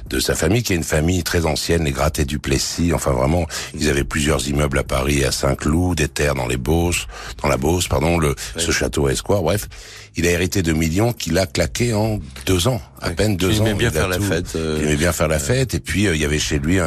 de 0.09 0.21
sa 0.21 0.35
famille, 0.35 0.63
qui 0.63 0.73
est 0.73 0.77
une 0.77 0.85
famille 0.85 1.23
très 1.23 1.47
ancienne, 1.47 1.85
les 1.85 1.93
Grattés 1.93 2.25
du 2.25 2.39
Plessis. 2.39 2.93
Enfin 2.93 3.13
vraiment, 3.13 3.47
ils 3.75 3.89
avaient 3.89 4.05
plusieurs 4.05 4.47
immeubles 4.49 4.79
à 4.79 4.85
Paris, 4.85 5.25
à 5.25 5.33
Saint-Cloud, 5.33 5.99
des 5.99 6.09
terres 6.09 6.35
dans 6.35 6.47
les 6.47 6.57
Beauce, 6.57 7.07
dans 7.43 7.49
la 7.49 7.57
Beauce, 7.57 7.89
pardon, 7.89 8.19
le 8.19 8.35
ce 8.57 8.71
château 8.71 9.07
à 9.07 9.13
Esquire. 9.13 9.43
Bref, 9.43 9.69
il 10.17 10.27
a 10.27 10.31
hérité 10.31 10.63
de 10.63 10.73
millions 10.73 11.13
qu'il 11.13 11.39
a 11.39 11.47
claqué 11.47 11.95
en 11.95 12.19
deux 12.47 12.69
ans, 12.69 12.81
à 13.01 13.11
peine 13.11 13.37
deux 13.37 13.61
ans. 13.61 13.65
il 13.65 13.71
aimait 13.71 13.79
bien 13.79 13.91
faire 13.91 14.09
la 14.09 14.21
fête. 14.21 14.55
Euh, 14.57 14.79
il 14.81 14.89
aimait 14.89 14.97
bien 14.97 15.13
faire 15.13 15.29
la 15.29 15.39
fête. 15.39 15.75
Et 15.75 15.81
puis 15.81 16.07
euh, 16.07 16.15
il 16.15 16.21
y 16.21 16.25
avait 16.25 16.39
chez 16.39 16.59
lui, 16.59 16.79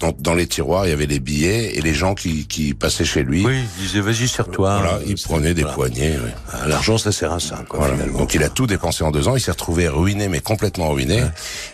dans, 0.00 0.12
dans, 0.18 0.34
les 0.34 0.46
tiroirs, 0.46 0.86
il 0.86 0.90
y 0.90 0.92
avait 0.92 1.06
les 1.06 1.20
billets 1.20 1.76
et 1.76 1.80
les 1.80 1.94
gens 1.94 2.14
qui, 2.14 2.46
qui 2.46 2.74
passaient 2.74 3.04
chez 3.04 3.22
lui. 3.22 3.44
Oui, 3.44 3.56
il 3.78 3.82
disait 3.84 4.00
vas-y 4.00 4.28
serre-toi. 4.28 4.78
Voilà, 4.78 5.00
il 5.06 5.16
prenait 5.16 5.54
des 5.54 5.64
poignées. 5.64 6.14
Ah, 6.52 6.66
l'argent, 6.66 6.98
ça 6.98 7.12
sert 7.12 7.32
à 7.32 7.40
ça. 7.40 7.64
Quoi, 7.68 7.90
Donc 8.16 8.34
il 8.34 8.42
a 8.42 8.48
tout 8.48 8.66
dépensé 8.66 9.04
en 9.04 9.10
deux 9.10 9.28
ans. 9.28 9.36
Il 9.36 9.40
s'est 9.40 9.50
retrouvé 9.50 9.88
ruiné, 9.88 10.28
mais 10.28 10.40
complètement 10.40 10.90
ruiné. 10.90 11.22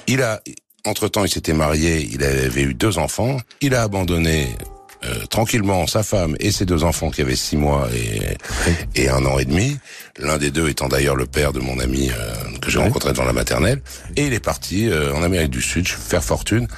Il 0.06 0.22
a 0.22 0.40
entre 0.86 1.08
temps, 1.08 1.24
il 1.24 1.30
s'était 1.30 1.52
marié, 1.52 2.08
il 2.10 2.22
avait 2.22 2.62
eu 2.62 2.74
deux 2.74 2.98
enfants. 2.98 3.38
Il 3.60 3.74
a 3.74 3.82
abandonné 3.82 4.56
euh, 5.04 5.26
tranquillement 5.26 5.86
sa 5.86 6.02
femme 6.02 6.36
et 6.40 6.52
ses 6.52 6.66
deux 6.66 6.84
enfants 6.84 7.10
qui 7.10 7.22
avaient 7.22 7.36
six 7.36 7.56
mois 7.56 7.88
et, 7.94 8.36
et 9.00 9.08
un 9.08 9.24
an 9.24 9.38
et 9.38 9.44
demi. 9.44 9.78
L'un 10.18 10.36
des 10.36 10.50
deux 10.50 10.68
étant 10.68 10.88
d'ailleurs 10.88 11.16
le 11.16 11.26
père 11.26 11.52
de 11.52 11.60
mon 11.60 11.78
ami 11.78 12.10
euh, 12.10 12.34
que 12.60 12.70
j'ai 12.70 12.78
rencontré 12.78 13.12
dans 13.12 13.24
la 13.24 13.32
maternelle. 13.32 13.80
Et 14.16 14.26
il 14.26 14.34
est 14.34 14.44
parti 14.44 14.88
euh, 14.88 15.14
en 15.14 15.22
Amérique 15.22 15.50
du 15.50 15.62
Sud 15.62 15.88
faire 15.88 16.22
fortune 16.22 16.68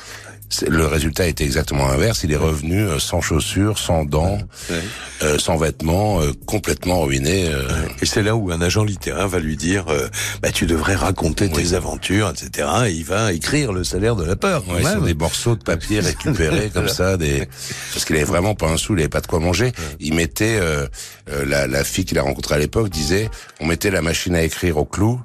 le 0.69 0.87
résultat 0.87 1.27
était 1.27 1.45
exactement 1.45 1.88
inverse. 1.88 2.25
Il 2.25 2.33
est 2.33 2.37
revenu 2.37 2.81
euh, 2.81 2.99
sans 2.99 3.21
chaussures, 3.21 3.79
sans 3.79 4.05
dents, 4.05 4.38
euh, 5.23 5.38
sans 5.38 5.57
vêtements, 5.57 6.21
euh, 6.21 6.33
complètement 6.47 7.03
ruiné. 7.03 7.51
Et 8.01 8.07
c'est 8.07 8.23
là 8.23 8.37
où 8.37 8.51
un 8.51 8.61
agent 8.61 8.85
littéraire 8.85 9.29
va 9.29 9.38
lui 9.38 9.57
dire 9.57 9.87
bah, 10.43 10.51
tu 10.51 10.67
devrais 10.67 10.95
raconter 10.95 11.51
tes 11.51 11.75
aventures, 11.75 12.31
etc. 12.31 12.69
Et 12.87 12.93
il 12.93 13.05
va 13.05 13.33
écrire 13.33 13.73
le 13.73 13.85
salaire 13.85 14.17
de 14.17 14.25
la 14.25 14.37
peur. 14.37 14.65
Ouais, 14.69 14.83
sur 14.83 15.03
des 15.03 15.15
morceaux 15.15 15.57
de 15.57 15.62
papier 15.62 16.01
récupérés 16.01 16.71
comme 16.73 16.88
ça, 16.88 17.17
des... 17.17 17.49
parce 17.93 18.05
qu'il 18.05 18.17
avait 18.17 18.25
vraiment 18.25 18.55
pas 18.55 18.69
un 18.69 18.77
sou, 18.77 18.95
il 18.95 19.01
avait 19.01 19.09
pas 19.09 19.21
de 19.21 19.27
quoi 19.27 19.41
manger. 19.41 19.73
Il 20.01 20.15
mettait 20.15 20.59
la, 21.27 21.67
la, 21.67 21.85
fille 21.85 22.05
qu'il 22.05 22.19
a 22.19 22.23
rencontrée 22.23 22.57
à 22.57 22.59
l'époque 22.59 22.88
disait 22.88 23.31
on 23.61 23.67
mettait 23.67 23.91
la 23.91 24.03
machine 24.03 24.35
à 24.35 24.43
écrire 24.43 24.77
au 24.77 24.85
clou 24.85 25.21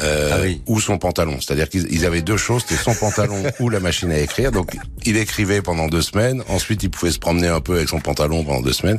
ah 0.00 0.38
ou 0.66 0.80
son 0.80 0.98
pantalon. 0.98 1.38
C'est-à-dire 1.40 1.68
qu'ils 1.68 2.06
avaient 2.06 2.22
deux 2.22 2.36
choses, 2.36 2.64
c'était 2.66 2.82
son 2.82 2.94
pantalon 2.94 3.42
ou 3.60 3.68
la 3.68 3.80
machine 3.80 4.10
à 4.12 4.18
écrire. 4.18 4.52
Donc 4.52 4.76
il 5.04 5.16
écrivait 5.16 5.62
pendant 5.62 5.88
deux 5.88 6.02
semaines. 6.02 6.42
Ensuite, 6.48 6.82
il 6.82 6.90
pouvait 6.90 7.12
se 7.12 7.18
promener 7.18 7.48
un 7.48 7.60
peu 7.60 7.76
avec 7.76 7.88
son 7.88 8.00
pantalon 8.00 8.44
pendant 8.44 8.60
deux 8.60 8.72
semaines. 8.72 8.98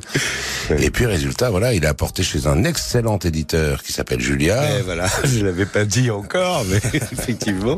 Et 0.77 0.89
puis, 0.89 1.05
résultat, 1.05 1.49
voilà, 1.49 1.73
il 1.73 1.85
a 1.85 1.89
apporté 1.89 2.23
chez 2.23 2.47
un 2.47 2.63
excellent 2.63 3.19
éditeur 3.19 3.83
qui 3.83 3.93
s'appelle 3.93 4.19
Julia. 4.19 4.79
Et 4.79 4.81
voilà, 4.81 5.07
je 5.23 5.45
l'avais 5.45 5.65
pas 5.65 5.85
dit 5.85 6.11
encore, 6.11 6.65
mais 6.65 6.77
effectivement. 6.93 7.75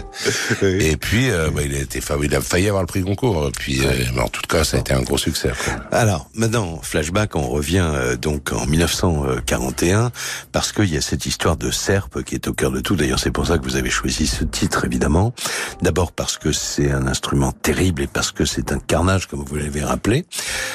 Et 0.62 0.98
puis, 0.98 1.30
euh, 1.30 1.50
bah, 1.54 1.62
il 1.64 1.76
a 1.76 1.80
été, 1.80 2.00
il 2.24 2.36
a 2.36 2.42
failli 2.42 2.68
avoir 2.68 2.84
le 2.84 2.88
prix 2.88 3.02
concours. 3.02 3.50
Puis, 3.58 3.86
euh, 3.86 3.92
mais 4.16 4.22
en 4.22 4.30
tout 4.30 4.42
cas, 4.48 4.64
ça 4.64 4.78
a 4.78 4.80
été 4.80 4.94
un 4.94 5.02
gros 5.02 5.18
succès. 5.18 5.52
Alors, 5.92 6.30
maintenant, 6.36 6.80
flashback, 6.82 7.36
on 7.36 7.48
revient 7.48 7.90
euh, 7.94 8.16
donc 8.16 8.52
en 8.54 8.66
1941 8.66 10.12
parce 10.52 10.72
qu'il 10.72 10.94
y 10.94 10.98
a 10.98 11.02
cette 11.02 11.26
histoire 11.26 11.58
de 11.58 11.72
Serpe 11.72 12.24
qui 12.24 12.36
est 12.36 12.48
au 12.48 12.54
cœur 12.54 12.72
de 12.72 12.80
tout. 12.80 12.96
D'ailleurs, 12.96 13.11
c'est 13.20 13.32
pour 13.32 13.48
ça 13.48 13.58
que 13.58 13.64
vous 13.64 13.76
avez 13.76 13.90
choisi 13.90 14.28
ce 14.28 14.44
titre, 14.44 14.86
évidemment. 14.86 15.34
D'abord 15.82 16.12
parce 16.12 16.38
que 16.38 16.52
c'est 16.52 16.92
un 16.92 17.08
instrument 17.08 17.52
terrible 17.52 18.04
et 18.04 18.08
parce 18.08 18.32
que 18.32 18.46
c'est 18.46 18.72
un 18.72 18.80
carnage, 18.80 19.28
comme 19.28 19.44
vous 19.44 19.56
l'avez 19.56 19.84
rappelé. 19.84 20.26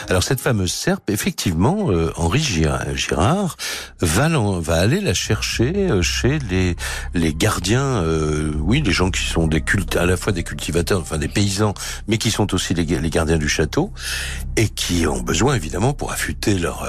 Alors 0.09 0.23
cette 0.23 0.41
fameuse 0.41 0.73
serpe, 0.73 1.11
effectivement, 1.11 1.91
euh, 1.91 2.13
Henri 2.17 2.41
Girard 2.41 3.57
va, 4.01 4.29
va 4.61 4.75
aller 4.75 5.01
la 5.01 5.15
chercher 5.15 5.91
euh, 5.91 6.03
chez 6.03 6.39
les, 6.51 6.77
les 7.15 7.35
gardiens, 7.35 8.03
euh, 8.03 8.53
oui, 8.61 8.83
les 8.83 8.93
gens 8.93 9.11
qui 9.11 9.23
sont 9.23 9.47
des 9.47 9.61
cultes, 9.61 9.97
à 9.97 10.07
la 10.07 10.17
fois 10.17 10.33
des 10.33 10.43
cultivateurs, 10.43 11.01
enfin 11.01 11.19
des 11.19 11.29
paysans, 11.29 11.75
mais 12.09 12.19
qui 12.19 12.31
sont 12.31 12.55
aussi 12.55 12.75
les, 12.75 12.85
les 12.85 13.11
gardiens 13.11 13.39
du 13.39 13.49
château 13.49 13.93
et 14.57 14.69
qui 14.69 15.07
ont 15.07 15.21
besoin 15.21 15.55
évidemment 15.55 15.93
pour 15.93 16.13
affûter 16.13 16.59
leur, 16.59 16.89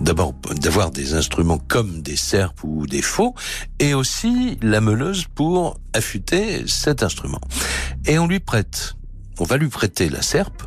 d'abord 0.00 0.34
d'avoir 0.56 0.90
des 0.90 1.14
instruments 1.14 1.58
comme 1.58 2.02
des 2.02 2.16
serpes 2.16 2.64
ou 2.64 2.86
des 2.86 3.02
faux, 3.02 3.34
et 3.78 3.94
aussi 3.94 4.51
la 4.62 4.80
meuleuse 4.80 5.26
pour 5.34 5.78
affûter 5.92 6.64
cet 6.66 7.02
instrument. 7.02 7.40
Et 8.06 8.18
on 8.18 8.26
lui 8.26 8.40
prête, 8.40 8.94
on 9.38 9.44
va 9.44 9.56
lui 9.56 9.68
prêter 9.68 10.08
la 10.08 10.22
serpe 10.22 10.62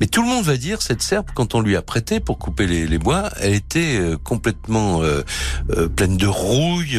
mais 0.00 0.06
tout 0.06 0.22
le 0.22 0.28
monde 0.28 0.44
va 0.44 0.56
dire 0.56 0.82
cette 0.82 1.02
serpe, 1.02 1.30
quand 1.34 1.54
on 1.54 1.60
lui 1.60 1.76
a 1.76 1.82
prêté 1.82 2.20
pour 2.20 2.38
couper 2.38 2.66
les, 2.66 2.98
bois, 2.98 3.30
elle 3.40 3.54
était 3.54 3.96
euh, 3.96 4.16
complètement 4.16 5.02
euh, 5.02 5.22
euh, 5.70 5.88
pleine 5.88 6.16
de 6.16 6.26
rouille. 6.26 6.98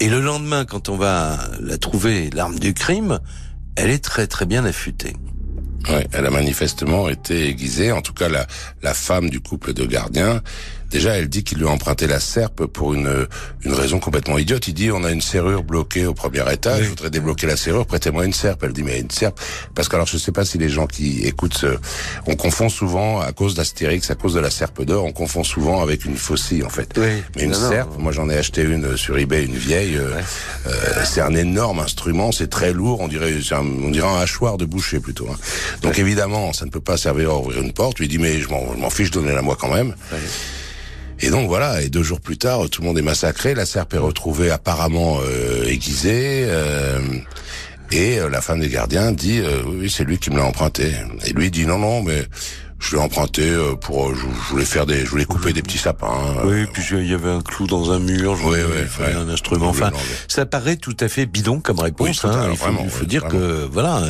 et 0.00 0.08
le 0.08 0.20
lendemain, 0.20 0.64
quand 0.64 0.88
on 0.88 0.96
va 0.96 1.38
la 1.60 1.76
trouver, 1.76 2.30
l'arme 2.30 2.58
du 2.58 2.72
crime, 2.72 3.20
elle 3.76 3.90
est 3.90 4.02
très 4.02 4.26
très 4.26 4.46
bien 4.46 4.64
affûtée. 4.64 5.14
Ouais, 5.88 6.06
elle 6.12 6.26
a 6.26 6.30
manifestement 6.30 7.08
été 7.08 7.48
aiguisée. 7.48 7.92
En 7.92 8.02
tout 8.02 8.12
cas, 8.12 8.28
la, 8.28 8.46
la 8.82 8.92
femme 8.92 9.30
du 9.30 9.40
couple 9.40 9.72
de 9.72 9.84
gardiens 9.86 10.42
Déjà, 10.90 11.16
elle 11.16 11.28
dit 11.28 11.44
qu'il 11.44 11.58
lui 11.58 11.66
a 11.66 11.70
emprunté 11.70 12.06
la 12.06 12.20
serpe 12.20 12.66
pour 12.66 12.94
une, 12.94 13.26
une 13.62 13.72
raison 13.72 13.98
complètement 13.98 14.38
idiote. 14.38 14.66
Il 14.68 14.74
dit, 14.74 14.90
on 14.90 15.04
a 15.04 15.10
une 15.10 15.20
serrure 15.20 15.62
bloquée 15.62 16.06
au 16.06 16.14
premier 16.14 16.42
étage, 16.52 16.84
je 16.84 16.88
voudrais 16.88 17.10
débloquer 17.10 17.46
la 17.46 17.56
serrure, 17.56 17.86
prêtez-moi 17.86 18.24
une 18.24 18.32
serpe. 18.32 18.64
Elle 18.64 18.72
dit, 18.72 18.82
mais 18.82 19.00
une 19.00 19.10
serpe? 19.10 19.40
Parce 19.74 19.88
que 19.88 19.94
alors, 19.94 20.06
je 20.06 20.18
sais 20.18 20.32
pas 20.32 20.44
si 20.44 20.58
les 20.58 20.68
gens 20.68 20.86
qui 20.86 21.26
écoutent, 21.26 21.56
ce... 21.56 21.78
on 22.26 22.36
confond 22.36 22.68
souvent, 22.68 23.20
à 23.20 23.32
cause 23.32 23.54
d'Astérix, 23.54 24.10
à 24.10 24.14
cause 24.14 24.34
de 24.34 24.40
la 24.40 24.50
serpe 24.50 24.82
d'or, 24.82 25.04
on 25.04 25.12
confond 25.12 25.44
souvent 25.44 25.82
avec 25.82 26.04
une 26.04 26.16
faucille, 26.16 26.64
en 26.64 26.68
fait. 26.68 26.90
Oui. 26.96 27.22
Mais 27.36 27.44
une 27.44 27.54
serpe, 27.54 27.98
moi 27.98 28.12
j'en 28.12 28.28
ai 28.28 28.36
acheté 28.36 28.62
une 28.62 28.96
sur 28.96 29.16
eBay, 29.16 29.44
une 29.44 29.56
vieille, 29.56 29.96
euh, 29.96 30.10
euh, 30.66 31.04
c'est 31.04 31.20
un 31.20 31.34
énorme 31.34 31.78
instrument, 31.78 32.32
c'est 32.32 32.48
très 32.48 32.72
lourd, 32.72 33.00
on 33.00 33.08
dirait, 33.08 33.34
on 33.52 33.90
dirait 33.90 34.08
un 34.08 34.20
hachoir 34.20 34.56
de 34.56 34.64
boucher 34.64 35.00
plutôt. 35.00 35.28
Hein. 35.30 35.36
Donc 35.82 35.98
évidemment, 35.98 36.52
ça 36.52 36.64
ne 36.64 36.70
peut 36.70 36.80
pas 36.80 36.96
servir 36.96 37.30
à 37.30 37.38
ouvrir 37.38 37.62
une 37.62 37.72
porte. 37.72 37.98
Il 38.00 38.08
dit, 38.08 38.18
mais 38.18 38.40
je 38.40 38.48
m'en 38.48 38.90
fiche, 38.90 39.10
donnez-la 39.10 39.42
moi 39.42 39.56
quand 39.58 39.72
même. 39.72 39.94
Et 41.22 41.28
donc 41.28 41.48
voilà, 41.48 41.82
et 41.82 41.88
deux 41.88 42.02
jours 42.02 42.20
plus 42.20 42.38
tard, 42.38 42.68
tout 42.70 42.80
le 42.80 42.88
monde 42.88 42.98
est 42.98 43.02
massacré, 43.02 43.54
la 43.54 43.66
serpe 43.66 43.92
est 43.92 43.98
retrouvée 43.98 44.50
apparemment 44.50 45.18
euh, 45.22 45.66
aiguisée, 45.66 46.44
euh, 46.46 46.98
et 47.92 48.18
euh, 48.18 48.30
la 48.30 48.40
femme 48.40 48.60
des 48.60 48.70
gardiens 48.70 49.12
dit 49.12 49.42
oui 49.66 49.90
c'est 49.90 50.04
lui 50.04 50.18
qui 50.18 50.30
me 50.30 50.36
l'a 50.36 50.44
emprunté. 50.44 50.92
Et 51.26 51.32
lui 51.32 51.50
dit 51.50 51.66
non 51.66 51.78
non 51.78 52.02
mais 52.02 52.24
je 52.80 52.96
l'ai 52.96 53.02
emprunté 53.02 53.42
euh, 53.42 53.74
pour, 53.76 54.08
euh, 54.08 54.14
je, 54.14 54.50
voulais 54.50 54.64
faire 54.64 54.86
des, 54.86 55.04
je 55.04 55.10
voulais 55.10 55.26
couper 55.26 55.52
des 55.52 55.62
petits 55.62 55.78
sapins. 55.78 56.08
Euh. 56.38 56.42
Oui, 56.44 56.66
puis 56.72 56.82
il 56.92 57.06
y 57.06 57.14
avait 57.14 57.30
un 57.30 57.42
clou 57.42 57.66
dans 57.66 57.92
un 57.92 57.98
mur, 57.98 58.36
je 58.36 58.42
voulais 58.42 58.64
faire 58.86 59.18
un 59.20 59.28
instrument. 59.28 59.68
Enfin, 59.68 59.90
ça 60.28 60.46
paraît 60.46 60.76
tout 60.76 60.96
à 61.00 61.08
fait 61.08 61.26
bidon 61.26 61.60
comme 61.60 61.78
réponse. 61.78 62.24
hein. 62.24 62.48
il 62.50 62.56
faut, 62.56 62.70
il 62.82 62.90
faut 62.90 63.04
dire 63.04 63.28
que 63.28 63.68
voilà, 63.70 64.02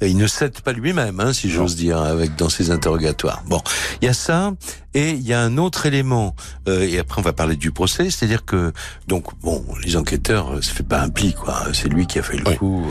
il 0.00 0.16
ne 0.16 0.26
cède 0.28 0.60
pas 0.60 0.72
lui-même, 0.72 1.18
hein, 1.18 1.32
si 1.32 1.50
j'ose 1.50 1.74
dire, 1.74 1.98
avec 1.98 2.36
dans 2.36 2.48
ses 2.48 2.70
interrogatoires. 2.70 3.42
Bon, 3.46 3.60
il 4.00 4.06
y 4.06 4.08
a 4.08 4.14
ça. 4.14 4.52
Et 4.94 5.10
il 5.10 5.26
y 5.26 5.34
a 5.34 5.42
un 5.42 5.58
autre 5.58 5.84
élément, 5.84 6.34
et 6.66 6.98
après 6.98 7.20
on 7.20 7.22
va 7.22 7.34
parler 7.34 7.56
du 7.56 7.70
procès, 7.70 8.08
c'est-à-dire 8.08 8.46
que 8.46 8.72
donc 9.06 9.26
bon, 9.42 9.62
les 9.84 9.94
enquêteurs, 9.98 10.52
ça 10.62 10.72
fait 10.72 10.88
pas 10.88 11.02
un 11.02 11.10
pli 11.10 11.34
quoi, 11.34 11.64
c'est 11.74 11.90
lui 11.90 12.06
qui 12.06 12.18
a 12.18 12.22
fait 12.22 12.38
le 12.38 12.56
coup. 12.56 12.82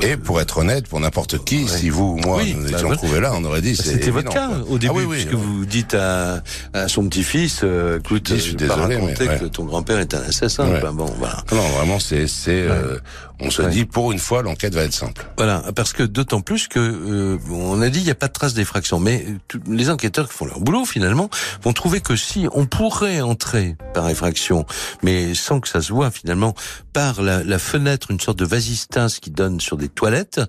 et 0.00 0.16
pour 0.16 0.40
être 0.40 0.56
honnête, 0.56 0.88
pour 0.88 1.00
n'importe 1.00 1.44
qui, 1.44 1.68
si 1.68 1.90
vous 1.90 2.12
ou 2.12 2.16
moi 2.16 2.42
nous 2.42 2.62
bah 2.62 2.70
étions 2.70 2.90
trouvés 2.92 3.20
là, 3.20 3.32
on 3.34 3.44
aurait 3.44 3.60
dit 3.60 3.76
c'était 3.76 4.10
votre 4.10 4.32
cas 4.32 4.48
au 4.68 4.78
début, 4.78 4.92
ah 4.94 5.06
oui, 5.06 5.06
puisque 5.08 5.34
vous 5.34 5.64
dites 5.66 5.94
à, 5.94 6.42
à 6.72 6.88
son 6.88 7.08
petit-fils, 7.08 7.60
euh, 7.62 7.98
écoute, 7.98 8.28
je 8.28 8.36
suis 8.36 8.54
désolé, 8.54 8.98
mais, 8.98 9.14
que 9.14 9.46
ton 9.46 9.64
grand-père 9.64 9.98
est 9.98 10.14
un 10.14 10.22
assassin. 10.22 10.66
Ben 10.80 10.92
bon, 10.92 11.06
voilà. 11.18 11.44
Non, 11.52 11.62
vraiment, 11.76 11.98
c'est, 11.98 12.26
c'est, 12.26 12.62
euh, 12.62 12.98
on 13.40 13.50
se 13.50 13.62
dit 13.62 13.84
pour 13.84 14.12
une 14.12 14.18
fois, 14.18 14.42
l'enquête 14.42 14.74
va 14.74 14.82
être 14.82 14.92
simple. 14.92 15.26
Voilà, 15.36 15.64
parce 15.74 15.92
que 15.92 16.02
d'autant 16.02 16.40
plus 16.40 16.68
que 16.68 16.78
euh, 16.78 17.38
on 17.50 17.80
a 17.80 17.88
dit 17.88 18.00
il 18.00 18.04
n'y 18.04 18.10
a 18.10 18.14
pas 18.14 18.28
de 18.28 18.32
trace 18.32 18.54
d'effraction, 18.54 19.00
mais 19.00 19.24
les 19.66 19.90
enquêteurs 19.90 20.28
qui 20.28 20.34
font 20.34 20.44
leur 20.44 20.60
boulot 20.60 20.84
finalement 20.84 21.30
vont 21.62 21.72
trouver 21.72 22.00
que 22.00 22.16
si 22.16 22.46
on 22.52 22.66
pourrait 22.66 23.20
entrer 23.20 23.76
par 23.94 24.08
effraction, 24.08 24.66
mais 25.02 25.34
sans 25.34 25.60
que 25.60 25.68
ça 25.68 25.80
se 25.80 25.92
voit 25.92 26.10
finalement 26.10 26.54
par 26.92 27.22
la, 27.22 27.42
la 27.44 27.58
fenêtre, 27.58 28.10
une 28.10 28.20
sorte 28.20 28.38
de 28.38 28.44
vasistas 28.44 29.18
qui 29.20 29.30
donne 29.30 29.60
sur 29.60 29.76
des 29.76 29.88
toilettes, 29.88 30.40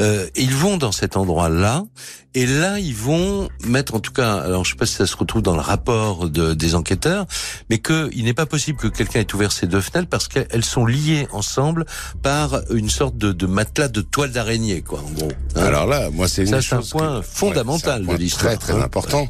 euh, 0.00 0.26
ils 0.36 0.54
vont 0.54 0.76
dans 0.76 0.92
cet 0.92 1.16
endroit-là 1.16 1.84
et 2.36 2.46
là, 2.46 2.80
ils 2.80 2.96
vont 2.96 3.48
mettre, 3.64 3.94
en 3.94 4.00
tout 4.00 4.10
cas, 4.10 4.34
alors 4.38 4.64
je 4.64 4.70
sais 4.70 4.76
pas 4.76 4.86
si 4.86 4.94
ça 4.94 5.06
se 5.06 5.16
retrouve 5.16 5.40
dans 5.40 5.54
le 5.54 5.60
rapport 5.60 6.28
de, 6.28 6.52
des 6.52 6.74
enquêteurs, 6.74 7.26
mais 7.70 7.78
qu'il 7.78 8.24
n'est 8.24 8.34
pas 8.34 8.46
possible 8.46 8.76
que 8.76 8.88
quelqu'un 8.88 9.20
ait 9.20 9.34
ouvert 9.34 9.52
ces 9.52 9.68
deux 9.68 9.80
fenêtres 9.80 10.08
parce 10.08 10.26
qu'elles 10.26 10.64
sont 10.64 10.84
liées 10.84 11.28
ensemble 11.30 11.86
par 12.22 12.33
une 12.70 12.90
sorte 12.90 13.16
de, 13.16 13.32
de 13.32 13.46
matelas 13.46 13.88
de 13.88 14.00
toile 14.00 14.30
d'araignée, 14.30 14.82
quoi, 14.82 15.00
en 15.00 15.10
gros. 15.10 15.32
Hein. 15.56 15.62
alors 15.62 15.86
là, 15.86 16.10
moi, 16.10 16.28
c'est 16.28 16.44
une 16.44 16.54
un 16.54 16.60
point 16.90 17.22
fondamental 17.22 18.06
de 18.06 18.14
l'histoire. 18.14 18.56
Très, 18.56 18.56
très 18.56 18.72
hein. 18.72 18.84
important. 18.84 19.28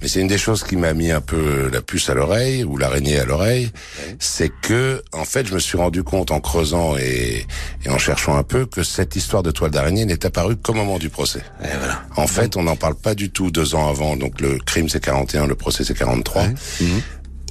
Mais 0.00 0.08
c'est 0.08 0.20
une 0.20 0.26
des 0.26 0.38
choses 0.38 0.64
qui 0.64 0.76
m'a 0.76 0.94
mis 0.94 1.12
un 1.12 1.20
peu 1.20 1.70
la 1.72 1.80
puce 1.80 2.10
à 2.10 2.14
l'oreille 2.14 2.64
ou 2.64 2.76
l'araignée 2.76 3.20
à 3.20 3.24
l'oreille, 3.24 3.70
c'est 4.18 4.50
que 4.62 5.00
en 5.12 5.24
fait 5.24 5.46
je 5.46 5.54
me 5.54 5.60
suis 5.60 5.78
rendu 5.78 6.02
compte 6.02 6.32
en 6.32 6.40
creusant 6.40 6.96
et, 6.96 7.46
et 7.84 7.88
en 7.88 7.98
cherchant 7.98 8.36
un 8.36 8.42
peu 8.42 8.66
que 8.66 8.82
cette 8.82 9.14
histoire 9.14 9.44
de 9.44 9.52
toile 9.52 9.70
d'araignée 9.70 10.04
n'est 10.04 10.26
apparue 10.26 10.56
qu'au 10.56 10.74
moment 10.74 10.98
du 10.98 11.08
procès. 11.08 11.42
voilà. 11.60 12.02
En 12.16 12.26
fait, 12.26 12.56
on 12.56 12.64
n'en 12.64 12.74
parle 12.74 12.96
pas 12.96 13.14
du 13.14 13.30
tout 13.30 13.52
deux 13.52 13.76
ans 13.76 13.88
avant. 13.88 14.16
Donc 14.16 14.40
le 14.40 14.58
crime 14.58 14.88
c'est 14.88 15.00
41, 15.00 15.46
le 15.46 15.54
procès 15.54 15.84
c'est 15.84 15.94
43. 15.94 16.48
Mhm. 16.48 16.56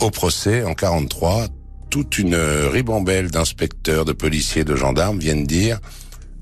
Au 0.01 0.09
procès 0.09 0.63
en 0.63 0.73
43, 0.73 1.47
toute 1.91 2.17
une 2.17 2.35
ribambelle 2.35 3.29
d'inspecteurs, 3.29 4.05
de 4.05 4.13
policiers, 4.13 4.63
de 4.63 4.75
gendarmes 4.75 5.19
viennent 5.19 5.45
dire 5.45 5.79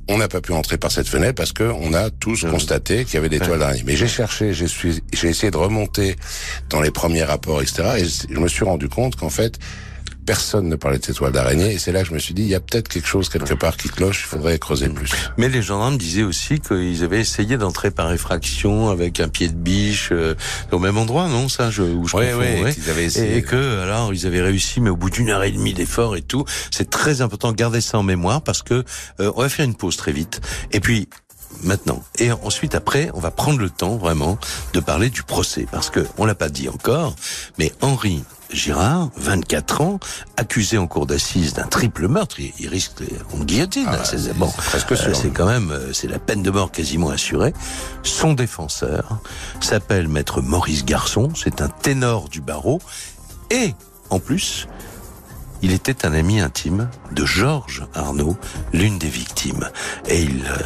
on 0.09 0.17
n'a 0.17 0.27
pas 0.27 0.41
pu 0.41 0.53
entrer 0.53 0.77
par 0.77 0.91
cette 0.91 1.07
fenêtre 1.07 1.35
parce 1.35 1.53
que 1.53 1.63
on 1.63 1.93
a 1.93 2.09
tous 2.09 2.43
mmh. 2.43 2.49
constaté 2.49 3.05
qu'il 3.05 3.13
y 3.13 3.17
avait 3.17 3.29
des 3.29 3.39
toiles 3.39 3.59
d'araignée. 3.59 3.83
Mais 3.85 3.95
j'ai 3.95 4.07
cherché, 4.07 4.53
j'ai 4.53 5.27
essayé 5.27 5.51
de 5.51 5.57
remonter 5.57 6.15
dans 6.69 6.81
les 6.81 6.89
premiers 6.89 7.23
rapports, 7.23 7.61
etc. 7.61 7.83
Et 7.99 8.33
je 8.33 8.39
me 8.39 8.47
suis 8.47 8.65
rendu 8.65 8.89
compte 8.89 9.15
qu'en 9.15 9.29
fait, 9.29 9.59
personne 10.29 10.69
ne 10.69 10.75
parlait 10.75 10.99
de 10.99 11.05
ces 11.05 11.15
toiles 11.15 11.31
d'araignée. 11.31 11.73
Et 11.73 11.79
c'est 11.79 11.91
là 11.91 12.03
que 12.03 12.09
je 12.09 12.13
me 12.13 12.19
suis 12.19 12.35
dit, 12.35 12.43
il 12.43 12.49
y 12.49 12.53
a 12.53 12.59
peut-être 12.59 12.87
quelque 12.87 13.07
chose 13.07 13.29
quelque 13.29 13.55
part 13.55 13.75
qui 13.77 13.89
cloche, 13.89 14.21
il 14.25 14.27
faudrait 14.27 14.59
creuser 14.59 14.87
mm. 14.87 14.93
plus. 14.93 15.11
Mais 15.37 15.49
les 15.49 15.63
gendarmes 15.63 15.97
disaient 15.97 16.21
aussi 16.21 16.59
qu'ils 16.59 17.03
avaient 17.03 17.19
essayé 17.19 17.57
d'entrer 17.57 17.89
par 17.89 18.13
effraction 18.13 18.89
avec 18.89 19.19
un 19.21 19.27
pied 19.27 19.47
de 19.47 19.55
biche 19.55 20.09
euh, 20.11 20.35
au 20.71 20.77
même 20.77 20.99
endroit, 20.99 21.27
non 21.29 21.49
Ça, 21.49 21.71
je, 21.71 21.81
où 21.81 22.07
je 22.07 22.15
oui, 22.15 22.25
oui, 22.37 22.73
Ils 22.77 22.91
avaient 22.91 23.05
essayé. 23.05 23.37
Et 23.37 23.41
que, 23.41 23.79
alors, 23.79 24.13
ils 24.13 24.27
avaient 24.27 24.43
réussi, 24.43 24.81
mais 24.81 24.91
au 24.91 24.95
bout 24.95 25.09
d'une 25.09 25.31
heure 25.31 25.41
et 25.41 25.51
demie 25.51 25.73
d'effort 25.73 26.15
et 26.15 26.21
tout. 26.21 26.45
C'est 26.69 26.91
très 26.91 27.21
important 27.21 27.51
de 27.51 27.57
garder 27.57 27.81
ça 27.81 27.97
en 27.97 28.03
mémoire 28.03 28.43
parce 28.43 28.61
que 28.61 28.83
euh, 29.19 29.31
on 29.35 29.41
va 29.41 29.49
faire 29.49 29.65
une 29.65 29.73
pause 29.73 29.97
très 29.97 30.11
vite. 30.11 30.41
Et 30.71 30.79
puis, 30.79 31.09
maintenant. 31.63 32.03
Et 32.19 32.31
ensuite, 32.31 32.75
après, 32.75 33.09
on 33.15 33.19
va 33.19 33.31
prendre 33.31 33.57
le 33.57 33.71
temps 33.71 33.97
vraiment 33.97 34.37
de 34.73 34.79
parler 34.79 35.09
du 35.09 35.23
procès, 35.23 35.65
parce 35.71 35.89
que 35.89 36.05
on 36.19 36.25
l'a 36.25 36.35
pas 36.35 36.49
dit 36.49 36.69
encore, 36.69 37.15
mais 37.57 37.73
Henri 37.81 38.23
Girard, 38.51 39.09
24 39.17 39.81
ans, 39.81 39.99
accusé 40.37 40.77
en 40.77 40.87
cour 40.87 41.05
d'assises 41.05 41.53
d'un 41.53 41.67
triple 41.67 42.07
meurtre. 42.07 42.37
Il, 42.39 42.67
risque 42.67 43.03
une 43.33 43.45
guillotine. 43.45 43.87
Ah, 43.87 44.03
c'est 44.03 44.35
bon, 44.37 44.47
euh, 44.47 45.13
C'est 45.13 45.31
quand 45.31 45.45
même, 45.45 45.71
euh, 45.71 45.93
c'est 45.93 46.07
la 46.07 46.19
peine 46.19 46.41
de 46.41 46.51
mort 46.51 46.71
quasiment 46.71 47.09
assurée. 47.09 47.53
Son 48.03 48.33
défenseur 48.33 49.19
s'appelle 49.59 50.07
maître 50.07 50.41
Maurice 50.41 50.85
Garçon. 50.85 51.29
C'est 51.35 51.61
un 51.61 51.69
ténor 51.69 52.29
du 52.29 52.41
barreau. 52.41 52.81
Et, 53.51 53.73
en 54.09 54.19
plus, 54.19 54.67
il 55.61 55.71
était 55.71 56.05
un 56.05 56.13
ami 56.13 56.39
intime 56.39 56.89
de 57.11 57.25
Georges 57.25 57.85
Arnaud, 57.93 58.37
l'une 58.73 58.97
des 58.97 59.09
victimes. 59.09 59.69
Et 60.07 60.21
il 60.21 60.45
euh, 60.45 60.57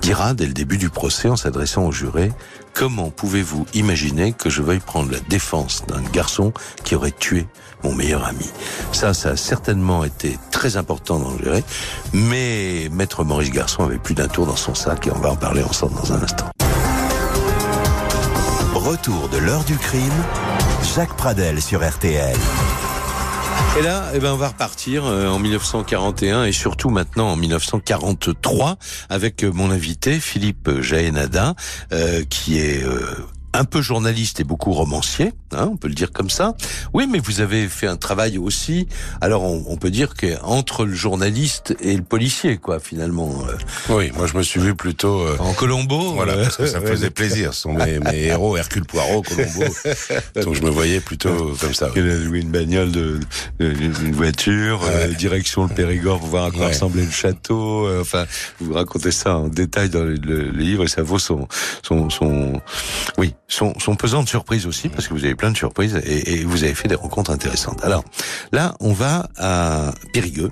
dira 0.00 0.34
dès 0.34 0.46
le 0.46 0.52
début 0.52 0.78
du 0.78 0.90
procès 0.90 1.28
en 1.28 1.36
s'adressant 1.36 1.84
au 1.86 1.92
juré 1.92 2.32
Comment 2.74 3.10
pouvez-vous 3.10 3.66
imaginer 3.74 4.32
que 4.32 4.50
je 4.50 4.60
veuille 4.60 4.80
prendre 4.80 5.12
la 5.12 5.20
défense 5.20 5.84
d'un 5.86 6.02
garçon 6.12 6.52
qui 6.82 6.96
aurait 6.96 7.12
tué 7.12 7.46
mon 7.84 7.94
meilleur 7.94 8.24
ami? 8.24 8.50
Ça, 8.90 9.14
ça 9.14 9.30
a 9.30 9.36
certainement 9.36 10.02
été 10.02 10.36
très 10.50 10.76
important 10.76 11.20
dans 11.20 11.30
le 11.30 11.38
juré, 11.38 11.64
mais 12.12 12.88
Maître 12.90 13.22
Maurice 13.22 13.52
Garçon 13.52 13.84
avait 13.84 13.98
plus 13.98 14.16
d'un 14.16 14.26
tour 14.26 14.46
dans 14.46 14.56
son 14.56 14.74
sac 14.74 15.06
et 15.06 15.12
on 15.12 15.20
va 15.20 15.30
en 15.30 15.36
parler 15.36 15.62
ensemble 15.62 15.94
dans 15.94 16.12
un 16.12 16.20
instant. 16.20 16.50
Retour 18.74 19.28
de 19.28 19.38
l'heure 19.38 19.64
du 19.64 19.76
crime, 19.76 20.24
Jacques 20.96 21.16
Pradel 21.16 21.62
sur 21.62 21.88
RTL. 21.88 22.36
Et 23.76 23.82
là, 23.82 24.12
eh 24.14 24.20
ben, 24.20 24.32
on 24.32 24.36
va 24.36 24.48
repartir 24.48 25.04
euh, 25.04 25.26
en 25.26 25.40
1941 25.40 26.44
et 26.44 26.52
surtout 26.52 26.90
maintenant 26.90 27.30
en 27.30 27.36
1943 27.36 28.76
avec 29.10 29.42
euh, 29.42 29.50
mon 29.52 29.72
invité 29.72 30.20
Philippe 30.20 30.80
Jaénada, 30.80 31.56
euh, 31.92 32.22
qui 32.22 32.60
est 32.60 32.84
un 33.54 33.64
peu 33.64 33.80
journaliste 33.80 34.40
et 34.40 34.44
beaucoup 34.44 34.72
romancier, 34.72 35.32
hein, 35.52 35.68
on 35.72 35.76
peut 35.76 35.86
le 35.86 35.94
dire 35.94 36.10
comme 36.10 36.28
ça. 36.28 36.56
Oui, 36.92 37.06
mais 37.10 37.20
vous 37.20 37.40
avez 37.40 37.68
fait 37.68 37.86
un 37.86 37.96
travail 37.96 38.36
aussi. 38.36 38.88
Alors, 39.20 39.44
on, 39.44 39.76
peut 39.76 39.90
dire 39.90 40.14
qu'entre 40.14 40.84
le 40.84 40.92
journaliste 40.92 41.76
et 41.80 41.96
le 41.96 42.02
policier, 42.02 42.58
quoi, 42.58 42.80
finalement. 42.80 43.44
Euh. 43.48 43.94
Oui, 43.94 44.10
moi 44.16 44.26
je 44.26 44.36
me 44.36 44.42
suis 44.42 44.60
vu 44.60 44.74
plutôt 44.74 45.20
euh, 45.20 45.36
en 45.38 45.52
Colombo. 45.52 46.14
Voilà, 46.14 46.34
parce 46.34 46.56
que 46.56 46.66
ça 46.66 46.80
me 46.80 46.86
faisait 46.86 47.10
plaisir. 47.10 47.54
Ce 47.54 47.62
sont 47.62 47.74
mes, 47.74 48.00
héros, 48.12 48.56
Hercule 48.56 48.84
Poirot, 48.84 49.22
Colombo. 49.22 49.64
Donc 50.42 50.54
je 50.54 50.62
me 50.62 50.70
voyais 50.70 51.00
plutôt 51.00 51.54
comme 51.60 51.74
ça. 51.74 51.90
Il 51.94 52.10
a 52.10 52.16
loué 52.16 52.40
une 52.40 52.50
bagnole, 52.50 52.90
de, 52.90 53.20
une 53.60 54.12
voiture, 54.12 54.80
euh, 54.84 55.08
direction 55.08 55.64
le 55.64 55.74
Périgord 55.74 56.18
pour 56.18 56.28
voir 56.28 56.44
à 56.46 56.50
quoi 56.50 56.68
ressemblait 56.68 57.04
le 57.04 57.10
château. 57.10 57.88
enfin, 58.00 58.26
vous 58.58 58.74
racontez 58.74 59.12
ça 59.12 59.36
en 59.36 59.48
détail 59.48 59.90
dans 59.90 60.02
le, 60.02 60.14
livre 60.54 60.84
et 60.84 60.88
ça 60.88 61.02
vaut 61.02 61.18
son, 61.18 61.46
son, 61.82 62.10
son, 62.10 62.60
oui, 63.18 63.34
son, 63.48 63.74
son 63.78 63.94
pesant 63.94 64.22
de 64.22 64.28
surprise 64.28 64.66
aussi 64.66 64.88
parce 64.88 65.08
que 65.08 65.14
vous 65.14 65.24
avez 65.24 65.34
plein 65.34 65.50
de 65.50 65.56
surprises 65.56 66.00
et, 66.04 66.34
et 66.34 66.44
vous 66.44 66.64
avez 66.64 66.74
fait 66.74 66.88
des 66.88 66.94
rencontres 66.94 67.30
intéressantes. 67.30 67.84
Alors 67.84 68.04
là, 68.52 68.74
on 68.80 68.92
va 68.92 69.28
à 69.36 69.92
Périgueux 70.12 70.50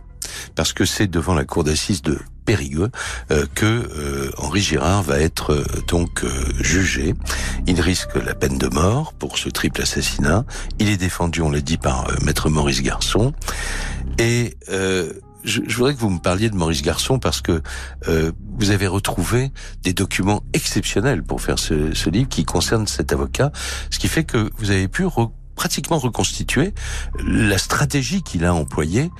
parce 0.54 0.72
que 0.72 0.84
c'est 0.84 1.06
devant 1.06 1.34
la 1.34 1.44
cour 1.44 1.64
d'assises 1.64 2.02
de 2.02 2.18
Périgueux 2.44 2.90
euh, 3.30 3.46
que 3.54 3.66
euh, 3.66 4.30
Henri 4.36 4.60
Girard 4.60 5.02
va 5.02 5.20
être 5.20 5.52
euh, 5.52 5.64
donc 5.86 6.24
jugé. 6.60 7.14
Il 7.66 7.80
risque 7.80 8.16
la 8.16 8.34
peine 8.34 8.58
de 8.58 8.66
mort 8.68 9.12
pour 9.12 9.38
ce 9.38 9.48
triple 9.48 9.82
assassinat. 9.82 10.44
Il 10.78 10.88
est 10.88 10.96
défendu, 10.96 11.40
on 11.40 11.50
l'a 11.50 11.60
dit, 11.60 11.78
par 11.78 12.08
maître 12.22 12.50
Maurice 12.50 12.82
Garçon. 12.82 13.32
Et 14.18 14.56
je, 15.44 15.60
je, 15.66 15.76
voudrais 15.76 15.94
que 15.94 16.00
vous 16.00 16.10
me 16.10 16.18
parliez 16.18 16.50
de 16.50 16.56
Maurice 16.56 16.82
Garçon 16.82 17.18
parce 17.18 17.40
que 17.40 17.62
vous 18.58 18.70
avez 18.70 18.86
retrouvé 18.86 19.50
des 19.82 19.92
documents 19.92 20.42
exceptionnels 20.52 21.22
pour 21.22 21.40
faire 21.40 21.58
ce, 21.58 21.94
ce, 21.94 22.10
livre 22.10 22.28
qui 22.28 22.44
concerne 22.44 22.86
cet 22.86 23.12
avocat, 23.12 23.52
ce 23.90 23.98
qui 23.98 24.08
fait 24.08 24.24
que 24.24 24.50
vous 24.58 24.70
avez 24.70 24.88
pu 24.88 25.06
pratiquement 25.54 25.98
reconstituer 25.98 26.74
la 27.26 27.58
stratégie 27.58 28.22
qu'il 28.22 28.44
a 28.44 28.54
employée 28.54 29.10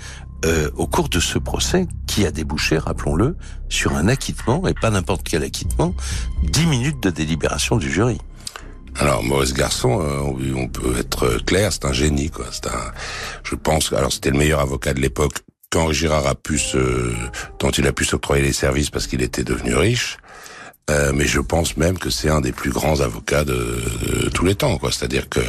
euh, 0.45 0.71
au 0.75 0.89
cours 0.89 1.09
de 1.09 1.21
ce 1.21 1.39
procès 1.39 1.87
qui 2.09 2.27
a 2.27 2.33
débouché, 2.33 2.77
rappelons-le, 2.77 3.37
sur 3.69 3.95
un 3.95 4.09
acquittement, 4.09 4.67
et 4.67 4.75
pas 4.75 4.91
n'importe 4.91 5.23
quel 5.23 5.45
acquittement, 5.45 5.95
dix 6.43 6.67
minutes 6.67 7.01
de 7.01 7.11
délibération 7.11 7.77
du 7.77 7.91
jury. 7.91 8.19
Alors 8.97 9.23
Maurice 9.23 9.55
Garçon, 9.55 10.01
euh, 10.03 10.53
on 10.55 10.67
peut 10.67 10.99
être 10.99 11.39
clair, 11.47 11.73
c'est 11.73 11.85
un 11.85 11.93
génie, 11.93 12.29
quoi. 12.29 12.47
C'est 12.51 12.67
un, 12.67 12.93
je 13.45 13.55
pense, 13.55 13.93
alors 13.93 14.13
c'était 14.13 14.31
le 14.31 14.39
meilleur 14.39 14.59
avocat 14.59 14.95
de 14.95 15.01
l'époque 15.01 15.35
quand 15.73 15.91
Girard 15.91 16.27
a 16.27 16.35
pu 16.35 16.59
se, 16.59 17.13
dont 17.59 17.71
il 17.71 17.87
a 17.87 17.93
pu 17.93 18.05
s'octroyer 18.05 18.43
les 18.43 18.53
services 18.53 18.91
parce 18.91 19.07
qu'il 19.07 19.23
était 19.23 19.43
devenu 19.43 19.75
riche. 19.75 20.19
Euh, 20.91 21.13
mais 21.15 21.27
je 21.27 21.41
pense 21.41 21.77
même 21.77 21.97
que 21.97 22.11
c'est 22.11 22.29
un 22.29 22.41
des 22.41 22.53
plus 22.53 22.71
grands 22.71 23.01
avocats 23.01 23.45
de, 23.45 23.53
de 24.25 24.29
tous 24.31 24.45
les 24.45 24.57
temps, 24.57 24.79
quoi. 24.79 24.91
C'est-à-dire 24.91 25.29
que 25.29 25.41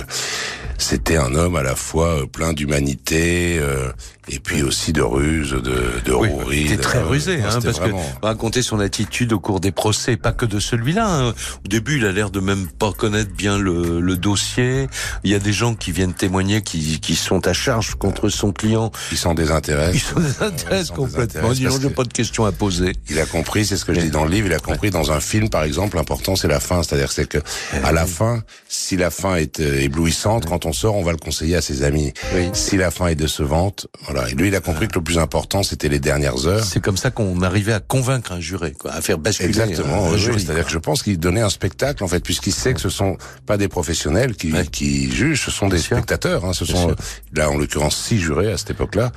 c'était 0.78 1.18
un 1.18 1.34
homme 1.34 1.56
à 1.56 1.64
la 1.64 1.76
fois 1.76 2.22
euh, 2.22 2.26
plein 2.26 2.54
d'humanité 2.54 3.58
euh, 3.60 3.92
et 4.30 4.40
puis 4.40 4.64
aussi 4.64 4.94
de 4.94 5.02
ruse, 5.02 5.52
de, 5.52 6.02
de 6.06 6.14
oui, 6.14 6.30
Il 6.52 6.72
était 6.72 6.82
très 6.82 7.02
rusé, 7.02 7.42
hein, 7.42 7.60
parce 7.64 7.80
que 7.80 7.90
raconter 8.22 8.62
son 8.62 8.80
attitude 8.80 9.34
au 9.34 9.40
cours 9.40 9.60
des 9.60 9.72
procès, 9.72 10.18
pas 10.18 10.32
que 10.32 10.46
de 10.46 10.60
celui-là. 10.60 11.08
Hein. 11.08 11.34
Au 11.66 11.68
début, 11.68 11.98
il 11.98 12.06
a 12.06 12.12
l'air 12.12 12.30
de 12.30 12.40
même 12.40 12.68
pas 12.68 12.92
connaître 12.94 13.32
bien 13.32 13.58
le, 13.58 14.00
le, 14.00 14.18
dossier. 14.18 14.88
Il 15.24 15.32
y 15.32 15.36
a 15.36 15.40
des 15.40 15.52
gens 15.52 15.76
qui 15.76 15.92
viennent 15.92 16.14
témoigner, 16.14 16.62
qui, 16.62 17.00
qui 17.02 17.16
sont 17.16 17.46
à 17.48 17.54
charge 17.54 17.96
contre 17.96 18.30
son 18.30 18.54
client. 18.54 18.92
Ils 19.12 19.18
s'en 19.18 19.34
désintéressent. 19.34 19.96
Ils 19.96 20.00
s'en 20.00 20.20
désintéressent 20.20 20.92
complètement. 20.92 21.52
Ils 21.54 21.68
n'ont 21.68 21.90
pas 21.90 22.06
de 22.06 22.14
questions 22.14 22.46
à 22.46 22.52
poser. 22.52 22.94
Il 23.10 23.20
a 23.20 23.26
compris, 23.26 23.66
c'est 23.66 23.78
ce 23.78 23.84
que 23.84 23.94
je 23.94 24.00
dis 24.00 24.10
dans 24.10 24.24
le 24.24 24.32
livre. 24.32 24.48
Il 24.48 24.54
a 24.54 24.60
compris 24.60 24.90
dans 24.90 25.12
un 25.12 25.20
film, 25.24 25.50
par 25.50 25.64
exemple, 25.64 25.98
l'important 25.98 26.36
c'est 26.36 26.48
la 26.48 26.60
fin. 26.60 26.84
C'est-à-dire 26.84 27.12
c'est 27.12 27.28
que 27.28 27.40
à 27.84 27.92
la 27.92 28.06
fin, 28.06 28.44
si 28.68 28.98
la 28.98 29.10
fin 29.10 29.36
est 29.36 29.60
euh, 29.60 29.82
éblouissante, 29.82 30.46
quand 30.46 30.66
on 30.66 30.74
sort, 30.74 30.96
on 30.96 31.04
va 31.04 31.12
le 31.12 31.18
conseiller 31.18 31.56
à 31.56 31.62
ses 31.62 31.84
amis. 31.84 32.14
Si 32.54 32.78
la 32.78 32.92
fin 32.92 33.08
est 33.08 33.16
décevante, 33.16 33.88
voilà. 34.06 34.30
Et 34.30 34.34
lui, 34.34 34.50
il 34.50 34.56
a 34.56 34.60
compris 34.60 34.88
que 34.88 34.96
le 34.96 35.04
plus 35.04 35.18
important, 35.18 35.64
c'était 35.64 35.90
les 35.90 36.00
dernières 36.00 36.48
heures. 36.48 36.64
C'est 36.64 36.82
comme 36.82 36.98
ça 36.98 37.12
qu'on 37.12 37.42
arrivait 37.42 37.74
à 37.74 37.80
convaincre 37.80 38.32
un 38.32 38.40
juré, 38.40 38.74
quoi, 38.74 38.92
à 38.92 39.02
faire 39.02 39.18
basculer. 39.18 39.50
Exactement. 39.50 40.10
C'est-à-dire 40.18 40.66
que 40.66 40.72
je 40.72 40.78
pense 40.78 41.04
qu'il 41.04 41.20
donnait 41.20 41.42
un 41.42 41.50
spectacle, 41.50 42.04
en 42.04 42.08
fait, 42.08 42.20
puisqu'il 42.20 42.54
sait 42.54 42.74
que 42.74 42.82
ce 42.82 42.90
sont 42.90 43.18
pas 43.46 43.58
des 43.58 43.68
professionnels 43.68 44.36
qui, 44.36 44.54
qui 44.72 45.12
jugent, 45.12 45.46
ce 45.46 45.52
sont 45.52 45.68
des 45.68 45.80
spectateurs. 45.80 46.46
Hein, 46.46 46.54
ce 46.54 46.66
sont 46.66 46.96
là, 47.34 47.50
en 47.50 47.58
l'occurrence, 47.58 47.98
six 47.98 48.20
jurés 48.20 48.52
à 48.52 48.58
cette 48.58 48.72
époque-là. 48.72 49.12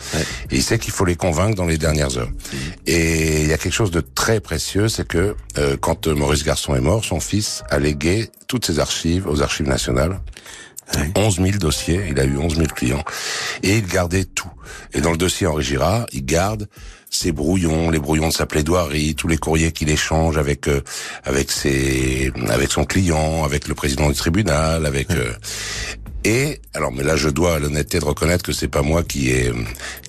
Et 0.51 0.57
il 0.57 0.63
sait 0.63 0.79
qu'il 0.79 0.93
faut 0.93 1.05
les 1.05 1.17
convaincre 1.17 1.57
dans 1.57 1.67
les 1.67 1.79
dernières 1.79 2.17
heures. 2.19 2.31
Et 2.87 3.43
il 3.43 3.49
y 3.49 3.53
a 3.53 3.59
quelque 3.59 3.75
chose 3.75 3.91
de 3.91 4.01
très 4.01 4.41
précieux, 4.41 4.89
c'est 4.89 5.07
que 5.07 5.35
euh, 5.59 5.77
quand 5.81 5.95
Maurice 6.07 6.45
Garçon 6.45 6.75
est 6.75 6.81
mort, 6.81 7.05
son 7.05 7.21
fils 7.21 7.63
a 7.71 7.79
légué 7.79 8.31
toutes 8.47 8.67
ses 8.67 8.79
archives 8.79 9.27
aux 9.27 9.43
archives 9.43 9.69
nationales. 9.69 10.21
11 11.17 11.37
000 11.37 11.49
dossiers, 11.59 12.07
il 12.11 12.21
a 12.21 12.25
eu 12.25 12.37
11 12.37 12.57
000 12.57 12.67
clients. 12.69 13.03
Et 13.63 13.79
il 13.79 13.87
gardait 13.87 14.25
tout. 14.25 14.51
Et 14.93 15.01
dans 15.01 15.11
le 15.11 15.17
dossier 15.17 15.47
Henri 15.47 15.65
Girard, 15.65 16.07
il 16.13 16.25
garde 16.25 16.69
ses 17.11 17.33
brouillons, 17.33 17.91
les 17.91 17.99
brouillons 17.99 18.29
de 18.29 18.33
sa 18.33 18.47
plaidoirie, 18.47 19.15
tous 19.15 19.27
les 19.27 19.37
courriers 19.37 19.73
qu'il 19.73 19.91
échange 19.91 20.39
avec 20.39 20.69
euh, 20.69 20.83
avec 21.25 21.51
ses 21.51 22.33
avec 22.49 22.71
son 22.71 22.85
client, 22.85 23.45
avec 23.45 23.69
le 23.69 23.75
président 23.75 24.09
du 24.09 24.15
tribunal, 24.15 24.87
avec 24.87 25.11
euh, 25.11 25.33
et 26.27 26.61
alors, 26.75 26.91
mais 26.91 27.05
là, 27.05 27.15
je 27.15 27.29
dois 27.29 27.61
l'honnêteté 27.61 28.01
de 28.01 28.05
reconnaître 28.05 28.43
que 28.43 28.53
c'est 28.53 28.67
pas 28.67 28.83
moi 28.83 29.05
qui 29.05 29.31
ai 29.31 29.53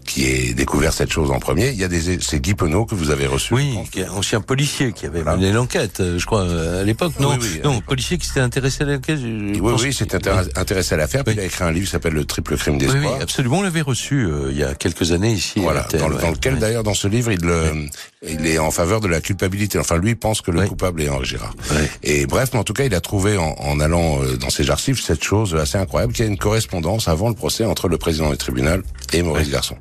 qui 0.08 0.26
ai 0.26 0.54
découvert 0.54 0.94
cette 0.94 1.12
chose 1.12 1.30
en 1.30 1.40
premier. 1.40 1.70
Il 1.70 1.78
y 1.78 1.84
a 1.84 1.88
des 1.88 2.20
c'est 2.22 2.40
Guy 2.40 2.56
Penaud 2.56 2.86
que 2.86 2.96
vous 2.96 3.12
avez 3.12 3.28
reçu. 3.28 3.54
Oui, 3.54 3.78
ancien 4.10 4.42
policier 4.42 4.94
qui 4.94 5.06
avait 5.06 5.24
mené 5.24 5.52
l'enquête, 5.52 6.00
euh, 6.00 6.18
je 6.18 6.26
crois 6.26 6.48
à 6.80 6.84
l'époque. 6.84 7.14
Non, 7.20 7.38
non, 7.64 7.82
policier 7.82 8.18
qui 8.18 8.28
s'était 8.28 8.40
intéressé 8.40 8.84
à 8.84 8.88
l'enquête. 8.88 9.20
Oui, 9.22 9.74
oui, 9.80 9.94
s'était 9.94 10.28
intéressé 10.56 10.96
à 10.96 10.98
l'affaire. 10.98 11.24
Puis 11.24 11.36
il 11.36 11.40
a 11.40 11.44
écrit 11.44 11.64
un 11.64 11.72
livre 11.72 11.86
qui 11.86 11.92
s'appelle 11.92 12.14
Le 12.14 12.26
triple 12.26 12.58
crime 12.58 12.78
d'espoir. 12.78 13.16
Oui, 13.16 13.22
absolument. 13.22 13.60
On 13.60 13.62
l'avait 13.62 13.82
reçu 13.82 14.26
euh, 14.26 14.50
il 14.50 14.58
y 14.58 14.64
a 14.64 14.74
quelques 14.74 15.12
années 15.12 15.34
ici. 15.34 15.60
Voilà, 15.60 15.86
dans, 16.00 16.08
lequel 16.08 16.58
d'ailleurs 16.58 16.84
dans 16.84 16.94
ce 16.94 17.08
livre 17.08 17.32
il 17.32 17.42
le, 17.42 17.88
il 18.28 18.48
est 18.48 18.60
en 18.60 18.72
faveur 18.72 19.02
de 19.02 19.08
la 19.08 19.22
culpabilité. 19.22 19.78
Enfin, 19.78 19.98
lui 19.98 20.16
pense 20.16 20.42
que 20.42 20.52
le 20.52 20.68
coupable 20.68 21.02
est 21.02 21.10
Henri 21.10 21.26
Girard. 21.26 21.54
Et 22.04 22.26
bref, 22.26 22.50
mais 22.54 22.60
en 22.60 22.64
tout 22.64 22.74
cas, 22.74 22.86
il 22.86 22.96
a 22.96 23.02
trouvé 23.02 23.38
en, 23.38 23.56
en 23.60 23.80
allant 23.80 24.22
euh, 24.22 24.38
dans 24.38 24.50
ses 24.50 24.70
archives 24.70 25.00
cette 25.02 25.24
chose 25.24 25.56
assez 25.56 25.78
incroyable 25.78 26.14
qu'il 26.14 26.26
y 26.26 26.28
a 26.28 26.32
une 26.32 26.38
correspondance 26.38 27.08
avant 27.08 27.30
le 27.30 27.36
procès 27.36 27.66
entre 27.66 27.88
le 27.88 27.98
président 27.98 28.32
du 28.32 28.38
tribunal 28.38 28.84
et 29.14 29.22
Maurice 29.22 29.50
Garçon, 29.50 29.78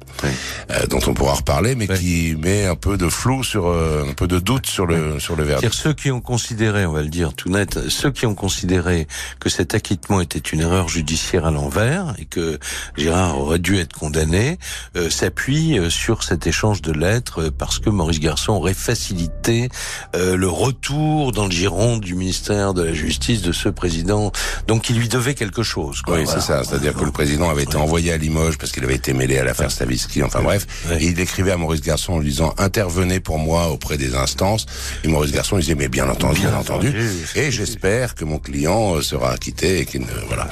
euh, 0.70 0.86
dont 0.86 1.00
on 1.06 1.14
pourra 1.14 1.34
reparler, 1.34 1.74
mais 1.74 1.88
qui 1.88 2.36
met 2.40 2.66
un 2.66 2.76
peu 2.76 2.96
de 2.96 3.08
flou 3.08 3.42
sur, 3.42 3.66
euh, 3.66 4.04
un 4.08 4.12
peu 4.12 4.26
de 4.26 4.38
doute 4.38 4.66
sur 4.66 4.86
le 4.86 5.18
sur 5.18 5.36
le 5.36 5.44
verdict. 5.44 5.72
Ceux 5.74 5.92
qui 5.92 6.10
ont 6.10 6.20
considéré, 6.20 6.86
on 6.86 6.92
va 6.92 7.02
le 7.02 7.08
dire 7.08 7.34
tout 7.34 7.48
net, 7.48 7.88
ceux 7.88 8.10
qui 8.10 8.26
ont 8.26 8.34
considéré 8.34 9.06
que 9.40 9.48
cet 9.48 9.74
acquittement 9.74 10.20
était 10.20 10.38
une 10.38 10.60
erreur 10.60 10.88
judiciaire 10.88 11.46
à 11.46 11.50
l'envers 11.50 12.14
et 12.18 12.24
que 12.24 12.58
Gérard 12.96 13.38
aurait 13.38 13.58
dû 13.58 13.78
être 13.78 13.92
condamné, 13.92 14.58
euh, 14.96 15.10
s'appuient 15.10 15.78
euh, 15.78 15.90
sur 15.90 16.22
cet 16.22 16.46
échange 16.46 16.82
de 16.82 16.92
lettres 16.92 17.50
parce 17.50 17.78
que 17.78 17.90
Maurice 17.90 18.20
Garçon 18.20 18.52
aurait 18.52 18.74
facilité 18.74 19.68
le 20.14 20.48
retour 20.48 21.32
dans 21.32 21.46
le 21.46 21.50
giron 21.50 21.98
du 21.98 22.14
ministère 22.14 22.74
de 22.74 22.82
la 22.82 22.92
Justice 22.94 23.42
de 23.42 23.52
ce 23.52 23.68
président, 23.68 24.32
donc 24.66 24.90
il 24.90 24.98
lui 24.98 25.08
devait 25.08 25.34
quelque 25.34 25.62
chose. 25.62 26.02
Quoi. 26.02 26.18
Oui, 26.18 26.26
c'est 26.26 26.40
ça. 26.40 26.64
C'est-à-dire 26.64 26.94
que 26.94 27.04
le 27.04 27.10
président 27.10 27.50
avait 27.50 27.64
été 27.64 27.76
envoyé 27.76 28.12
à 28.12 28.16
Limoges 28.16 28.58
parce 28.58 28.72
qu'il 28.72 28.84
avait 28.84 28.94
été 28.94 29.12
mêlé 29.16 29.38
à 29.38 29.44
l'affaire 29.44 29.70
Stavisky. 29.70 30.22
Enfin 30.22 30.42
bref, 30.42 30.66
et 30.98 31.06
il 31.06 31.20
écrivait 31.20 31.52
à 31.52 31.56
Maurice 31.56 31.80
Garçon 31.80 32.14
en 32.14 32.18
lui 32.18 32.30
disant 32.30 32.54
intervenez 32.58 33.20
pour 33.20 33.38
moi 33.38 33.68
auprès 33.68 33.96
des 33.96 34.14
instances. 34.14 34.66
Et 35.04 35.08
Maurice 35.08 35.32
Garçon 35.32 35.56
il 35.58 35.62
disait 35.62 35.74
mais 35.74 35.88
bien 35.88 36.08
entendu, 36.08 36.40
bien, 36.40 36.54
entendu. 36.54 36.94
Et 37.34 37.50
j'espère 37.50 38.14
que 38.14 38.24
mon 38.24 38.38
client 38.38 38.96
euh, 38.96 39.02
sera 39.02 39.32
acquitté 39.32 39.80
et 39.80 39.86
qu'il 39.86 40.02
ne 40.02 40.06
voilà. 40.28 40.48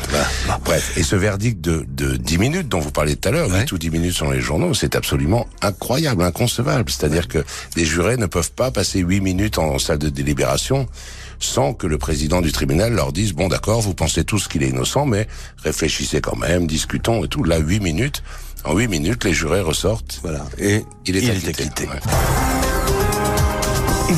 Bref. 0.64 0.96
Et 0.96 1.02
ce 1.02 1.16
verdict 1.16 1.60
de 1.60 1.84
de 1.88 2.16
10 2.16 2.38
minutes 2.38 2.68
dont 2.68 2.80
vous 2.80 2.90
parliez 2.90 3.16
tout 3.16 3.28
à 3.28 3.32
l'heure, 3.32 3.50
8 3.50 3.70
ou 3.72 3.78
10 3.78 3.90
minutes 3.90 4.14
sur 4.14 4.30
les 4.30 4.40
journaux, 4.40 4.74
c'est 4.74 4.96
absolument 4.96 5.46
incroyable, 5.62 6.22
inconcevable. 6.22 6.90
C'est-à-dire 6.90 7.28
que 7.28 7.44
les 7.76 7.84
jurés 7.84 8.16
ne 8.16 8.26
peuvent 8.26 8.52
pas 8.52 8.70
passer 8.70 9.00
8 9.00 9.20
minutes 9.20 9.58
en 9.58 9.78
salle 9.78 9.98
de 9.98 10.08
délibération 10.08 10.88
sans 11.38 11.74
que 11.74 11.86
le 11.86 11.98
président 11.98 12.40
du 12.40 12.52
tribunal 12.52 12.92
leur 12.94 13.12
dise 13.12 13.32
bon 13.32 13.48
d'accord, 13.48 13.80
vous 13.80 13.94
pensez 13.94 14.24
tous 14.24 14.48
qu'il 14.48 14.62
est 14.62 14.68
innocent, 14.68 15.06
mais 15.06 15.28
réfléchissez 15.62 16.20
quand 16.20 16.36
même, 16.36 16.66
discutons 16.66 17.24
et 17.24 17.28
tout. 17.28 17.44
Là, 17.44 17.58
huit 17.58 17.80
minutes. 17.80 18.22
En 18.64 18.74
huit 18.74 18.88
minutes, 18.88 19.24
les 19.24 19.34
jurés 19.34 19.60
ressortent. 19.60 20.20
Voilà. 20.22 20.44
Et 20.58 20.84
il 21.06 21.16
est 21.16 21.48
acquitté. 21.48 21.86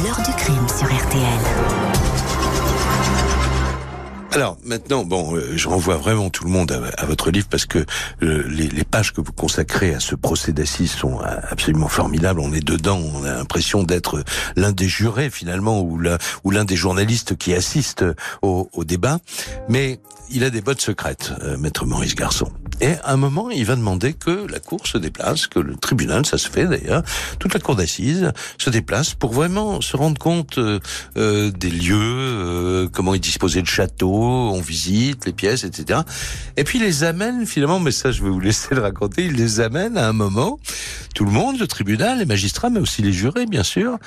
L'heure 0.04 0.22
du 0.24 0.32
crime 0.36 0.68
sur 0.68 0.86
RTL. 0.86 1.96
Alors 4.32 4.58
maintenant, 4.64 5.04
bon, 5.04 5.34
euh, 5.34 5.56
je 5.56 5.66
renvoie 5.66 5.96
vraiment 5.96 6.28
tout 6.28 6.44
le 6.44 6.50
monde 6.50 6.70
à, 6.98 7.06
votre 7.06 7.30
livre 7.30 7.46
parce 7.48 7.64
que 7.64 7.78
euh, 8.22 8.44
les, 8.48 8.68
les, 8.68 8.84
pages 8.84 9.14
que 9.14 9.22
vous 9.22 9.32
consacrez 9.32 9.94
à 9.94 10.00
ce 10.00 10.14
procès 10.14 10.52
d'assises 10.52 10.90
sont 10.92 11.20
euh, 11.22 11.40
absolument 11.48 11.88
formidables. 11.88 12.40
On 12.40 12.52
est 12.52 12.62
dedans, 12.62 12.98
on 12.98 13.24
a 13.24 13.32
l'impression 13.32 13.82
d'être 13.82 14.22
l'un 14.54 14.72
des 14.72 14.88
jurés 14.88 15.30
finalement 15.30 15.80
ou 15.80 15.98
l'un 16.50 16.64
des 16.66 16.76
journalistes 16.76 17.36
qui 17.36 17.54
assistent 17.54 18.04
au, 18.42 18.68
au, 18.74 18.84
débat. 18.84 19.20
Mais 19.70 20.00
il 20.30 20.44
a 20.44 20.50
des 20.50 20.60
bottes 20.60 20.82
secrètes, 20.82 21.32
maître 21.58 21.86
Maurice 21.86 22.14
Garçon. 22.14 22.52
Et 22.80 22.92
à 23.04 23.12
un 23.12 23.16
moment, 23.16 23.50
il 23.50 23.64
va 23.64 23.74
demander 23.74 24.12
que 24.12 24.46
la 24.50 24.60
cour 24.60 24.86
se 24.86 24.98
déplace, 24.98 25.46
que 25.46 25.58
le 25.58 25.76
tribunal, 25.76 26.26
ça 26.26 26.36
se 26.36 26.48
fait 26.48 26.66
d'ailleurs, 26.66 27.02
toute 27.38 27.54
la 27.54 27.60
cour 27.60 27.74
d'assises 27.74 28.32
se 28.58 28.70
déplace 28.70 29.14
pour 29.14 29.32
vraiment 29.32 29.80
se 29.80 29.96
rendre 29.96 30.18
compte 30.18 30.58
euh, 30.58 30.78
euh 31.16 31.50
des 31.50 31.70
lieux, 31.70 31.96
euh, 31.96 32.88
comment 32.92 33.14
ils 33.14 33.20
disposaient 33.20 33.62
de 33.62 33.66
château, 33.66 34.12
on 34.12 34.60
visite 34.60 35.24
les 35.24 35.32
pièces, 35.32 35.64
etc. 35.64 36.00
Et 36.56 36.64
puis 36.64 36.78
il 36.78 36.84
les 36.84 37.04
amène 37.04 37.46
finalement, 37.46 37.80
mais 37.80 37.92
ça 37.92 38.12
je 38.12 38.22
vais 38.22 38.30
vous 38.30 38.40
laisser 38.40 38.74
le 38.74 38.82
raconter, 38.82 39.24
il 39.24 39.32
les 39.32 39.60
amène 39.60 39.96
à 39.96 40.08
un 40.08 40.12
moment, 40.12 40.58
tout 41.14 41.24
le 41.24 41.30
monde, 41.30 41.58
le 41.58 41.66
tribunal, 41.66 42.18
les 42.18 42.26
magistrats, 42.26 42.68
mais 42.68 42.80
aussi 42.80 43.00
les 43.00 43.12
jurés 43.12 43.46
bien 43.46 43.62
sûr, 43.62 43.98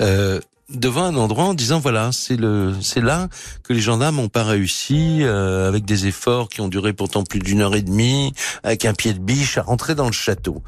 euh, 0.00 0.40
devant 0.70 1.04
un 1.04 1.16
endroit 1.16 1.44
en 1.44 1.54
disant 1.54 1.80
voilà 1.80 2.10
c'est 2.12 2.36
le 2.36 2.74
c'est 2.82 3.00
là 3.00 3.28
que 3.62 3.72
les 3.72 3.80
gendarmes 3.80 4.16
n'ont 4.16 4.28
pas 4.28 4.44
réussi 4.44 5.20
euh, 5.22 5.68
avec 5.68 5.84
des 5.84 6.06
efforts 6.06 6.48
qui 6.48 6.60
ont 6.60 6.68
duré 6.68 6.92
pourtant 6.92 7.24
plus 7.24 7.38
d'une 7.38 7.62
heure 7.62 7.74
et 7.74 7.82
demie 7.82 8.32
avec 8.62 8.84
un 8.84 8.94
pied 8.94 9.14
de 9.14 9.18
biche 9.18 9.58
à 9.58 9.62
rentrer 9.62 9.94
dans 9.94 10.06
le 10.06 10.12
château. 10.12 10.62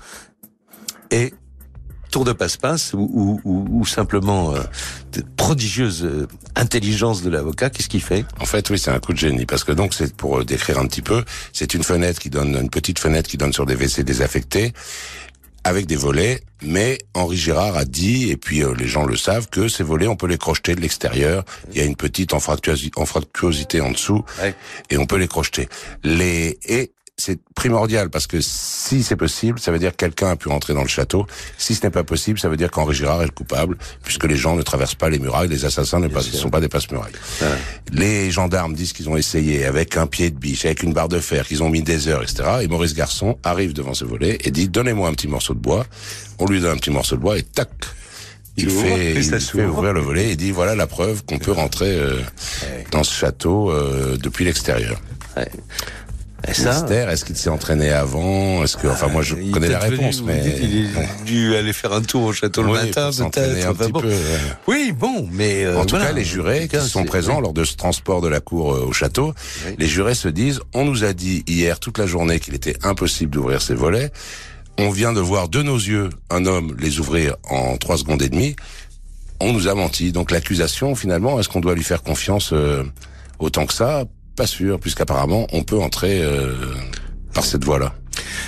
Et 1.11 1.35
tour 2.11 2.25
de 2.25 2.33
passe-passe 2.33 2.93
ou, 2.93 3.41
ou, 3.45 3.67
ou, 3.71 3.87
simplement 3.87 4.53
euh, 4.55 4.61
prodigieuse 5.37 6.05
euh, 6.05 6.27
intelligence 6.57 7.23
de 7.23 7.31
l'avocat, 7.31 7.71
qu'est-ce 7.71 7.89
qu'il 7.89 8.03
fait? 8.03 8.25
En 8.41 8.47
fait, 8.47 8.69
oui, 8.71 8.79
c'est 8.81 8.91
un 8.91 8.99
coup 8.99 9.13
de 9.13 9.19
génie 9.19 9.47
parce 9.47 9.63
que 9.63 9.71
donc 9.71 9.95
c'est 9.95 10.15
pour 10.15 10.45
décrire 10.45 10.79
un 10.79 10.87
petit 10.87 11.03
peu, 11.03 11.25
c'est 11.53 11.73
une 11.73 11.85
fenêtre 11.85 12.19
qui 12.19 12.29
donne 12.29 12.57
une 12.57 12.71
petite 12.71 12.99
fenêtre 12.99 13.31
qui 13.31 13.37
donne 13.37 13.53
sur 13.53 13.65
des 13.65 13.77
WC 13.77 14.03
désaffectés 14.03 14.73
avec 15.65 15.87
des 15.87 15.97
volets, 15.97 16.41
mais 16.63 16.99
Henri 17.15 17.37
Girard 17.37 17.77
a 17.77 17.85
dit, 17.85 18.31
et 18.31 18.37
puis 18.37 18.63
euh, 18.63 18.75
les 18.75 18.87
gens 18.87 19.05
le 19.05 19.17
savent, 19.17 19.49
que 19.49 19.69
ces 19.69 19.83
volets, 19.83 20.07
on 20.07 20.17
peut 20.17 20.27
les 20.27 20.39
crocheter 20.39 20.75
de 20.75 20.81
l'extérieur. 20.81 21.45
Il 21.71 21.79
y 21.79 21.81
a 21.81 21.85
une 21.85 21.97
petite 21.97 22.33
anfractuosité 22.35 23.81
en 23.81 23.91
dessous, 23.91 24.25
et 24.91 24.97
on 24.99 25.07
peut 25.07 25.17
les 25.17 25.29
crocheter. 25.29 25.69
Les 26.03 26.59
et 26.65 26.93
c'est 27.21 27.39
primordial 27.55 28.11
parce 28.11 28.27
que 28.27 28.41
si 28.41 29.03
c'est 29.03 29.17
possible, 29.17 29.61
ça 29.61 29.71
veut 29.71 29.79
dire 29.79 29.93
que 29.93 29.97
quelqu'un 29.97 30.31
a 30.31 30.37
pu 30.37 30.49
rentrer 30.49 30.75
dans 30.75 30.83
le 30.83 30.89
château. 30.89 31.27
Si 31.59 31.75
ce 31.75 31.85
n'est 31.85 31.91
pas 31.91 32.03
possible, 32.03 32.39
ça 32.39 32.49
veut 32.49 32.57
dire 32.57 32.71
qu'Henri 32.71 32.95
Girard 32.95 33.23
est 33.23 33.27
le 33.27 33.31
coupable, 33.31 33.77
puisque 34.03 34.25
les 34.25 34.37
gens 34.37 34.57
ne 34.57 34.63
traversent 34.63 34.95
pas 34.95 35.11
les 35.11 35.19
murailles, 35.19 35.49
les 35.49 35.65
assassins 35.65 36.01
ne 36.01 36.09
sont 36.09 36.51
pas 36.51 36.61
des 36.61 36.69
passe-murailles. 36.69 37.13
Les 37.93 38.31
gendarmes 38.31 38.75
disent 38.75 38.93
qu'ils 38.93 39.09
ont 39.09 39.17
essayé 39.17 39.65
avec 39.67 39.97
un 39.97 40.07
pied 40.07 40.31
de 40.31 40.39
biche, 40.39 40.65
avec 40.65 40.83
une 40.83 40.93
barre 40.93 41.09
de 41.09 41.21
fer, 41.21 41.47
qu'ils 41.47 41.63
ont 41.63 41.69
mis 41.69 41.83
des 41.83 42.09
heures, 42.09 42.23
etc. 42.23 42.43
Et 42.63 42.69
Maurice 42.69 42.95
Garçon 42.95 43.39
arrive 43.45 43.75
devant 43.75 43.95
ce 43.95 44.05
volet 44.05 44.39
et 44.43 44.51
dit 44.51 44.69
donnez-moi 44.69 45.09
un 45.09 45.13
petit 45.13 45.29
morceau 45.29 45.55
de 45.55 45.61
bois. 45.61 45.87
On 46.39 46.47
lui 46.47 46.61
donne 46.61 46.73
un 46.73 46.79
petit 46.79 46.91
morceau 46.91 47.17
de 47.17 47.21
bois 47.21 47.37
et 47.37 47.43
tac, 47.43 47.69
il, 48.57 48.71
fait, 48.71 49.15
il 49.15 49.41
fait 49.41 49.65
ouvrir 49.65 49.93
le 49.93 50.01
volet 50.01 50.33
et 50.33 50.37
dit 50.37 50.51
voilà 50.51 50.75
la 50.75 50.87
preuve 50.87 51.25
qu'on 51.25 51.39
peut 51.39 51.53
rentrer 51.53 51.97
euh, 51.97 52.21
dans 52.91 53.05
ce 53.05 53.15
château 53.15 53.71
euh, 53.71 54.17
depuis 54.17 54.45
l'extérieur. 54.45 55.01
Et 56.49 56.55
ça, 56.55 56.87
est-ce 56.91 57.25
qu'il 57.25 57.37
s'est 57.37 57.51
entraîné 57.51 57.91
avant? 57.91 58.65
Est-ce 58.65 58.77
que, 58.77 58.89
enfin, 58.89 59.09
moi, 59.09 59.23
je 59.23 59.35
connais 59.53 59.69
la 59.69 59.79
réponse, 59.79 60.23
mais 60.23 60.43
il 60.63 60.87
est 60.87 61.25
dû 61.25 61.55
aller 61.55 61.73
faire 61.73 61.93
un 61.93 62.03
tour 62.03 62.25
au 62.25 62.33
château 62.33 62.63
le 62.63 62.73
matin, 62.73 63.11
peut-être. 63.13 63.93
Peu. 64.01 64.13
Oui, 64.67 64.93
bon, 64.97 65.29
mais 65.33 65.65
euh, 65.65 65.79
en 65.79 65.85
tout 65.85 65.97
cas, 65.97 66.13
les 66.13 66.25
jurés 66.25 66.69
qui 66.69 66.79
sont 66.81 67.05
présents 67.05 67.41
lors 67.41 67.53
de 67.53 67.65
ce 67.65 67.77
transport 67.77 68.21
de 68.21 68.29
la 68.29 68.41
cour 68.41 68.75
euh, 68.75 68.87
au 68.87 68.93
château, 68.93 69.35
les 69.79 69.87
jurés 69.87 70.15
se 70.15 70.29
disent 70.29 70.61
on 70.75 70.85
nous 70.85 71.05
a 71.05 71.13
dit 71.13 71.45
hier 71.47 71.79
toute 71.81 71.99
la 71.99 72.07
journée 72.07 72.41
qu'il 72.41 72.55
était 72.55 72.77
impossible 72.83 73.33
d'ouvrir 73.33 73.63
ces 73.63 73.75
volets. 73.75 74.11
On 74.79 74.91
vient 74.91 75.13
de 75.13 75.21
voir 75.21 75.49
de 75.49 75.63
nos 75.63 75.77
yeux 75.77 76.09
un 76.31 76.47
homme 76.47 76.75
les 76.79 77.01
ouvrir 77.01 77.37
en 77.49 77.77
trois 77.77 77.99
secondes 77.99 78.23
et 78.23 78.29
demie. 78.29 78.57
On 79.41 79.53
nous 79.53 79.69
a 79.69 79.75
menti. 79.75 80.13
Donc 80.13 80.31
l'accusation, 80.31 80.95
finalement, 80.95 81.39
est-ce 81.39 81.49
qu'on 81.49 81.61
doit 81.61 81.75
lui 81.75 81.85
faire 81.85 82.03
confiance 82.03 82.51
euh, 82.53 82.85
autant 83.39 83.67
que 83.67 83.75
ça? 83.75 84.05
Pas 84.41 84.47
sûr, 84.47 84.81
puisqu'apparemment, 84.81 85.47
on 85.53 85.65
peut 85.65 85.79
entrer 85.79 86.23
euh, 86.23 86.55
par 87.35 87.45
cette 87.45 87.63
voie-là. 87.63 87.93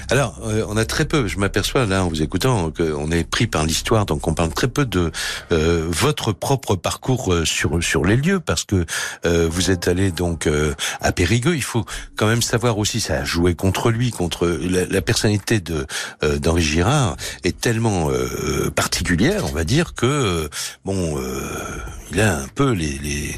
Alors, 0.08 0.40
euh, 0.46 0.64
on 0.66 0.78
a 0.78 0.86
très 0.86 1.04
peu, 1.04 1.26
je 1.28 1.36
m'aperçois 1.36 1.84
là 1.84 2.02
en 2.02 2.08
vous 2.08 2.22
écoutant, 2.22 2.70
qu'on 2.70 3.10
est 3.10 3.24
pris 3.28 3.46
par 3.46 3.66
l'histoire, 3.66 4.06
donc 4.06 4.26
on 4.26 4.32
parle 4.32 4.54
très 4.54 4.68
peu 4.68 4.86
de 4.86 5.12
euh, 5.52 5.86
votre 5.90 6.32
propre 6.32 6.76
parcours 6.76 7.30
euh, 7.30 7.44
sur 7.44 7.84
sur 7.84 8.06
les 8.06 8.16
lieux, 8.16 8.40
parce 8.40 8.64
que 8.64 8.86
vous 9.24 9.70
êtes 9.70 9.86
allé 9.86 10.10
donc 10.10 10.48
à 11.00 11.12
Périgueux. 11.12 11.56
Il 11.56 11.62
faut 11.62 11.84
quand 12.16 12.26
même 12.26 12.42
savoir 12.42 12.78
aussi, 12.78 12.98
ça 12.98 13.18
a 13.18 13.24
joué 13.24 13.54
contre 13.54 13.90
lui, 13.90 14.10
contre 14.10 14.46
la, 14.46 14.86
la 14.86 15.02
personnalité 15.02 15.60
de 15.60 15.86
d'Henri 16.38 16.62
Girard 16.62 17.16
est 17.44 17.60
tellement 17.60 18.08
particulière, 18.74 19.44
on 19.44 19.54
va 19.54 19.64
dire 19.64 19.94
que 19.94 20.48
bon, 20.84 21.20
il 22.12 22.20
a 22.20 22.38
un 22.38 22.48
peu 22.48 22.72
les, 22.72 23.34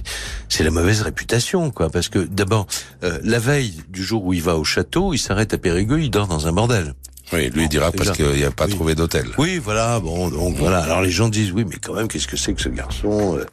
c'est 0.49 0.65
la 0.65 0.71
mauvaise 0.71 1.03
réputation, 1.03 1.71
quoi, 1.71 1.91
parce 1.91 2.09
que 2.09 2.19
d'abord 2.19 2.67
la 3.03 3.39
veille 3.39 3.83
du 3.89 4.03
jour 4.03 4.25
où 4.25 4.33
il 4.33 4.43
va 4.43 4.57
au 4.57 4.65
château, 4.65 5.15
il 5.15 5.19
s'arrête 5.19 5.55
à 5.55 5.59
Périgueux, 5.59 6.01
il 6.01 6.11
dort 6.11 6.27
dans 6.27 6.49
un 6.49 6.53
bordel. 6.53 6.95
Oui, 7.33 7.51
lui 7.51 7.65
il 7.65 7.69
dira 7.69 7.91
parce 7.91 8.11
qu'il 8.11 8.41
n'a 8.41 8.51
pas 8.51 8.69
trouvé 8.69 8.95
d'hôtel. 8.95 9.27
Oui, 9.39 9.59
voilà, 9.59 9.99
bon, 9.99 10.29
donc 10.29 10.57
voilà. 10.57 10.81
Alors 10.81 11.03
les 11.03 11.11
gens 11.11 11.29
disent 11.29 11.53
oui, 11.53 11.65
mais 11.69 11.77
quand 11.77 11.95
même, 11.95 12.07
qu'est-ce 12.09 12.29
que 12.29 12.37
c'est 12.37 12.53
que 12.53 12.61
ce 12.61 12.69
garçon 12.69 13.39
euh, 13.39 13.45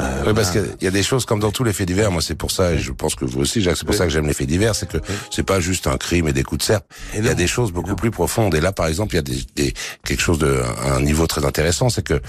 euh 0.00 0.22
Oui, 0.26 0.32
parce 0.34 0.50
qu'il 0.50 0.76
y 0.80 0.86
a 0.86 0.90
des 0.90 1.02
choses 1.02 1.24
comme 1.24 1.40
dans 1.40 1.50
tous 1.50 1.64
les 1.64 1.72
faits 1.72 1.88
divers. 1.88 2.10
Moi, 2.10 2.22
c'est 2.22 2.36
pour 2.36 2.50
ça, 2.50 2.72
et 2.72 2.78
je 2.78 2.92
pense 2.92 3.14
que 3.14 3.24
vous 3.24 3.40
aussi, 3.40 3.60
Jacques, 3.62 3.76
c'est 3.76 3.86
pour 3.86 3.94
ça 3.94 4.04
que 4.04 4.10
j'aime 4.10 4.26
les 4.26 4.34
faits 4.34 4.46
divers, 4.46 4.74
c'est 4.74 4.88
que 4.88 4.98
c'est 5.30 5.42
pas 5.42 5.60
juste 5.60 5.86
un 5.86 5.96
crime 5.96 6.28
et 6.28 6.32
des 6.32 6.44
coups 6.44 6.60
de 6.60 6.64
serpe. 6.64 6.86
Il 7.16 7.24
y 7.24 7.28
a 7.28 7.34
des 7.34 7.48
choses 7.48 7.72
beaucoup 7.72 7.96
plus 7.96 8.10
profondes. 8.10 8.54
Et 8.54 8.60
là, 8.60 8.72
par 8.72 8.86
exemple, 8.86 9.14
il 9.14 9.16
y 9.16 9.20
a 9.20 9.22
des, 9.22 9.38
des, 9.56 9.74
quelque 10.04 10.22
chose 10.22 10.38
de 10.38 10.62
un 10.84 11.00
niveau 11.00 11.26
très 11.26 11.44
intéressant, 11.44 11.88
c'est 11.88 12.04
que 12.04 12.20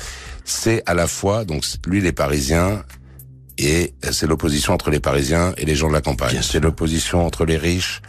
c'est 0.46 0.82
à 0.86 0.94
la 0.94 1.08
fois 1.08 1.46
donc 1.46 1.64
lui 1.86 2.02
les 2.02 2.12
Parisiens 2.14 2.84
et 3.58 3.94
c'est 4.12 4.28
l'opposition 4.28 4.74
entre 4.74 4.90
les 4.90 5.00
Parisiens 5.00 5.54
et 5.58 5.66
les 5.66 5.76
gens 5.76 5.88
de 5.88 5.94
la 5.94 6.02
campagne. 6.02 6.40
C'est 6.42 6.60
l'opposition 6.60 7.26
entre 7.26 7.46
les 7.46 7.58
riches 7.58 8.02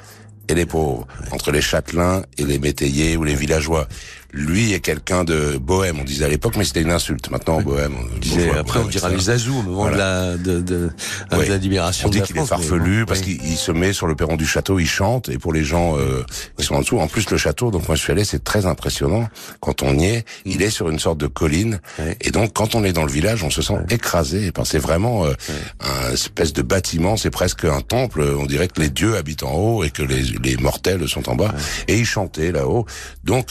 et 0.48 0.54
les 0.54 0.66
pauvres, 0.66 1.06
entre 1.30 1.50
les 1.50 1.60
châtelains 1.60 2.22
et 2.38 2.44
les 2.44 2.58
métayers 2.58 3.16
ou 3.16 3.24
les 3.24 3.34
villageois. 3.34 3.86
Lui 4.32 4.74
est 4.74 4.80
quelqu'un 4.80 5.24
de 5.24 5.56
bohème, 5.56 5.98
on 6.00 6.04
disait 6.04 6.26
à 6.26 6.28
l'époque, 6.28 6.56
mais 6.56 6.64
c'était 6.64 6.82
une 6.82 6.90
insulte. 6.90 7.30
Maintenant, 7.30 7.62
bohème, 7.62 7.94
on 7.98 8.18
disait, 8.18 8.50
après, 8.50 8.78
on 8.78 8.86
dira 8.86 9.08
les 9.08 9.30
azous 9.30 9.58
au 9.58 9.62
moment 9.62 9.90
de, 9.90 9.96
la, 9.96 10.36
de, 10.36 10.60
de, 10.60 10.90
la 11.30 11.56
libération. 11.56 12.08
On 12.08 12.10
dit 12.10 12.20
qu'il 12.20 12.36
est 12.36 12.44
farfelu 12.44 13.06
parce 13.06 13.22
qu'il 13.22 13.56
se 13.56 13.72
met 13.72 13.94
sur 13.94 14.06
le 14.06 14.14
perron 14.14 14.36
du 14.36 14.46
château, 14.46 14.78
il 14.78 14.86
chante, 14.86 15.30
et 15.30 15.38
pour 15.38 15.54
les 15.54 15.64
gens 15.64 15.96
euh, 15.96 16.24
qui 16.58 16.64
sont 16.64 16.74
en 16.74 16.80
dessous, 16.80 16.98
en 16.98 17.08
plus 17.08 17.30
le 17.30 17.38
château, 17.38 17.70
donc 17.70 17.88
moi 17.88 17.96
je 17.96 18.02
suis 18.02 18.12
allé, 18.12 18.24
c'est 18.24 18.44
très 18.44 18.66
impressionnant. 18.66 19.28
Quand 19.60 19.82
on 19.82 19.98
y 19.98 20.04
est, 20.04 20.18
mm. 20.18 20.50
il 20.50 20.62
est 20.62 20.70
sur 20.70 20.90
une 20.90 20.98
sorte 20.98 21.18
de 21.18 21.26
colline, 21.26 21.80
et 22.20 22.30
donc 22.30 22.52
quand 22.52 22.74
on 22.74 22.84
est 22.84 22.92
dans 22.92 23.04
le 23.04 23.12
village, 23.12 23.42
on 23.44 23.50
se 23.50 23.62
sent 23.62 23.78
écrasé. 23.88 24.52
C'est 24.64 24.78
vraiment 24.78 25.24
euh, 25.24 25.32
un 25.80 26.12
espèce 26.12 26.52
de 26.52 26.60
bâtiment, 26.60 27.16
c'est 27.16 27.30
presque 27.30 27.64
un 27.64 27.80
temple. 27.80 28.22
On 28.38 28.44
dirait 28.44 28.68
que 28.68 28.80
les 28.80 28.90
dieux 28.90 29.16
habitent 29.16 29.42
en 29.42 29.54
haut 29.54 29.84
et 29.84 29.90
que 29.90 30.02
les, 30.02 30.22
les 30.22 30.56
mortels 30.58 31.08
sont 31.08 31.30
en 31.30 31.34
bas. 31.34 31.54
Et 31.86 31.96
il 31.96 32.04
chantait 32.04 32.52
là-haut. 32.52 32.84
Donc 33.24 33.46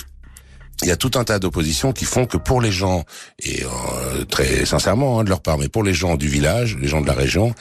il 0.84 0.88
y 0.88 0.92
a 0.92 0.96
tout 0.98 1.12
un 1.16 1.24
tas 1.24 1.40
d'oppositions 1.40 1.92
qui 1.92 2.06
font 2.06 2.26
que 2.26 2.38
pour 2.38 2.62
les 2.62 2.72
gens, 2.72 3.04
et 3.40 3.64
euh, 3.64 4.26
très 4.26 4.66
sincèrement 4.66 5.20
hein, 5.20 5.24
de 5.24 5.30
leur 5.30 5.42
part, 5.42 5.58
mais 5.58 5.70
pour 5.70 5.84
les 5.84 5.94
gens 5.94 6.16
du 6.16 6.28
village, 6.28 6.78
les 6.80 6.88
gens 6.88 7.02
de 7.02 7.08
la 7.08 7.14
région, 7.14 7.56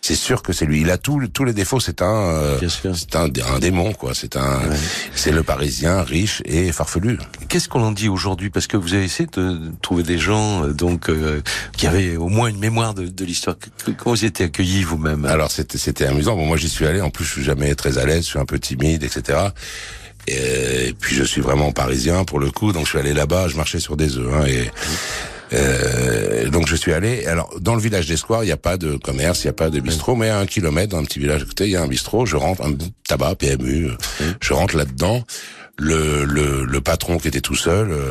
c'est 0.00 0.16
sûr 0.16 0.42
que 0.42 0.54
c'est 0.54 0.64
lui. 0.64 0.80
Il 0.80 0.90
a 0.90 0.96
tous 0.96 1.28
tous 1.28 1.44
les 1.44 1.52
défauts. 1.52 1.78
C'est 1.78 2.00
un, 2.00 2.06
euh, 2.06 2.58
c'est 2.68 3.16
un, 3.16 3.24
un, 3.24 3.58
démon 3.58 3.92
quoi. 3.92 4.14
C'est 4.14 4.34
un, 4.36 4.60
c'est 5.14 5.30
le 5.30 5.42
Parisien 5.42 6.02
riche 6.02 6.42
et 6.46 6.72
farfelu. 6.72 7.18
Qu'est-ce 7.48 7.68
qu'on 7.68 7.82
en 7.82 7.92
dit 7.92 8.08
aujourd'hui? 8.08 8.48
Parce 8.48 8.66
que 8.66 8.78
vous 8.78 8.94
avez 8.94 9.04
essayé 9.04 9.28
de 9.30 9.60
trouver 9.82 10.02
des 10.02 10.18
gens 10.18 10.64
euh, 10.64 10.72
donc 10.72 11.10
qui 11.76 11.86
avaient 11.86 12.16
au 12.16 12.28
moins 12.28 12.48
une 12.48 12.58
mémoire 12.58 12.94
de, 12.94 13.06
de 13.06 13.24
l'histoire. 13.26 13.56
Comment 13.98 14.16
vous 14.16 14.24
étiez 14.24 14.46
accueillis 14.46 14.82
vous-même? 14.84 15.26
Alors 15.26 15.50
c'était 15.50 15.78
c'était 15.78 16.06
amusant. 16.06 16.34
Bon 16.34 16.46
moi 16.46 16.56
j'y 16.56 16.70
suis 16.70 16.86
allé. 16.86 17.02
En 17.02 17.10
plus 17.10 17.26
je 17.26 17.32
suis 17.32 17.44
jamais 17.44 17.74
très 17.74 17.98
à 17.98 18.06
l'aise. 18.06 18.24
Je 18.24 18.30
suis 18.30 18.38
un 18.38 18.46
peu 18.46 18.58
timide, 18.58 19.04
etc. 19.04 19.38
Et, 20.28 20.94
puis 20.98 21.14
je 21.14 21.24
suis 21.24 21.40
vraiment 21.40 21.72
parisien 21.72 22.24
pour 22.24 22.38
le 22.38 22.50
coup, 22.50 22.72
donc 22.72 22.84
je 22.84 22.90
suis 22.90 22.98
allé 22.98 23.12
là-bas, 23.14 23.48
je 23.48 23.56
marchais 23.56 23.80
sur 23.80 23.96
des 23.96 24.16
œufs. 24.16 24.32
Hein, 24.32 24.46
et 24.46 24.70
euh, 25.52 26.48
donc 26.50 26.68
je 26.68 26.76
suis 26.76 26.92
allé. 26.92 27.26
Alors 27.26 27.52
dans 27.60 27.74
le 27.74 27.80
village 27.80 28.06
d'Escoir, 28.06 28.44
il 28.44 28.46
n'y 28.46 28.52
a 28.52 28.56
pas 28.56 28.76
de 28.76 28.96
commerce, 28.96 29.42
il 29.42 29.46
n'y 29.46 29.50
a 29.50 29.54
pas 29.54 29.70
de 29.70 29.80
bistrot, 29.80 30.14
mais 30.14 30.28
à 30.28 30.38
un 30.38 30.46
kilomètre, 30.46 30.90
dans 30.90 30.98
un 30.98 31.04
petit 31.04 31.18
village 31.18 31.42
à 31.42 31.44
côté, 31.44 31.64
il 31.64 31.70
y 31.70 31.76
a 31.76 31.82
un 31.82 31.88
bistrot. 31.88 32.26
Je 32.26 32.36
rentre, 32.36 32.62
un 32.62 32.74
tabac 33.08 33.36
PMU. 33.36 33.90
Je 34.40 34.52
rentre 34.52 34.76
là-dedans. 34.76 35.24
Le, 35.82 36.24
le, 36.24 36.66
le, 36.66 36.80
patron 36.82 37.16
qui 37.16 37.28
était 37.28 37.40
tout 37.40 37.54
seul, 37.54 37.90
euh, 37.90 38.10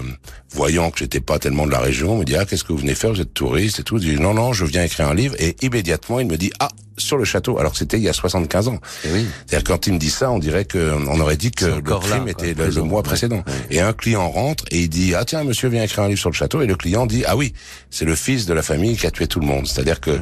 voyant 0.49 0.89
que 0.89 0.97
j'étais 0.97 1.19
pas 1.19 1.37
tellement 1.37 1.67
de 1.67 1.71
la 1.71 1.79
région, 1.79 2.17
me 2.17 2.25
dit 2.25 2.35
ah 2.35 2.43
qu'est-ce 2.43 2.63
que 2.63 2.73
vous 2.73 2.79
venez 2.79 2.95
faire? 2.95 3.11
Vous 3.11 3.21
êtes 3.21 3.35
touriste 3.35 3.79
et 3.79 3.83
tout. 3.83 3.99
Je 3.99 4.09
dis 4.09 4.19
non 4.19 4.33
non, 4.33 4.53
je 4.53 4.65
viens 4.65 4.83
écrire 4.83 5.07
un 5.07 5.13
livre. 5.13 5.35
Et 5.37 5.55
immédiatement 5.61 6.19
il 6.19 6.25
me 6.25 6.35
dit 6.35 6.51
ah 6.59 6.69
sur 6.99 7.17
le 7.17 7.25
château, 7.25 7.57
alors 7.57 7.71
que 7.71 7.77
c'était 7.77 7.97
il 7.97 8.03
y 8.03 8.09
a 8.09 8.13
75 8.13 8.67
ans. 8.67 8.79
Eh 9.05 9.11
oui. 9.11 9.25
C'est-à-dire 9.45 9.67
quand 9.67 9.87
il 9.87 9.93
me 9.93 9.99
dit 9.99 10.09
ça, 10.09 10.31
on 10.31 10.39
dirait 10.39 10.65
que 10.65 10.93
on 11.07 11.19
aurait 11.19 11.37
dit 11.37 11.51
que 11.51 11.65
le 11.65 11.81
crime 11.81 12.27
était 12.27 12.53
le, 12.53 12.81
mois 12.83 13.03
précédent. 13.03 13.43
Et 13.69 13.81
un 13.81 13.93
client 13.93 14.29
rentre 14.29 14.65
et 14.71 14.81
il 14.81 14.89
dit 14.89 15.15
ah 15.15 15.25
tiens 15.25 15.43
monsieur 15.43 15.69
vient 15.69 15.83
écrire 15.83 16.03
un 16.03 16.07
livre 16.07 16.19
sur 16.19 16.29
le 16.29 16.35
château 16.35 16.61
et 16.61 16.67
le 16.67 16.75
client 16.75 17.05
dit 17.05 17.23
ah 17.25 17.35
oui 17.35 17.53
c'est 17.89 18.05
le 18.05 18.15
fils 18.15 18.45
de 18.45 18.53
la 18.53 18.61
famille 18.61 18.97
qui 18.97 19.07
a 19.07 19.11
tué 19.11 19.27
tout 19.27 19.39
le 19.39 19.45
monde. 19.45 19.67
C'est-à-dire 19.67 19.99
que 19.99 20.19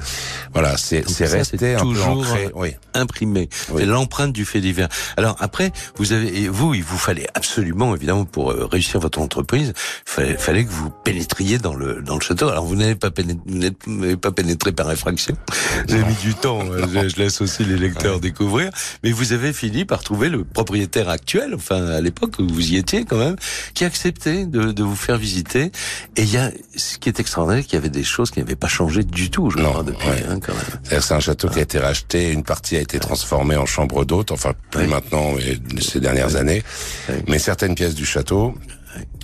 voilà 0.54 0.78
c'est 0.78 1.08
c'est 1.10 1.26
resté 1.26 1.76
un 1.76 1.80
peu 1.80 2.02
ancré, 2.02 2.50
oui. 2.56 2.76
imprimé. 2.94 3.50
C'est 3.76 3.86
l'empreinte 3.86 4.34
du 4.34 4.46
fait 4.46 4.62
divers. 4.62 4.90
Alors 5.18 5.36
après 5.40 5.72
vous 5.98 6.14
avez 6.14 6.48
vous 6.48 6.74
il 6.74 6.84
vous 6.84 6.98
fallait 6.98 7.28
absolument 7.34 7.96
évidemment 7.96 8.26
pour 8.26 8.52
euh, 8.52 8.66
réussir 8.66 9.00
votre 9.00 9.20
entreprise 9.20 9.74
fallait, 10.06 10.38
fallait 10.38 10.66
que 10.66 10.72
vous 10.72 10.90
pénétriez 10.90 11.58
dans 11.58 11.74
le 11.74 12.02
dans 12.02 12.16
le 12.16 12.22
château. 12.22 12.50
Alors 12.50 12.66
vous 12.66 12.76
n'avez 12.76 12.96
pas 12.96 13.12
pénétré, 13.12 13.42
vous 13.86 13.96
n'avez 13.96 14.18
pas 14.18 14.32
pénétré 14.32 14.72
par 14.72 14.92
effraction. 14.92 15.36
Vous 15.88 15.94
avez 15.94 16.06
mis 16.06 16.16
du 16.16 16.34
temps 16.34 16.64
je, 16.94 17.10
je, 17.10 17.16
laisse 17.18 17.42
aussi 17.42 17.64
les 17.66 17.78
lecteurs 17.78 18.20
découvrir. 18.20 18.70
Mais 19.04 19.12
vous 19.12 19.34
avez 19.34 19.54
fini 19.54 19.86
par 19.86 20.04
trouver 20.04 20.30
le 20.30 20.44
propriétaire 20.44 21.10
actuel, 21.10 21.54
enfin 21.56 21.86
à 21.88 22.02
l'époque 22.02 22.36
où 22.40 22.48
vous 22.48 22.72
y 22.72 22.78
étiez 22.78 23.06
quand 23.06 23.18
même, 23.18 23.36
qui 23.74 23.86
acceptait 23.86 24.46
de, 24.46 24.72
de 24.72 24.84
vous 24.84 24.96
faire 24.96 25.18
visiter. 25.18 25.72
Et 26.16 26.24
il 26.24 26.32
y 26.32 26.38
a 26.38 26.52
ce 26.76 26.98
qui 26.98 27.10
est 27.10 27.20
extraordinaire, 27.20 27.64
qu'il 27.64 27.74
y 27.74 27.78
avait 27.78 27.90
des 27.90 28.04
choses 28.04 28.32
qui 28.32 28.40
n'avaient 28.40 28.56
pas 28.56 28.68
changé 28.68 29.04
du 29.04 29.30
tout, 29.30 29.50
je 29.50 29.58
Non, 29.58 29.72
crois, 29.72 29.84
depuis. 29.84 30.08
ouais. 30.08 30.24
hein, 30.30 30.40
quand 30.40 30.54
même. 30.54 31.02
C'est 31.02 31.14
un 31.14 31.20
château 31.20 31.50
qui 31.50 31.60
a 31.60 31.62
été 31.64 31.80
racheté, 31.80 32.32
une 32.32 32.44
partie 32.44 32.76
a 32.78 32.82
été 32.82 33.00
transformée 33.00 33.56
en 33.58 33.66
chambre 33.66 34.06
d'hôte, 34.06 34.32
enfin 34.32 34.54
plus 34.72 34.82
Ouais. 34.82 34.88
maintenant, 34.88 35.32
mais 35.36 35.58
ces 35.82 36.00
dernières 36.00 36.36
années. 36.36 36.64
Mais 37.28 37.40
certaines 37.40 37.76
pièces 37.76 37.96
du 37.96 38.06
château 38.06 38.54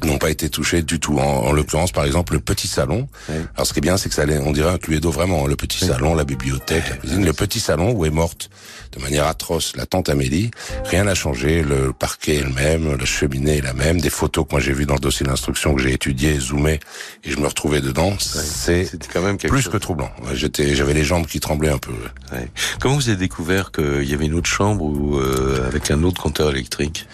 n'ont 0.06 0.18
pas 0.18 0.30
été 0.30 0.50
touchées 0.50 0.82
du 0.82 1.00
tout. 1.00 1.18
En, 1.20 1.24
en 1.48 1.52
l'occurrence, 1.52 1.92
par 1.92 2.06
exemple, 2.06 2.34
le 2.34 2.40
petit 2.40 2.68
salon. 2.68 3.08
Alors 3.56 3.66
ce 3.68 3.74
qui 3.74 3.80
est 3.80 3.82
bien, 3.82 3.98
c'est 3.98 4.10
que 4.10 4.16
ça, 4.16 4.24
on 4.46 4.52
dirait 4.52 4.72
un 4.72 4.78
Cluedo 4.78 5.12
vraiment. 5.12 5.46
hein, 5.46 5.48
Le 5.48 5.56
petit 5.56 5.80
salon, 5.86 6.16
la 6.16 6.24
bibliothèque, 6.26 6.84
la 6.90 6.98
cuisine. 6.98 7.26
Le 7.26 7.34
petit 7.34 7.60
salon 7.60 7.92
où 7.92 8.06
est 8.06 8.10
morte 8.10 8.50
de 8.96 9.02
manière 9.02 9.26
atroce 9.26 9.76
la 9.76 9.86
tante 9.88 10.10
Amélie. 10.10 10.52
Rien 10.86 11.06
n'a 11.06 11.16
changé. 11.16 11.64
Le 11.64 11.94
parquet 11.94 12.36
est 12.36 12.44
le 12.44 12.50
même, 12.52 12.96
la 12.96 13.06
cheminée 13.06 13.58
est 13.58 13.62
la 13.62 13.74
même. 13.74 14.00
Des 14.00 14.10
photos 14.12 14.46
que 14.46 14.52
moi 14.52 14.60
j'ai 14.62 14.74
vues 14.74 14.86
dans 14.86 14.94
le 14.94 15.00
dossier 15.00 15.26
d'instruction 15.26 15.74
que 15.74 15.82
j'ai 15.82 15.94
étudié, 15.94 16.38
zoomé, 16.40 16.80
et 17.24 17.32
je 17.32 17.38
me 17.38 17.48
retrouvais 17.48 17.82
dedans. 17.82 18.14
C'est 18.20 18.88
quand 19.12 19.22
même 19.22 19.38
quelque 19.38 19.52
plus 19.52 19.64
chose. 19.64 19.74
que 19.74 19.78
troublant. 19.78 20.12
J'étais, 20.34 20.76
j'avais 20.76 20.94
les 20.94 21.04
jambes 21.04 21.26
qui 21.26 21.40
tremblaient 21.40 21.70
un 21.72 21.78
peu. 21.80 21.94
Comment 22.80 22.96
vous 22.96 23.10
avez 23.10 23.18
découvert 23.18 23.72
qu'il 23.72 24.04
y 24.04 24.14
avait 24.14 24.26
une 24.26 24.36
autre 24.36 24.50
chambre 24.50 24.84
ou 24.86 25.18
euh, 25.18 25.66
avec 25.68 25.90
un 25.92 26.04
autre 26.04 26.22
compteur 26.22 26.50
électrique? 26.52 27.08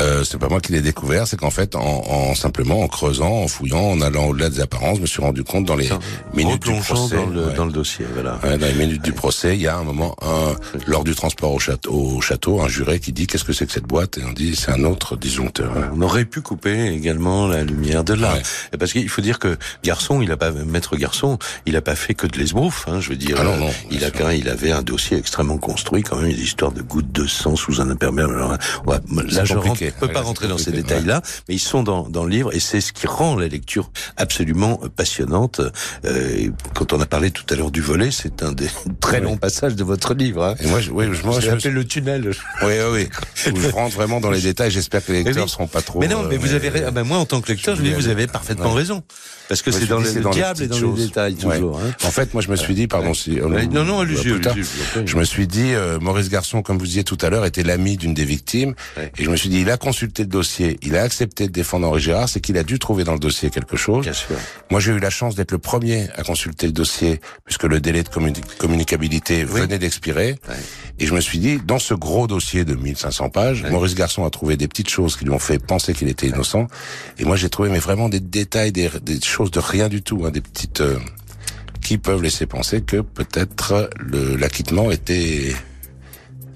Euh, 0.00 0.24
c'est 0.24 0.38
pas 0.38 0.48
moi 0.48 0.60
qui 0.60 0.72
l'ai 0.72 0.80
découvert, 0.80 1.26
c'est 1.26 1.36
qu'en 1.38 1.50
fait, 1.50 1.74
en, 1.74 1.80
en 2.12 2.34
simplement 2.34 2.80
en 2.82 2.88
creusant, 2.88 3.42
en 3.42 3.48
fouillant, 3.48 3.82
en 3.90 4.00
allant 4.00 4.26
au-delà 4.26 4.50
des 4.50 4.60
apparences, 4.60 4.96
je 4.96 5.02
me 5.02 5.06
suis 5.06 5.22
rendu 5.22 5.42
compte 5.44 5.64
dans 5.64 5.76
les 5.76 5.88
minutes 6.34 6.62
du 6.62 6.72
procès, 6.80 7.16
dans 7.16 7.26
le, 7.26 7.46
ouais. 7.46 7.54
dans 7.54 7.64
le 7.64 7.72
dossier, 7.72 8.06
voilà. 8.14 8.38
Ouais, 8.42 8.58
dans 8.58 8.66
les 8.66 8.74
minutes 8.74 9.02
du 9.02 9.12
procès, 9.12 9.56
il 9.56 9.62
y 9.62 9.68
a 9.68 9.76
un 9.76 9.84
moment, 9.84 10.14
un, 10.22 10.54
lors 10.86 11.04
du 11.04 11.14
transport 11.14 11.52
au 11.52 11.58
château, 11.58 11.92
au 11.92 12.20
château, 12.20 12.60
un 12.60 12.68
juré 12.68 13.00
qui 13.00 13.12
dit 13.12 13.26
qu'est-ce 13.26 13.44
que 13.44 13.52
c'est 13.52 13.66
que 13.66 13.72
cette 13.72 13.86
boîte? 13.86 14.18
Et 14.18 14.24
on 14.24 14.32
dit 14.32 14.56
c'est 14.56 14.70
un 14.70 14.84
autre 14.84 15.16
disjoncteur. 15.16 15.72
On 15.94 16.00
aurait 16.02 16.24
pu 16.24 16.40
couper 16.40 16.88
également 16.88 17.46
la 17.46 17.64
lumière 17.64 18.04
de 18.04 18.14
là, 18.14 18.34
parce 18.78 18.92
qu'il 18.92 19.08
faut 19.08 19.22
dire 19.22 19.38
que 19.38 19.56
Garçon, 19.84 20.22
il 20.22 20.30
a 20.32 20.36
pas 20.36 20.50
maître 20.50 20.96
Garçon, 20.96 21.38
il 21.66 21.76
a 21.76 21.82
pas 21.82 21.94
fait 21.96 22.14
que 22.14 22.26
de 22.26 22.38
l'esbrouf, 22.38 22.86
hein, 22.88 23.00
je 23.00 23.10
veux 23.10 23.16
dire. 23.16 23.36
Ah 23.40 23.44
non, 23.44 23.56
non, 23.56 23.70
il 23.90 24.04
a 24.04 24.10
quand 24.10 24.30
il 24.30 24.48
avait 24.48 24.72
un 24.72 24.82
dossier 24.82 25.18
extrêmement 25.18 25.58
construit, 25.58 26.02
quand 26.02 26.16
même, 26.16 26.30
une 26.30 26.38
histoire 26.38 26.72
de 26.72 26.82
gouttes 26.82 27.12
de 27.12 27.26
sang 27.26 27.56
sous 27.56 27.80
un 27.80 27.90
imperméable. 27.90 28.34
Alors, 28.34 28.56
ouais, 28.86 28.96
là, 29.28 29.44
je 29.44 29.54
rentre- 29.54 29.78
peux 30.00 30.08
pas 30.08 30.22
rentrer 30.22 30.48
dans 30.48 30.58
ces 30.58 30.72
détails-là, 30.72 31.20
mais 31.48 31.56
ils 31.56 31.58
sont 31.60 31.82
dans, 31.82 31.91
dans 32.00 32.24
le 32.24 32.30
livre 32.30 32.54
et 32.54 32.60
c'est 32.60 32.80
ce 32.80 32.92
qui 32.92 33.06
rend 33.06 33.36
la 33.36 33.48
lecture 33.48 33.90
absolument 34.16 34.80
euh, 34.82 34.88
passionnante. 34.88 35.60
Euh, 36.04 36.48
quand 36.74 36.92
on 36.92 37.00
a 37.00 37.06
parlé 37.06 37.30
tout 37.30 37.44
à 37.50 37.54
l'heure 37.54 37.70
du 37.70 37.80
volet, 37.80 38.10
c'est 38.10 38.42
un 38.42 38.52
des 38.52 38.68
très 39.00 39.18
Oui. 39.18 39.24
longs 39.24 39.36
passages 39.36 39.76
de 39.76 39.84
votre 39.84 40.14
livre. 40.14 40.42
Hein. 40.44 40.54
Et 40.60 40.66
moi, 40.66 40.80
je, 40.80 40.90
oui, 40.90 41.04
je, 41.12 41.22
moi, 41.24 41.38
J'ai 41.40 41.48
je, 41.48 41.52
appelé 41.52 41.70
le 41.70 41.84
tunnel. 41.84 42.30
oui, 42.62 42.72
oui, 42.92 43.08
oui. 43.46 43.52
Je 43.62 43.68
rentre 43.70 43.94
vraiment 43.94 44.20
dans 44.20 44.30
les 44.30 44.40
détails. 44.40 44.70
J'espère 44.70 45.04
que 45.04 45.12
les 45.12 45.22
lecteurs 45.22 45.44
oui. 45.44 45.50
seront 45.50 45.66
pas 45.66 45.82
trop. 45.82 46.00
Mais 46.00 46.08
non, 46.08 46.24
euh, 46.24 46.26
mais 46.28 46.36
vous 46.36 46.54
avez, 46.54 46.70
ah 46.86 46.90
ben 46.90 47.04
moi 47.04 47.18
en 47.18 47.26
tant 47.26 47.40
que 47.40 47.48
lecteur, 47.52 47.76
je, 47.76 47.82
je 47.82 47.86
dis 47.88 47.94
vous 47.94 48.08
avez 48.08 48.26
parfaitement 48.26 48.72
Ouais. 48.72 48.78
raison, 48.78 49.02
parce 49.48 49.60
que 49.62 49.70
c'est 49.70 49.86
dans 49.86 49.98
le, 50.00 50.10
le 50.10 50.20
dans 50.20 50.30
les 50.30 50.36
diable 50.36 50.62
et 50.62 50.66
dans 50.68 50.76
choses. 50.78 50.98
les 50.98 51.06
détails 51.06 51.36
Ouais. 51.44 51.56
toujours. 51.56 51.78
Hein. 51.80 51.90
En 52.04 52.10
fait, 52.10 52.32
moi, 52.34 52.42
je 52.42 52.50
me 52.50 52.56
suis 52.56 52.74
dit, 52.74 52.86
pardon, 52.86 53.12
si. 53.14 53.38
euh, 53.40 53.48
non, 53.66 53.84
non, 53.84 54.02
euh, 54.04 54.38
tard. 54.40 54.52
allez-y, 54.54 55.06
je 55.06 55.16
me 55.16 55.24
suis 55.24 55.46
dit, 55.46 55.74
euh, 55.74 55.98
Maurice 56.00 56.28
Garçon, 56.28 56.62
comme 56.62 56.78
vous 56.78 56.86
disiez 56.86 57.04
tout 57.04 57.18
à 57.20 57.28
l'heure, 57.30 57.44
était 57.44 57.62
l'ami 57.62 57.96
d'une 57.96 58.14
des 58.14 58.24
victimes. 58.24 58.74
Et 59.18 59.24
je 59.24 59.30
me 59.30 59.36
suis 59.36 59.48
dit, 59.48 59.60
il 59.60 59.70
a 59.70 59.76
consulté 59.76 60.22
le 60.22 60.28
dossier, 60.28 60.78
il 60.82 60.96
a 60.96 61.02
accepté 61.02 61.46
de 61.48 61.52
défendre 61.52 61.81
Henri 61.84 62.00
Gérard, 62.00 62.28
c'est 62.28 62.40
qu'il 62.40 62.56
a 62.58 62.62
dû 62.62 62.78
trouver 62.78 63.04
dans 63.04 63.12
le 63.12 63.18
dossier 63.18 63.50
quelque 63.50 63.76
chose. 63.76 64.02
Bien 64.04 64.12
sûr. 64.12 64.36
Moi, 64.70 64.80
j'ai 64.80 64.92
eu 64.92 64.98
la 64.98 65.10
chance 65.10 65.34
d'être 65.34 65.52
le 65.52 65.58
premier 65.58 66.08
à 66.16 66.22
consulter 66.22 66.66
le 66.66 66.72
dossier, 66.72 67.20
puisque 67.44 67.64
le 67.64 67.80
délai 67.80 68.02
de 68.02 68.08
communi- 68.08 68.40
communicabilité 68.58 69.44
Oui. 69.44 69.60
venait 69.60 69.78
d'expirer. 69.78 70.36
Et 70.98 71.06
je 71.06 71.14
me 71.14 71.20
suis 71.20 71.38
dit, 71.38 71.58
dans 71.64 71.78
ce 71.78 71.94
gros 71.94 72.26
dossier 72.26 72.64
de 72.64 72.74
1500 72.74 73.30
pages. 73.30 73.64
Maurice 73.70 73.94
Garçon 73.94 74.24
a 74.24 74.30
trouvé 74.30 74.56
des 74.56 74.68
petites 74.68 74.90
choses 74.90 75.16
qui 75.16 75.24
lui 75.24 75.32
ont 75.32 75.38
fait 75.38 75.58
penser 75.58 75.94
qu'il 75.94 76.08
était 76.08 76.26
innocent. 76.28 76.66
Et 77.18 77.24
moi, 77.24 77.36
j'ai 77.36 77.48
trouvé, 77.48 77.68
mais 77.70 77.78
vraiment 77.78 78.08
des 78.08 78.20
détails, 78.20 78.72
des, 78.72 78.90
des 79.02 79.20
choses 79.20 79.50
de 79.50 79.58
rien 79.60 79.88
du 79.88 80.02
tout, 80.02 80.24
hein, 80.26 80.30
des 80.30 80.40
petites... 80.40 80.80
euh, 80.80 80.98
qui 81.82 81.98
peuvent 81.98 82.22
laisser 82.22 82.46
penser 82.46 82.80
que 82.82 83.00
peut-être 83.00 83.90
l'acquittement 84.38 84.92
était 84.92 85.52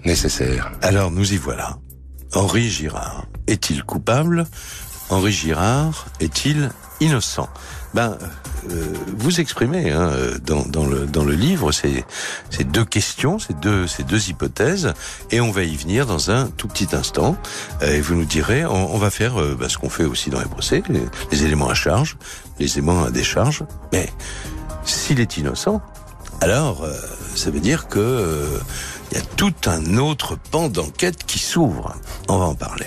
nécessaire. 0.04 0.70
Alors 0.82 1.10
nous 1.10 1.32
y 1.32 1.36
voilà. 1.36 1.78
Henri 2.32 2.68
Girard 2.70 3.26
est-il 3.48 3.82
coupable? 3.82 4.46
Henri 5.10 5.32
Girard 5.32 6.06
est-il 6.20 6.70
innocent? 7.00 7.48
Ben, 7.94 8.18
euh, 8.70 8.92
vous 9.16 9.40
exprimez 9.40 9.90
hein, 9.90 10.10
dans, 10.44 10.64
dans 10.66 10.84
le 10.84 11.06
dans 11.06 11.24
le 11.24 11.34
livre 11.34 11.72
ces, 11.72 12.04
ces 12.50 12.64
deux 12.64 12.84
questions, 12.84 13.38
ces 13.38 13.54
deux 13.54 13.86
ces 13.86 14.02
deux 14.02 14.28
hypothèses, 14.28 14.92
et 15.30 15.40
on 15.40 15.50
va 15.52 15.62
y 15.62 15.76
venir 15.76 16.06
dans 16.06 16.30
un 16.30 16.48
tout 16.48 16.68
petit 16.68 16.88
instant. 16.94 17.36
Euh, 17.82 17.96
Et 17.96 18.00
vous 18.00 18.14
nous 18.14 18.24
direz, 18.24 18.66
on, 18.66 18.94
on 18.94 18.98
va 18.98 19.10
faire 19.10 19.40
euh, 19.40 19.56
ben, 19.58 19.68
ce 19.68 19.78
qu'on 19.78 19.88
fait 19.90 20.04
aussi 20.04 20.30
dans 20.30 20.40
les 20.40 20.46
procès, 20.48 20.82
les, 20.88 21.02
les 21.30 21.44
éléments 21.44 21.68
à 21.68 21.74
charge, 21.74 22.16
les 22.58 22.72
éléments 22.72 23.04
à 23.04 23.10
décharge. 23.10 23.64
Mais 23.92 24.10
s'il 24.84 25.20
est 25.20 25.36
innocent, 25.36 25.80
alors 26.40 26.82
euh, 26.84 26.92
ça 27.34 27.50
veut 27.50 27.60
dire 27.60 27.88
que 27.88 27.98
euh, 28.00 28.58
il 29.10 29.18
y 29.18 29.20
a 29.20 29.24
tout 29.36 29.54
un 29.66 29.96
autre 29.96 30.36
pan 30.50 30.68
d'enquête 30.68 31.24
qui 31.24 31.38
s'ouvre. 31.38 31.94
On 32.28 32.38
va 32.38 32.46
en 32.46 32.54
parler. 32.54 32.86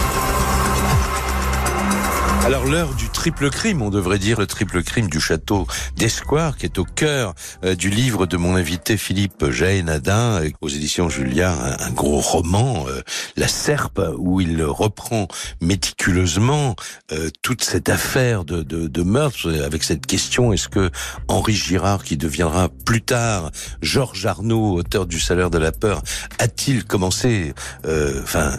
Alors 2.43 2.65
l'heure 2.65 2.95
du 2.95 3.07
triple 3.09 3.51
crime, 3.51 3.83
on 3.83 3.91
devrait 3.91 4.17
dire 4.17 4.39
le 4.39 4.47
triple 4.47 4.81
crime 4.81 5.07
du 5.07 5.19
château 5.19 5.67
d'Escoir, 5.95 6.57
qui 6.57 6.65
est 6.65 6.79
au 6.79 6.85
cœur 6.85 7.35
euh, 7.63 7.75
du 7.75 7.91
livre 7.91 8.25
de 8.25 8.35
mon 8.35 8.55
invité 8.55 8.97
Philippe 8.97 9.51
Jaénadin, 9.51 10.41
euh, 10.41 10.49
aux 10.59 10.67
éditions 10.67 11.07
Julia, 11.07 11.55
un, 11.79 11.91
gros 11.91 12.19
roman, 12.19 12.85
euh, 12.87 13.01
La 13.37 13.47
Serpe, 13.47 14.01
où 14.17 14.41
il 14.41 14.63
reprend 14.63 15.27
méticuleusement 15.61 16.75
toute 17.43 17.63
cette 17.63 17.89
affaire 17.89 18.43
de, 18.43 18.63
de, 18.63 18.87
de 18.87 19.03
meurtre, 19.03 19.51
avec 19.63 19.83
cette 19.83 20.05
question, 20.05 20.51
est-ce 20.51 20.69
que 20.69 20.89
Henri 21.27 21.53
Girard, 21.53 22.03
qui 22.03 22.17
deviendra 22.17 22.69
plus 22.69 23.01
tard 23.01 23.51
Georges 23.81 24.25
Arnaud, 24.25 24.73
auteur 24.77 25.05
du 25.05 25.19
Salaire 25.19 25.49
de 25.49 25.57
la 25.57 25.71
peur, 25.71 26.01
a-t-il 26.39 26.85
commencé, 26.85 27.53
enfin, 28.23 28.57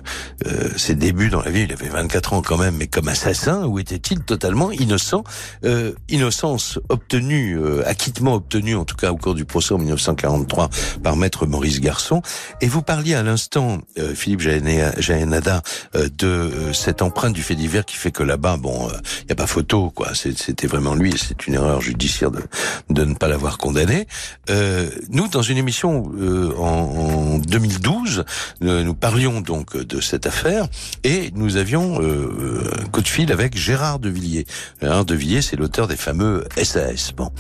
ses 0.77 0.95
débuts 0.95 1.31
dans 1.31 1.43
la 1.43 1.51
vie, 1.51 1.63
il 1.63 1.73
avait 1.73 1.89
24 1.89 2.35
ans 2.35 2.43
quand 2.43 2.59
même, 2.59 2.77
mais 2.77 2.87
comme 2.87 3.09
assassin, 3.09 3.67
ou 3.73 3.79
était-il 3.79 4.21
totalement 4.21 4.71
innocent 4.71 5.25
euh, 5.65 5.93
Innocence 6.11 6.79
obtenue, 6.91 7.59
euh, 7.59 7.83
acquittement 7.89 8.35
obtenu 8.35 8.77
en 8.77 8.85
tout 8.85 8.97
cas 8.97 9.11
au 9.11 9.17
cours 9.17 9.35
du 9.35 9.47
procès 9.47 9.73
en 9.73 9.79
1943 9.79 10.69
par 11.03 11.17
maître 11.17 11.47
Maurice 11.47 11.81
Garçon. 11.81 12.21
Et 12.61 12.69
vous 12.69 12.83
parliez 12.83 13.15
à 13.15 13.23
l'instant, 13.23 13.79
euh, 13.99 14.15
Philippe 14.15 14.41
Jaénada, 14.41 15.63
euh, 15.95 16.09
de 16.19 16.27
euh, 16.27 16.73
cette 16.73 17.01
empreinte 17.01 17.33
du 17.33 17.43
fait 17.43 17.55
divers 17.55 17.87
qui 17.87 17.97
fait 17.97 18.11
que 18.11 18.23
là-bas, 18.23 18.59
bon, 18.59 18.89
il 19.21 19.27
n'y 19.27 19.33
a 19.33 19.37
pas 19.37 19.47
photo, 19.47 19.91
quoi. 19.91 20.09
C'était 20.15 20.67
vraiment 20.67 20.95
lui, 20.95 21.15
c'est 21.17 21.47
une 21.47 21.55
erreur 21.55 21.81
judiciaire 21.81 22.31
de, 22.31 22.43
de 22.91 23.05
ne 23.05 23.15
pas 23.15 23.29
l'avoir 23.29 23.57
condamné. 23.59 24.07
Euh, 24.51 24.91
nous, 25.11 25.29
dans 25.29 25.43
une 25.43 25.57
émission 25.57 26.13
euh, 26.19 26.53
en, 26.59 27.37
en 27.37 27.39
2012, 27.39 28.25
euh, 28.63 28.85
nous 28.85 28.95
parlions 28.95 29.41
donc 29.41 29.77
de 29.77 30.01
cette 30.01 30.27
affaire 30.27 30.67
et 31.05 31.31
nous 31.35 31.57
avions 31.57 32.01
euh, 32.03 32.71
un 32.81 32.89
coup 32.89 33.01
de 33.01 33.09
fil 33.09 33.33
avec 33.33 33.57
Gérard 33.63 34.01
de 34.01 34.09
Villiers. 34.09 34.47
Gérard 34.81 35.05
de 35.05 35.15
Villiers, 35.15 35.41
c'est 35.41 35.57
l'auteur 35.57 35.87
des 35.87 35.97
fameux 35.97 36.45
SAS. 36.61 37.13
Bon, 37.13 37.31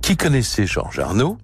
qui 0.00 0.16
connaissait 0.16 0.66
Georges 0.66 0.98
Arnaud 0.98 1.36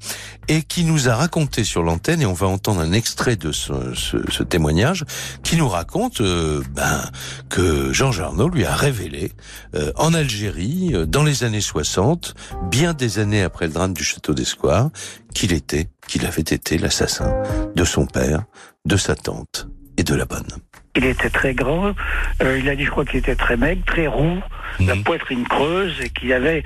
et 0.49 0.63
qui 0.63 0.85
nous 0.85 1.11
a 1.11 1.15
raconté 1.15 1.65
sur 1.65 1.83
l'antenne, 1.83 2.23
et 2.23 2.27
on 2.27 2.33
va 2.33 2.47
entendre 2.47 2.81
un 2.81 2.93
extrait 2.93 3.37
de 3.37 3.53
ce 3.53 4.43
témoignage, 4.43 5.05
qui 5.43 5.57
nous 5.57 5.69
raconte 5.69 6.21
euh, 6.23 6.63
ben, 6.71 7.03
que 7.51 7.93
Georges 7.93 8.21
Arnaud 8.21 8.49
lui 8.49 8.65
a 8.65 8.75
révélé 8.75 9.33
euh, 9.75 9.93
en 9.97 10.15
Algérie, 10.15 10.93
euh, 10.95 11.05
dans 11.05 11.25
les 11.25 11.45
années 11.45 11.61
60, 11.61 12.35
bien 12.71 12.95
des 12.95 13.19
années 13.19 13.43
après 13.43 13.67
le 13.67 13.73
drame 13.75 13.93
du 13.93 14.03
château 14.03 14.33
d'Escoir, 14.33 14.91
qu'il 15.35 15.53
était, 15.53 15.89
qu'il 16.09 16.25
avait 16.25 16.41
été 16.41 16.79
l'assassin 16.79 17.35
de 17.77 17.85
son 17.85 18.07
père, 18.07 18.45
de 18.87 18.97
sa 18.97 19.15
tante 19.15 19.69
et 19.99 20.05
de 20.05 20.15
la 20.15 20.25
bonne. 20.25 20.49
Il 20.95 21.07
était 21.07 21.31
très 21.31 21.55
grand. 21.55 21.95
euh, 22.43 22.59
il 22.59 22.69
a 22.69 22.77
dit, 22.77 22.85
je 22.85 22.91
crois 22.91 23.07
qu'il 23.07 23.19
était 23.19 23.35
très 23.35 23.57
maigre, 23.57 23.83
très 23.87 24.07
roux, 24.07 24.41
la 24.79 24.95
Mhm. 24.95 25.05
poitrine 25.05 25.45
creuse 25.49 25.95
et 26.03 26.11
qu'il 26.11 26.33
avait, 26.35 26.65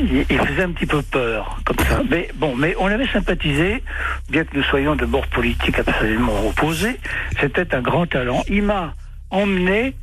il, 0.00 0.24
il 0.28 0.38
faisait 0.40 0.64
un 0.64 0.72
petit 0.72 0.86
peu 0.86 1.00
peur, 1.02 1.60
comme 1.64 1.78
ça. 1.88 2.02
Mais 2.10 2.28
bon, 2.34 2.56
mais 2.56 2.74
on 2.80 2.86
avait 2.86 3.06
sympathisé, 3.06 3.84
bien 4.30 4.42
que 4.44 4.56
nous 4.56 4.64
soyons 4.64 4.96
de 4.96 5.06
bords 5.06 5.28
politiques 5.28 5.78
absolument 5.78 6.48
opposés. 6.48 6.96
C'était 7.40 7.72
un 7.74 7.82
grand 7.82 8.06
talent. 8.06 8.42
Il 8.48 8.62
m'a 8.64 8.94
emmené 9.30 9.94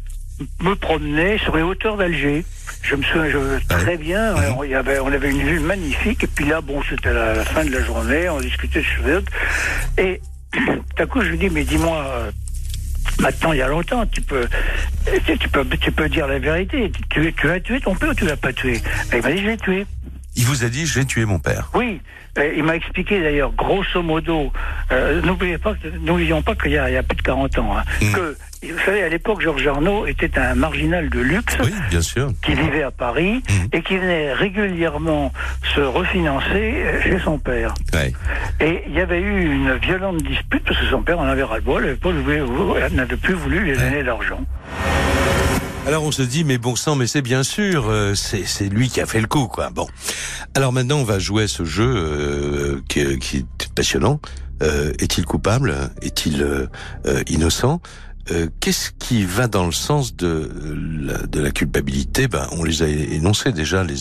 me 0.62 0.74
promener 0.76 1.38
sur 1.40 1.58
les 1.58 1.64
hauteurs 1.64 1.98
d'Alger. 1.98 2.46
Je 2.82 2.96
me 2.96 3.04
souviens 3.04 3.30
je- 3.30 3.68
très 3.68 3.98
bien, 3.98 4.36
Mhm. 4.36 4.56
on, 4.58 4.64
y 4.64 4.74
avait, 4.74 5.00
on 5.00 5.08
avait 5.12 5.32
une 5.32 5.42
vue 5.44 5.60
magnifique, 5.60 6.24
et 6.24 6.28
puis 6.28 6.46
là, 6.46 6.62
bon, 6.62 6.82
c'était 6.90 7.12
la, 7.12 7.34
la 7.36 7.44
fin 7.44 7.66
de 7.66 7.72
la 7.72 7.84
journée, 7.84 8.30
on 8.30 8.40
discutait 8.40 8.80
de 8.80 8.86
choses 8.86 9.26
et 9.98 10.22
tout 10.54 11.04
à 11.04 11.06
coup, 11.08 11.20
je 11.22 11.28
lui 11.28 11.38
dis, 11.38 11.50
mais 11.50 11.66
dis-moi, 11.66 12.30
Maintenant, 13.20 13.54
il 13.54 13.60
y 13.60 13.62
a 13.62 13.68
longtemps, 13.68 14.06
tu 14.06 14.22
peux, 14.22 14.48
tu, 15.26 15.50
peux, 15.50 15.66
tu 15.66 15.92
peux 15.92 16.10
dire 16.10 16.28
la 16.28 16.40
vérité. 16.40 16.92
Tu, 17.10 17.34
tu 17.34 17.50
as 17.50 17.60
tué 17.60 17.80
ton 17.82 17.96
père 17.96 18.10
ou 18.10 18.14
tu 18.14 18.26
l'as 18.26 18.38
pas 18.38 18.54
tué 18.54 18.82
Il 19.14 19.22
m'a 19.22 19.32
dit, 19.32 19.42
je 19.42 19.48
l'ai 19.48 19.58
tué. 19.58 19.86
Il 20.36 20.46
vous 20.46 20.64
a 20.64 20.70
dit, 20.70 20.86
j'ai 20.86 21.06
tué 21.06 21.26
mon 21.26 21.40
père. 21.40 21.70
Oui, 21.74 22.02
il 22.38 22.64
m'a 22.64 22.76
expliqué 22.76 23.22
d'ailleurs, 23.22 23.52
grosso 23.54 24.02
modo, 24.02 24.52
euh, 24.92 25.22
n'oubliez 25.22 25.58
pas, 25.58 25.74
n'oublions 26.02 26.42
pas 26.42 26.56
qu'il 26.56 26.72
y, 26.72 26.78
a 26.78 27.04
plus 27.04 27.18
de 27.18 27.22
40 27.22 27.60
ans, 27.60 27.78
hein, 27.78 27.84
mm. 28.02 28.12
que 28.14 28.38
vous 28.62 28.80
savez, 28.86 29.04
à 29.04 29.10
l'époque, 29.10 29.40
Georges 29.42 29.66
Arnaud 29.68 30.06
était 30.06 30.38
un 30.38 30.54
marginal 30.54 31.10
de 31.10 31.20
luxe 31.22 31.58
oui, 31.64 31.74
bien 31.90 32.02
sûr. 32.02 32.30
qui 32.44 32.54
vivait 32.54 32.84
à 32.84 32.92
Paris 32.92 33.42
mm. 33.50 33.54
et 33.72 33.82
qui 33.82 33.98
venait 33.98 34.34
régulièrement 34.34 35.32
se 35.76 35.80
refinancer 35.80 36.74
euh, 36.76 37.02
chez 37.02 37.20
son 37.20 37.40
père. 37.40 37.74
Et 38.60 38.84
il 38.88 38.94
y 38.94 39.00
avait 39.00 39.22
eu 39.22 39.46
une 39.46 39.74
violente 39.76 40.18
dispute 40.18 40.64
parce 40.66 40.78
que 40.78 40.88
son 40.88 41.02
père 41.02 41.20
en 41.20 41.26
avait 41.26 41.44
ras-le-bol, 41.44 41.98
n'avait 42.94 43.18
plus 43.18 43.34
voulu 43.34 43.60
lui 43.60 43.78
donner 43.78 44.04
l'argent. 44.04 44.42
Alors 45.88 46.04
on 46.04 46.12
se 46.12 46.22
dit, 46.22 46.44
mais 46.44 46.58
bon 46.58 46.76
sang, 46.76 46.96
mais 46.96 47.08
c'est 47.08 47.22
bien 47.22 47.42
sûr, 47.42 47.88
euh, 47.90 48.14
c'est 48.14 48.70
lui 48.70 48.90
qui 48.90 49.02
a 49.02 49.06
fait 49.06 49.22
le 49.22 49.28
coup, 49.28 49.48
quoi. 49.48 49.70
Bon. 49.70 49.88
Alors 50.54 50.72
maintenant, 50.72 50.98
on 50.98 51.04
va 51.04 51.20
jouer 51.20 51.48
ce 51.48 51.64
jeu 51.66 51.92
euh, 51.96 52.82
qui, 52.88 53.18
qui, 53.18 53.38
est 53.38 53.74
passionnant. 53.74 54.20
Euh, 54.62 54.92
est-il 55.00 55.26
coupable? 55.26 55.92
Est-il 56.02 56.70
innocent? 57.28 57.82
Euh, 58.32 58.48
qu'est-ce 58.60 58.92
qui 59.00 59.24
va 59.24 59.48
dans 59.48 59.66
le 59.66 59.72
sens 59.72 60.16
de 60.16 60.50
la, 61.02 61.26
de 61.26 61.40
la 61.40 61.52
culpabilité? 61.52 62.28
Ben, 62.28 62.48
On 62.52 62.64
les 62.64 62.84
a 62.84 62.88
énoncés 62.88 63.52
déjà. 63.52 63.84
Les, 63.84 63.96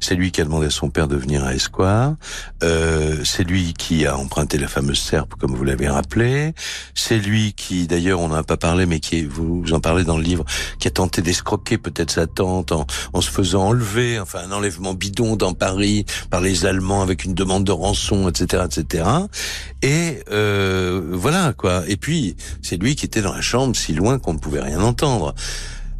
c'est 0.00 0.14
lui 0.14 0.30
qui 0.30 0.40
a 0.40 0.44
demandé 0.44 0.66
à 0.66 0.70
son 0.70 0.90
père 0.90 1.08
de 1.08 1.16
venir 1.16 1.44
à 1.44 1.54
Esquire. 1.54 2.14
Euh, 2.62 3.16
c'est 3.24 3.44
lui 3.44 3.74
qui 3.74 4.06
a 4.06 4.16
emprunté 4.16 4.58
la 4.58 4.68
fameuse 4.68 5.00
serpe, 5.00 5.34
comme 5.34 5.54
vous 5.54 5.64
l'avez 5.64 5.88
rappelé. 5.88 6.54
C'est 6.94 7.18
lui 7.18 7.54
qui, 7.54 7.86
d'ailleurs, 7.86 8.20
on 8.20 8.28
n'en 8.28 8.36
a 8.36 8.42
pas 8.44 8.56
parlé, 8.56 8.86
mais 8.86 9.00
qui, 9.00 9.24
vous, 9.24 9.62
vous 9.62 9.72
en 9.72 9.80
parlez 9.80 10.04
dans 10.04 10.16
le 10.16 10.22
livre, 10.24 10.44
qui 10.78 10.88
a 10.88 10.90
tenté 10.90 11.22
d'escroquer 11.22 11.78
peut-être 11.78 12.10
sa 12.10 12.26
tante 12.26 12.72
en, 12.72 12.86
en, 13.12 13.20
se 13.20 13.30
faisant 13.30 13.68
enlever, 13.68 14.20
enfin 14.20 14.40
un 14.46 14.52
enlèvement 14.52 14.94
bidon 14.94 15.36
dans 15.36 15.54
Paris 15.54 16.04
par 16.30 16.40
les 16.40 16.66
Allemands 16.66 17.02
avec 17.02 17.24
une 17.24 17.34
demande 17.34 17.64
de 17.64 17.72
rançon, 17.72 18.28
etc., 18.28 18.64
etc. 18.64 19.04
Et 19.82 20.20
euh, 20.30 21.00
voilà 21.12 21.52
quoi. 21.52 21.82
Et 21.88 21.96
puis 21.96 22.36
c'est 22.62 22.76
lui 22.76 22.94
qui 22.94 23.06
était 23.06 23.22
dans 23.22 23.32
la 23.32 23.40
chambre 23.40 23.71
si 23.74 23.94
loin 23.94 24.18
qu'on 24.18 24.34
ne 24.34 24.38
pouvait 24.38 24.60
rien 24.62 24.80
entendre. 24.80 25.34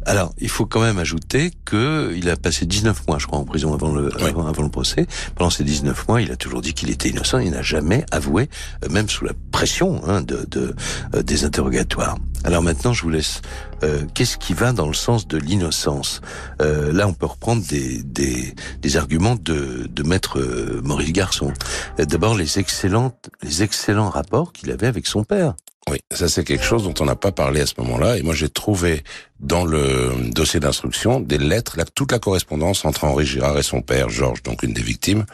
Alors, 0.05 0.33
il 0.37 0.49
faut 0.49 0.65
quand 0.65 0.81
même 0.81 0.97
ajouter 0.97 1.51
que 1.63 2.13
il 2.15 2.29
a 2.29 2.35
passé 2.35 2.65
19 2.65 3.07
mois, 3.07 3.19
je 3.19 3.27
crois, 3.27 3.39
en 3.39 3.45
prison 3.45 3.73
avant 3.73 3.93
le, 3.93 4.11
avant, 4.21 4.61
le 4.61 4.69
procès. 4.69 5.07
Pendant 5.35 5.49
ces 5.49 5.63
19 5.63 6.07
mois, 6.09 6.21
il 6.21 6.29
a 6.31 6.35
toujours 6.35 6.61
dit 6.61 6.73
qu'il 6.73 6.89
était 6.89 7.07
innocent. 7.09 7.39
Il 7.39 7.51
n'a 7.51 7.61
jamais 7.61 8.05
avoué, 8.11 8.49
euh, 8.83 8.89
même 8.89 9.07
sous 9.07 9.23
la 9.23 9.31
pression 9.51 10.01
hein, 10.05 10.21
de, 10.21 10.45
de 10.49 10.75
euh, 11.15 11.23
des 11.23 11.45
interrogatoires. 11.45 12.17
Alors 12.43 12.61
maintenant, 12.61 12.91
je 12.91 13.01
vous 13.03 13.09
laisse. 13.09 13.41
Euh, 13.83 14.01
Qu'est-ce 14.13 14.37
qui 14.37 14.53
va 14.53 14.73
dans 14.73 14.87
le 14.87 14.93
sens 14.93 15.25
de 15.27 15.37
l'innocence? 15.37 16.19
Euh, 16.61 16.91
Là, 16.91 17.07
on 17.07 17.13
peut 17.13 17.25
reprendre 17.25 17.65
des, 17.65 18.03
des, 18.03 18.53
des 18.81 18.97
arguments 18.97 19.35
de, 19.35 19.87
de 19.89 20.03
maître 20.03 20.41
Maurice 20.83 21.13
Garçon. 21.13 21.53
D'abord, 21.97 22.35
les 22.35 22.59
excellentes, 22.59 23.29
les 23.41 23.63
excellents 23.63 24.09
rapports 24.09 24.51
qu'il 24.51 24.69
avait 24.71 24.87
avec 24.87 25.07
son 25.07 25.23
père. 25.23 25.55
Oui, 25.89 25.99
ça 26.11 26.29
c'est 26.29 26.43
quelque 26.43 26.63
chose 26.63 26.83
dont 26.83 26.93
on 26.99 27.05
n'a 27.05 27.15
pas 27.15 27.31
parlé 27.31 27.61
à 27.61 27.65
ce 27.65 27.73
moment-là. 27.79 28.17
Et 28.17 28.21
moi 28.21 28.33
j'ai 28.33 28.49
trouvé 28.49 29.03
dans 29.39 29.65
le 29.65 30.13
dossier 30.31 30.59
d'instruction 30.59 31.19
des 31.19 31.37
lettres, 31.37 31.77
toute 31.95 32.11
la 32.11 32.19
correspondance 32.19 32.85
entre 32.85 33.03
Henri 33.03 33.25
Girard 33.25 33.57
et 33.57 33.63
son 33.63 33.81
père, 33.81 34.09
Georges, 34.09 34.41
donc 34.43 34.63
une 34.63 34.73
des 34.73 34.81
victimes, 34.81 35.25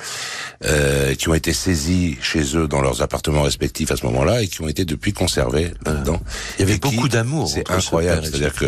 euh, 0.66 1.14
qui 1.14 1.30
ont 1.30 1.34
été 1.34 1.54
saisies 1.54 2.18
chez 2.22 2.58
eux 2.58 2.68
dans 2.68 2.82
leurs 2.82 3.02
appartements 3.02 3.43
respectifs 3.43 3.91
à 3.91 3.97
ce 3.97 4.06
moment-là 4.08 4.41
et 4.41 4.47
qui 4.47 4.62
ont 4.62 4.68
été 4.68 4.86
depuis 4.86 5.14
conservées 5.14 5.72
là-dedans. 5.86 6.20
Il 6.58 6.62
y 6.62 6.70
avait 6.70 6.80
beaucoup 6.80 7.08
d'amour. 7.08 7.50
C'est 7.50 7.70
incroyable. 7.70 8.26
C'est-à-dire 8.26 8.54
que 8.54 8.66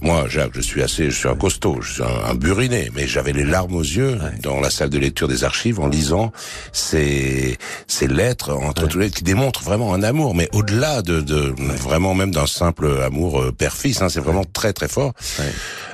moi, 0.00 0.26
Jacques, 0.28 0.52
je 0.54 0.60
suis 0.60 0.82
assez, 0.82 1.10
je 1.10 1.16
suis 1.16 1.28
un 1.28 1.36
costaud, 1.36 1.78
je 1.80 1.94
suis 1.94 2.02
un, 2.02 2.34
buriné, 2.34 2.90
mais 2.94 3.06
j'avais 3.06 3.32
les 3.32 3.44
larmes 3.44 3.74
aux 3.74 3.82
yeux 3.82 4.18
dans 4.42 4.60
la 4.60 4.70
salle 4.70 4.90
de 4.90 4.98
lecture 4.98 5.28
des 5.28 5.44
archives 5.44 5.80
en 5.80 5.88
lisant 5.88 6.32
ces 6.72 7.58
ces 7.86 8.06
lettres 8.06 8.52
entre 8.52 8.86
tous 8.86 8.98
les 8.98 9.10
qui 9.10 9.24
démontrent 9.24 9.62
vraiment 9.62 9.94
un 9.94 10.02
amour, 10.02 10.34
mais 10.34 10.48
au-delà 10.52 11.02
de, 11.02 11.20
de 11.20 11.54
vraiment 11.82 12.14
même 12.14 12.30
d'un 12.30 12.46
simple 12.46 13.02
amour 13.02 13.40
euh, 13.40 13.52
père-fils. 13.52 14.00
Hein, 14.02 14.08
c'est 14.08 14.20
vraiment 14.20 14.44
très 14.52 14.72
très 14.72 14.88
fort. 14.88 15.12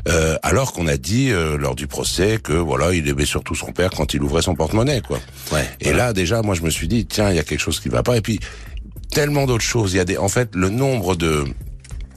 Euh, 0.09 0.37
alors 0.43 0.73
qu'on 0.73 0.87
a 0.87 0.97
dit 0.97 1.31
euh, 1.31 1.57
lors 1.57 1.75
du 1.75 1.87
procès 1.87 2.39
que 2.43 2.53
voilà, 2.53 2.93
il 2.93 3.09
aimait 3.09 3.27
surtout 3.27 3.55
son 3.55 3.73
père 3.73 3.91
quand 3.91 4.15
il 4.15 4.23
ouvrait 4.23 4.43
son 4.43 4.55
porte-monnaie, 4.55 5.01
quoi. 5.01 5.21
Et 5.81 5.93
là 5.93 6.13
déjà, 6.13 6.43
moi 6.43 6.55
je 6.55 6.63
me 6.63 6.71
suis 6.71 6.89
dit 6.89 7.07
tiens, 7.07 7.31
il 7.31 7.37
y 7.37 7.41
a 7.41 7.45
quelque 7.45 7.61
chose 7.61 7.81
qui 7.81 7.89
va 7.89 8.03
pas. 8.03 8.17
Et 8.17 8.21
puis 8.21 8.41
tellement 9.11 9.47
d'autres 9.47 9.65
choses. 9.65 9.95
Il 9.95 9.97
y 9.97 10.01
a 10.01 10.05
des, 10.05 10.19
en 10.19 10.29
fait, 10.29 10.51
le 10.55 10.69
nombre 10.69 11.17
de 11.17 11.45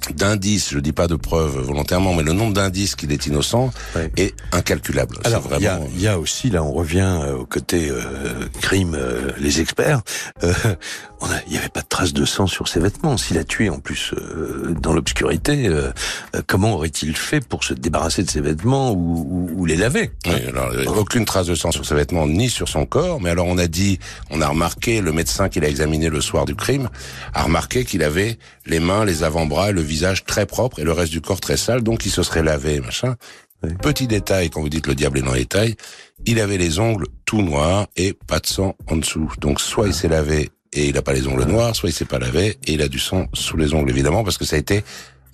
d'indices, 0.09 0.71
je 0.71 0.79
dis 0.79 0.91
pas 0.91 1.07
de 1.07 1.15
preuves 1.15 1.59
volontairement, 1.59 2.13
mais 2.13 2.23
le 2.23 2.33
nombre 2.33 2.53
d'indices 2.53 2.95
qu'il 2.95 3.11
est 3.11 3.25
innocent 3.25 3.71
est 4.17 4.33
incalculable. 4.51 5.17
Alors 5.23 5.43
il 5.57 5.63
y, 5.63 5.67
a, 5.67 5.79
y, 5.97 6.07
a, 6.07 6.19
aussi 6.19 6.49
là, 6.49 6.63
on 6.63 6.71
revient 6.71 7.19
euh, 7.21 7.37
au 7.37 7.45
côté 7.45 7.89
euh, 7.89 8.47
crime, 8.61 8.95
euh, 8.95 9.31
les 9.37 9.61
experts. 9.61 10.01
il 10.43 11.51
n'y 11.51 11.57
avait 11.57 11.69
pas 11.69 11.81
de 11.81 11.87
traces 11.87 12.13
de 12.13 12.25
sang 12.25 12.47
sur 12.47 12.67
ses 12.67 12.79
vêtements. 12.79 13.17
S'il 13.17 13.37
a 13.37 13.43
tué 13.43 13.69
en 13.69 13.79
plus 13.79 14.13
dans 14.81 14.91
l'obscurité, 14.91 15.69
comment 16.47 16.73
aurait-il 16.73 17.15
fait 17.15 17.45
pour 17.45 17.63
se 17.63 17.75
débarrasser 17.75 18.23
de 18.23 18.29
ses 18.29 18.41
vêtements 18.41 18.91
ou, 18.91 19.47
ou, 19.55 19.65
les 19.65 19.75
laver 19.75 20.11
oui, 20.25 20.33
alors, 20.47 20.71
Aucune 20.97 21.25
trace 21.25 21.45
de 21.45 21.53
sang 21.53 21.71
sur 21.71 21.85
ses 21.85 21.93
vêtements 21.93 22.25
ni 22.25 22.49
sur 22.49 22.67
son 22.67 22.87
corps. 22.87 23.21
Mais 23.21 23.29
alors 23.29 23.45
on 23.45 23.59
a 23.59 23.67
dit, 23.67 23.99
on 24.31 24.41
a 24.41 24.47
remarqué, 24.47 25.01
le 25.01 25.11
médecin 25.11 25.47
qui 25.47 25.59
l'a 25.59 25.69
examiné 25.69 26.09
le 26.09 26.21
soir 26.21 26.45
du 26.45 26.55
crime 26.55 26.89
a 27.33 27.43
remarqué 27.43 27.85
qu'il 27.85 28.01
avait 28.01 28.39
les 28.65 28.79
mains, 28.79 29.05
les 29.05 29.23
avant-bras 29.23 29.71
le 29.71 29.81
visage 29.91 30.23
très 30.23 30.45
propre 30.45 30.79
et 30.79 30.83
le 30.83 30.93
reste 30.93 31.11
du 31.11 31.21
corps 31.21 31.41
très 31.41 31.57
sale, 31.57 31.81
donc 31.83 32.05
il 32.05 32.11
se 32.11 32.23
serait 32.23 32.43
lavé, 32.43 32.79
machin. 32.79 33.15
Petit 33.81 34.07
détail, 34.07 34.49
quand 34.49 34.61
vous 34.61 34.69
dites 34.69 34.87
le 34.87 34.95
diable 34.95 35.19
est 35.19 35.21
dans 35.21 35.33
les 35.33 35.45
tailles, 35.45 35.75
il 36.25 36.39
avait 36.39 36.57
les 36.57 36.79
ongles 36.79 37.07
tout 37.25 37.41
noirs 37.41 37.87
et 37.95 38.13
pas 38.13 38.39
de 38.39 38.47
sang 38.47 38.75
en 38.87 38.95
dessous. 38.95 39.31
Donc 39.39 39.61
soit 39.61 39.87
il 39.87 39.93
s'est 39.93 40.07
lavé 40.07 40.49
et 40.73 40.87
il 40.87 40.95
n'a 40.95 41.01
pas 41.01 41.13
les 41.13 41.27
ongles 41.27 41.45
noirs, 41.45 41.75
soit 41.75 41.89
il 41.89 41.93
s'est 41.93 42.05
pas 42.05 42.19
lavé 42.19 42.57
et 42.65 42.73
il 42.73 42.81
a 42.81 42.87
du 42.87 42.99
sang 42.99 43.27
sous 43.33 43.57
les 43.57 43.73
ongles, 43.73 43.89
évidemment, 43.89 44.23
parce 44.23 44.37
que 44.37 44.45
ça 44.45 44.55
a 44.55 44.59
été 44.59 44.83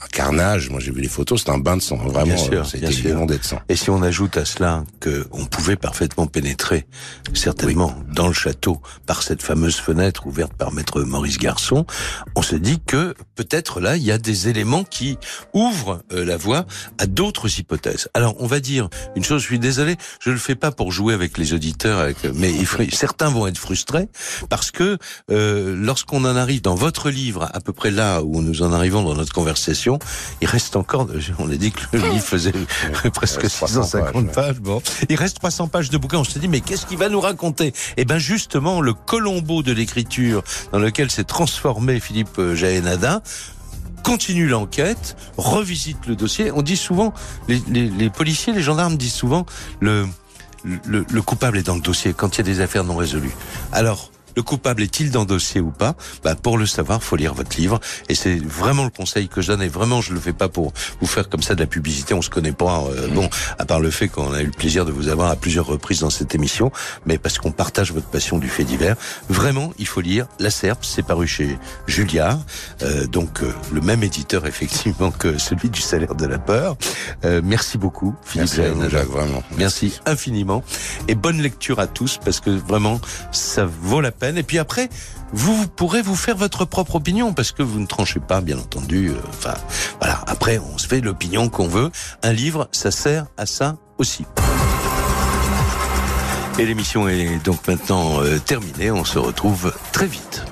un 0.01 0.07
carnage. 0.07 0.69
Moi, 0.69 0.79
j'ai 0.79 0.91
vu 0.91 1.01
les 1.01 1.07
photos, 1.07 1.43
c'est 1.43 1.51
un 1.51 1.57
bain 1.57 1.77
de 1.77 1.81
sang. 1.81 1.97
Vraiment, 1.97 2.35
c'était 2.37 2.91
inondé 3.09 3.37
de 3.37 3.43
sang. 3.43 3.59
Et 3.69 3.75
si 3.75 3.89
on 3.89 4.01
ajoute 4.01 4.37
à 4.37 4.45
cela 4.45 4.83
que 4.99 5.27
on 5.31 5.45
pouvait 5.45 5.75
parfaitement 5.75 6.27
pénétrer, 6.27 6.85
certainement, 7.33 7.93
dans 8.13 8.27
le 8.27 8.33
château 8.33 8.81
par 9.05 9.23
cette 9.23 9.41
fameuse 9.41 9.77
fenêtre 9.77 10.27
ouverte 10.27 10.53
par 10.53 10.71
maître 10.71 11.01
Maurice 11.01 11.37
Garçon, 11.37 11.85
on 12.35 12.41
se 12.41 12.55
dit 12.55 12.79
que 12.85 13.15
peut-être 13.35 13.79
là, 13.79 13.97
il 13.97 14.03
y 14.03 14.11
a 14.11 14.17
des 14.17 14.49
éléments 14.49 14.83
qui 14.83 15.17
ouvrent 15.53 16.03
euh, 16.13 16.25
la 16.25 16.37
voie 16.37 16.65
à 16.97 17.05
d'autres 17.05 17.59
hypothèses. 17.59 18.07
Alors, 18.13 18.35
on 18.39 18.47
va 18.47 18.59
dire 18.59 18.89
une 19.15 19.23
chose. 19.23 19.41
Je 19.41 19.47
suis 19.47 19.59
désolé, 19.59 19.95
je 20.19 20.29
le 20.29 20.37
fais 20.37 20.55
pas 20.55 20.71
pour 20.71 20.91
jouer 20.91 21.13
avec 21.13 21.37
les 21.37 21.53
auditeurs, 21.53 21.99
avec, 21.99 22.17
mais 22.35 22.51
certains 22.91 23.29
vont 23.29 23.47
être 23.47 23.57
frustrés 23.57 24.09
parce 24.49 24.71
que 24.71 24.97
euh, 25.31 25.75
lorsqu'on 25.75 26.25
en 26.25 26.35
arrive 26.35 26.61
dans 26.61 26.75
votre 26.75 27.09
livre, 27.09 27.49
à 27.53 27.59
peu 27.61 27.73
près 27.73 27.91
là 27.91 28.21
où 28.21 28.41
nous 28.41 28.61
en 28.61 28.73
arrivons 28.73 29.03
dans 29.03 29.15
notre 29.15 29.33
conversation 29.33 29.86
il 30.41 30.47
reste 30.47 30.75
encore, 30.75 31.07
on 31.39 31.49
a 31.49 31.55
dit 31.55 31.71
que 31.71 31.81
le 31.93 32.09
livre 32.09 32.23
faisait 32.23 32.53
presque 33.13 33.49
650 33.49 34.31
pages. 34.31 34.59
Bon, 34.59 34.81
il 35.09 35.15
reste 35.15 35.37
300 35.39 35.67
pages 35.67 35.89
de 35.89 35.97
bouquin. 35.97 36.19
On 36.19 36.23
se 36.23 36.39
dit, 36.39 36.47
mais 36.47 36.61
qu'est-ce 36.61 36.85
qu'il 36.85 36.97
va 36.97 37.09
nous 37.09 37.21
raconter? 37.21 37.73
Eh 37.97 38.05
ben, 38.05 38.17
justement, 38.17 38.81
le 38.81 38.93
Colombo 38.93 39.63
de 39.63 39.71
l'écriture 39.71 40.43
dans 40.71 40.79
lequel 40.79 41.11
s'est 41.11 41.23
transformé 41.23 41.99
Philippe 41.99 42.39
euh, 42.39 42.55
Jaénada 42.55 43.21
continue 44.03 44.47
l'enquête, 44.47 45.17
revisite 45.37 46.07
le 46.07 46.15
dossier. 46.15 46.51
On 46.51 46.61
dit 46.61 46.77
souvent, 46.77 47.13
les, 47.47 48.09
policiers, 48.09 48.53
les 48.53 48.61
gendarmes 48.61 48.95
disent 48.95 49.13
souvent, 49.13 49.45
le, 49.81 50.07
le, 50.63 51.05
le, 51.09 51.21
coupable 51.21 51.57
est 51.57 51.63
dans 51.63 51.75
le 51.75 51.81
dossier 51.81 52.13
quand 52.13 52.35
il 52.35 52.37
y 52.37 52.41
a 52.41 52.43
des 52.45 52.61
affaires 52.61 52.85
non 52.85 52.95
résolues. 52.95 53.35
Alors, 53.73 54.11
le 54.37 54.43
coupable 54.43 54.83
est-il 54.83 55.09
dans 55.09 55.21
le 55.21 55.25
dossier 55.25 55.59
ou 55.59 55.71
pas? 55.71 55.95
Bah, 56.23 56.35
Pour 56.35 56.59
le 56.59 56.67
savoir, 56.67 57.01
faut 57.01 57.15
lire 57.15 57.33
votre 57.33 57.57
livre. 57.57 57.79
Et 58.07 58.13
c'est 58.13 58.37
vraiment 58.37 58.83
le 58.83 58.91
conseil 58.91 59.29
que 59.29 59.41
je 59.41 59.47
donne. 59.47 59.63
Et 59.63 59.67
vraiment, 59.67 59.99
je 59.99 60.13
le 60.13 60.19
fais 60.19 60.31
pas 60.31 60.47
pour 60.47 60.73
vous 61.01 61.07
faire 61.07 61.27
comme 61.27 61.41
ça 61.41 61.55
de 61.55 61.59
la 61.59 61.65
publicité. 61.65 62.13
On 62.13 62.21
se 62.21 62.29
connaît 62.29 62.51
pas. 62.51 62.83
Euh, 62.83 63.07
bon, 63.07 63.27
à 63.57 63.65
part 63.65 63.79
le 63.79 63.89
fait 63.89 64.09
qu'on 64.09 64.31
a 64.33 64.41
eu 64.43 64.45
le 64.45 64.51
plaisir 64.51 64.85
de 64.85 64.91
vous 64.91 65.07
avoir 65.07 65.31
à 65.31 65.35
plusieurs 65.35 65.65
reprises 65.65 66.01
dans 66.01 66.11
cette 66.11 66.35
émission, 66.35 66.71
mais 67.07 67.17
parce 67.17 67.39
qu'on 67.39 67.51
partage 67.51 67.91
votre 67.91 68.05
passion 68.05 68.37
du 68.37 68.47
fait 68.47 68.63
divers. 68.63 68.95
Vraiment, 69.27 69.73
il 69.79 69.87
faut 69.87 70.01
lire 70.01 70.27
La 70.37 70.51
Serpe. 70.51 70.85
C'est 70.85 71.01
paru 71.01 71.25
chez 71.25 71.57
Julliard. 71.87 72.37
Euh, 72.83 73.07
donc, 73.07 73.41
euh, 73.41 73.51
le 73.73 73.81
même 73.81 74.03
éditeur, 74.03 74.45
effectivement, 74.45 75.09
que 75.09 75.39
celui 75.39 75.71
du 75.71 75.81
salaire 75.81 76.13
de 76.13 76.27
la 76.27 76.37
peur. 76.37 76.77
Euh, 77.25 77.41
merci 77.43 77.79
beaucoup, 77.79 78.13
Philippe 78.23 78.55
merci 78.55 78.91
Jacques, 78.91 79.07
vraiment. 79.07 79.41
Merci 79.57 79.99
infiniment. 80.05 80.63
Et 81.07 81.15
bonne 81.15 81.41
lecture 81.41 81.79
à 81.79 81.87
tous, 81.87 82.19
parce 82.23 82.39
que 82.39 82.51
vraiment, 82.51 83.01
ça 83.31 83.65
vaut 83.65 83.99
la 83.99 84.11
peine 84.11 84.26
et 84.35 84.43
puis 84.43 84.59
après, 84.59 84.89
vous 85.31 85.67
pourrez 85.67 86.01
vous 86.01 86.15
faire 86.15 86.35
votre 86.35 86.65
propre 86.65 86.95
opinion 86.95 87.33
parce 87.33 87.51
que 87.51 87.63
vous 87.63 87.79
ne 87.79 87.85
tranchez 87.85 88.19
pas, 88.19 88.41
bien 88.41 88.57
entendu. 88.57 89.09
Euh, 89.09 89.15
enfin, 89.29 89.55
voilà. 89.99 90.21
Après, 90.27 90.59
on 90.59 90.77
se 90.77 90.87
fait 90.87 91.01
l'opinion 91.01 91.49
qu'on 91.49 91.67
veut. 91.67 91.91
Un 92.23 92.33
livre, 92.33 92.67
ça 92.71 92.91
sert 92.91 93.27
à 93.37 93.45
ça 93.45 93.77
aussi. 93.97 94.25
Et 96.59 96.65
l'émission 96.65 97.07
est 97.07 97.43
donc 97.43 97.67
maintenant 97.67 98.21
euh, 98.21 98.39
terminée. 98.39 98.89
On 98.89 99.05
se 99.05 99.19
retrouve 99.19 99.73
très 99.91 100.07
vite. 100.07 100.43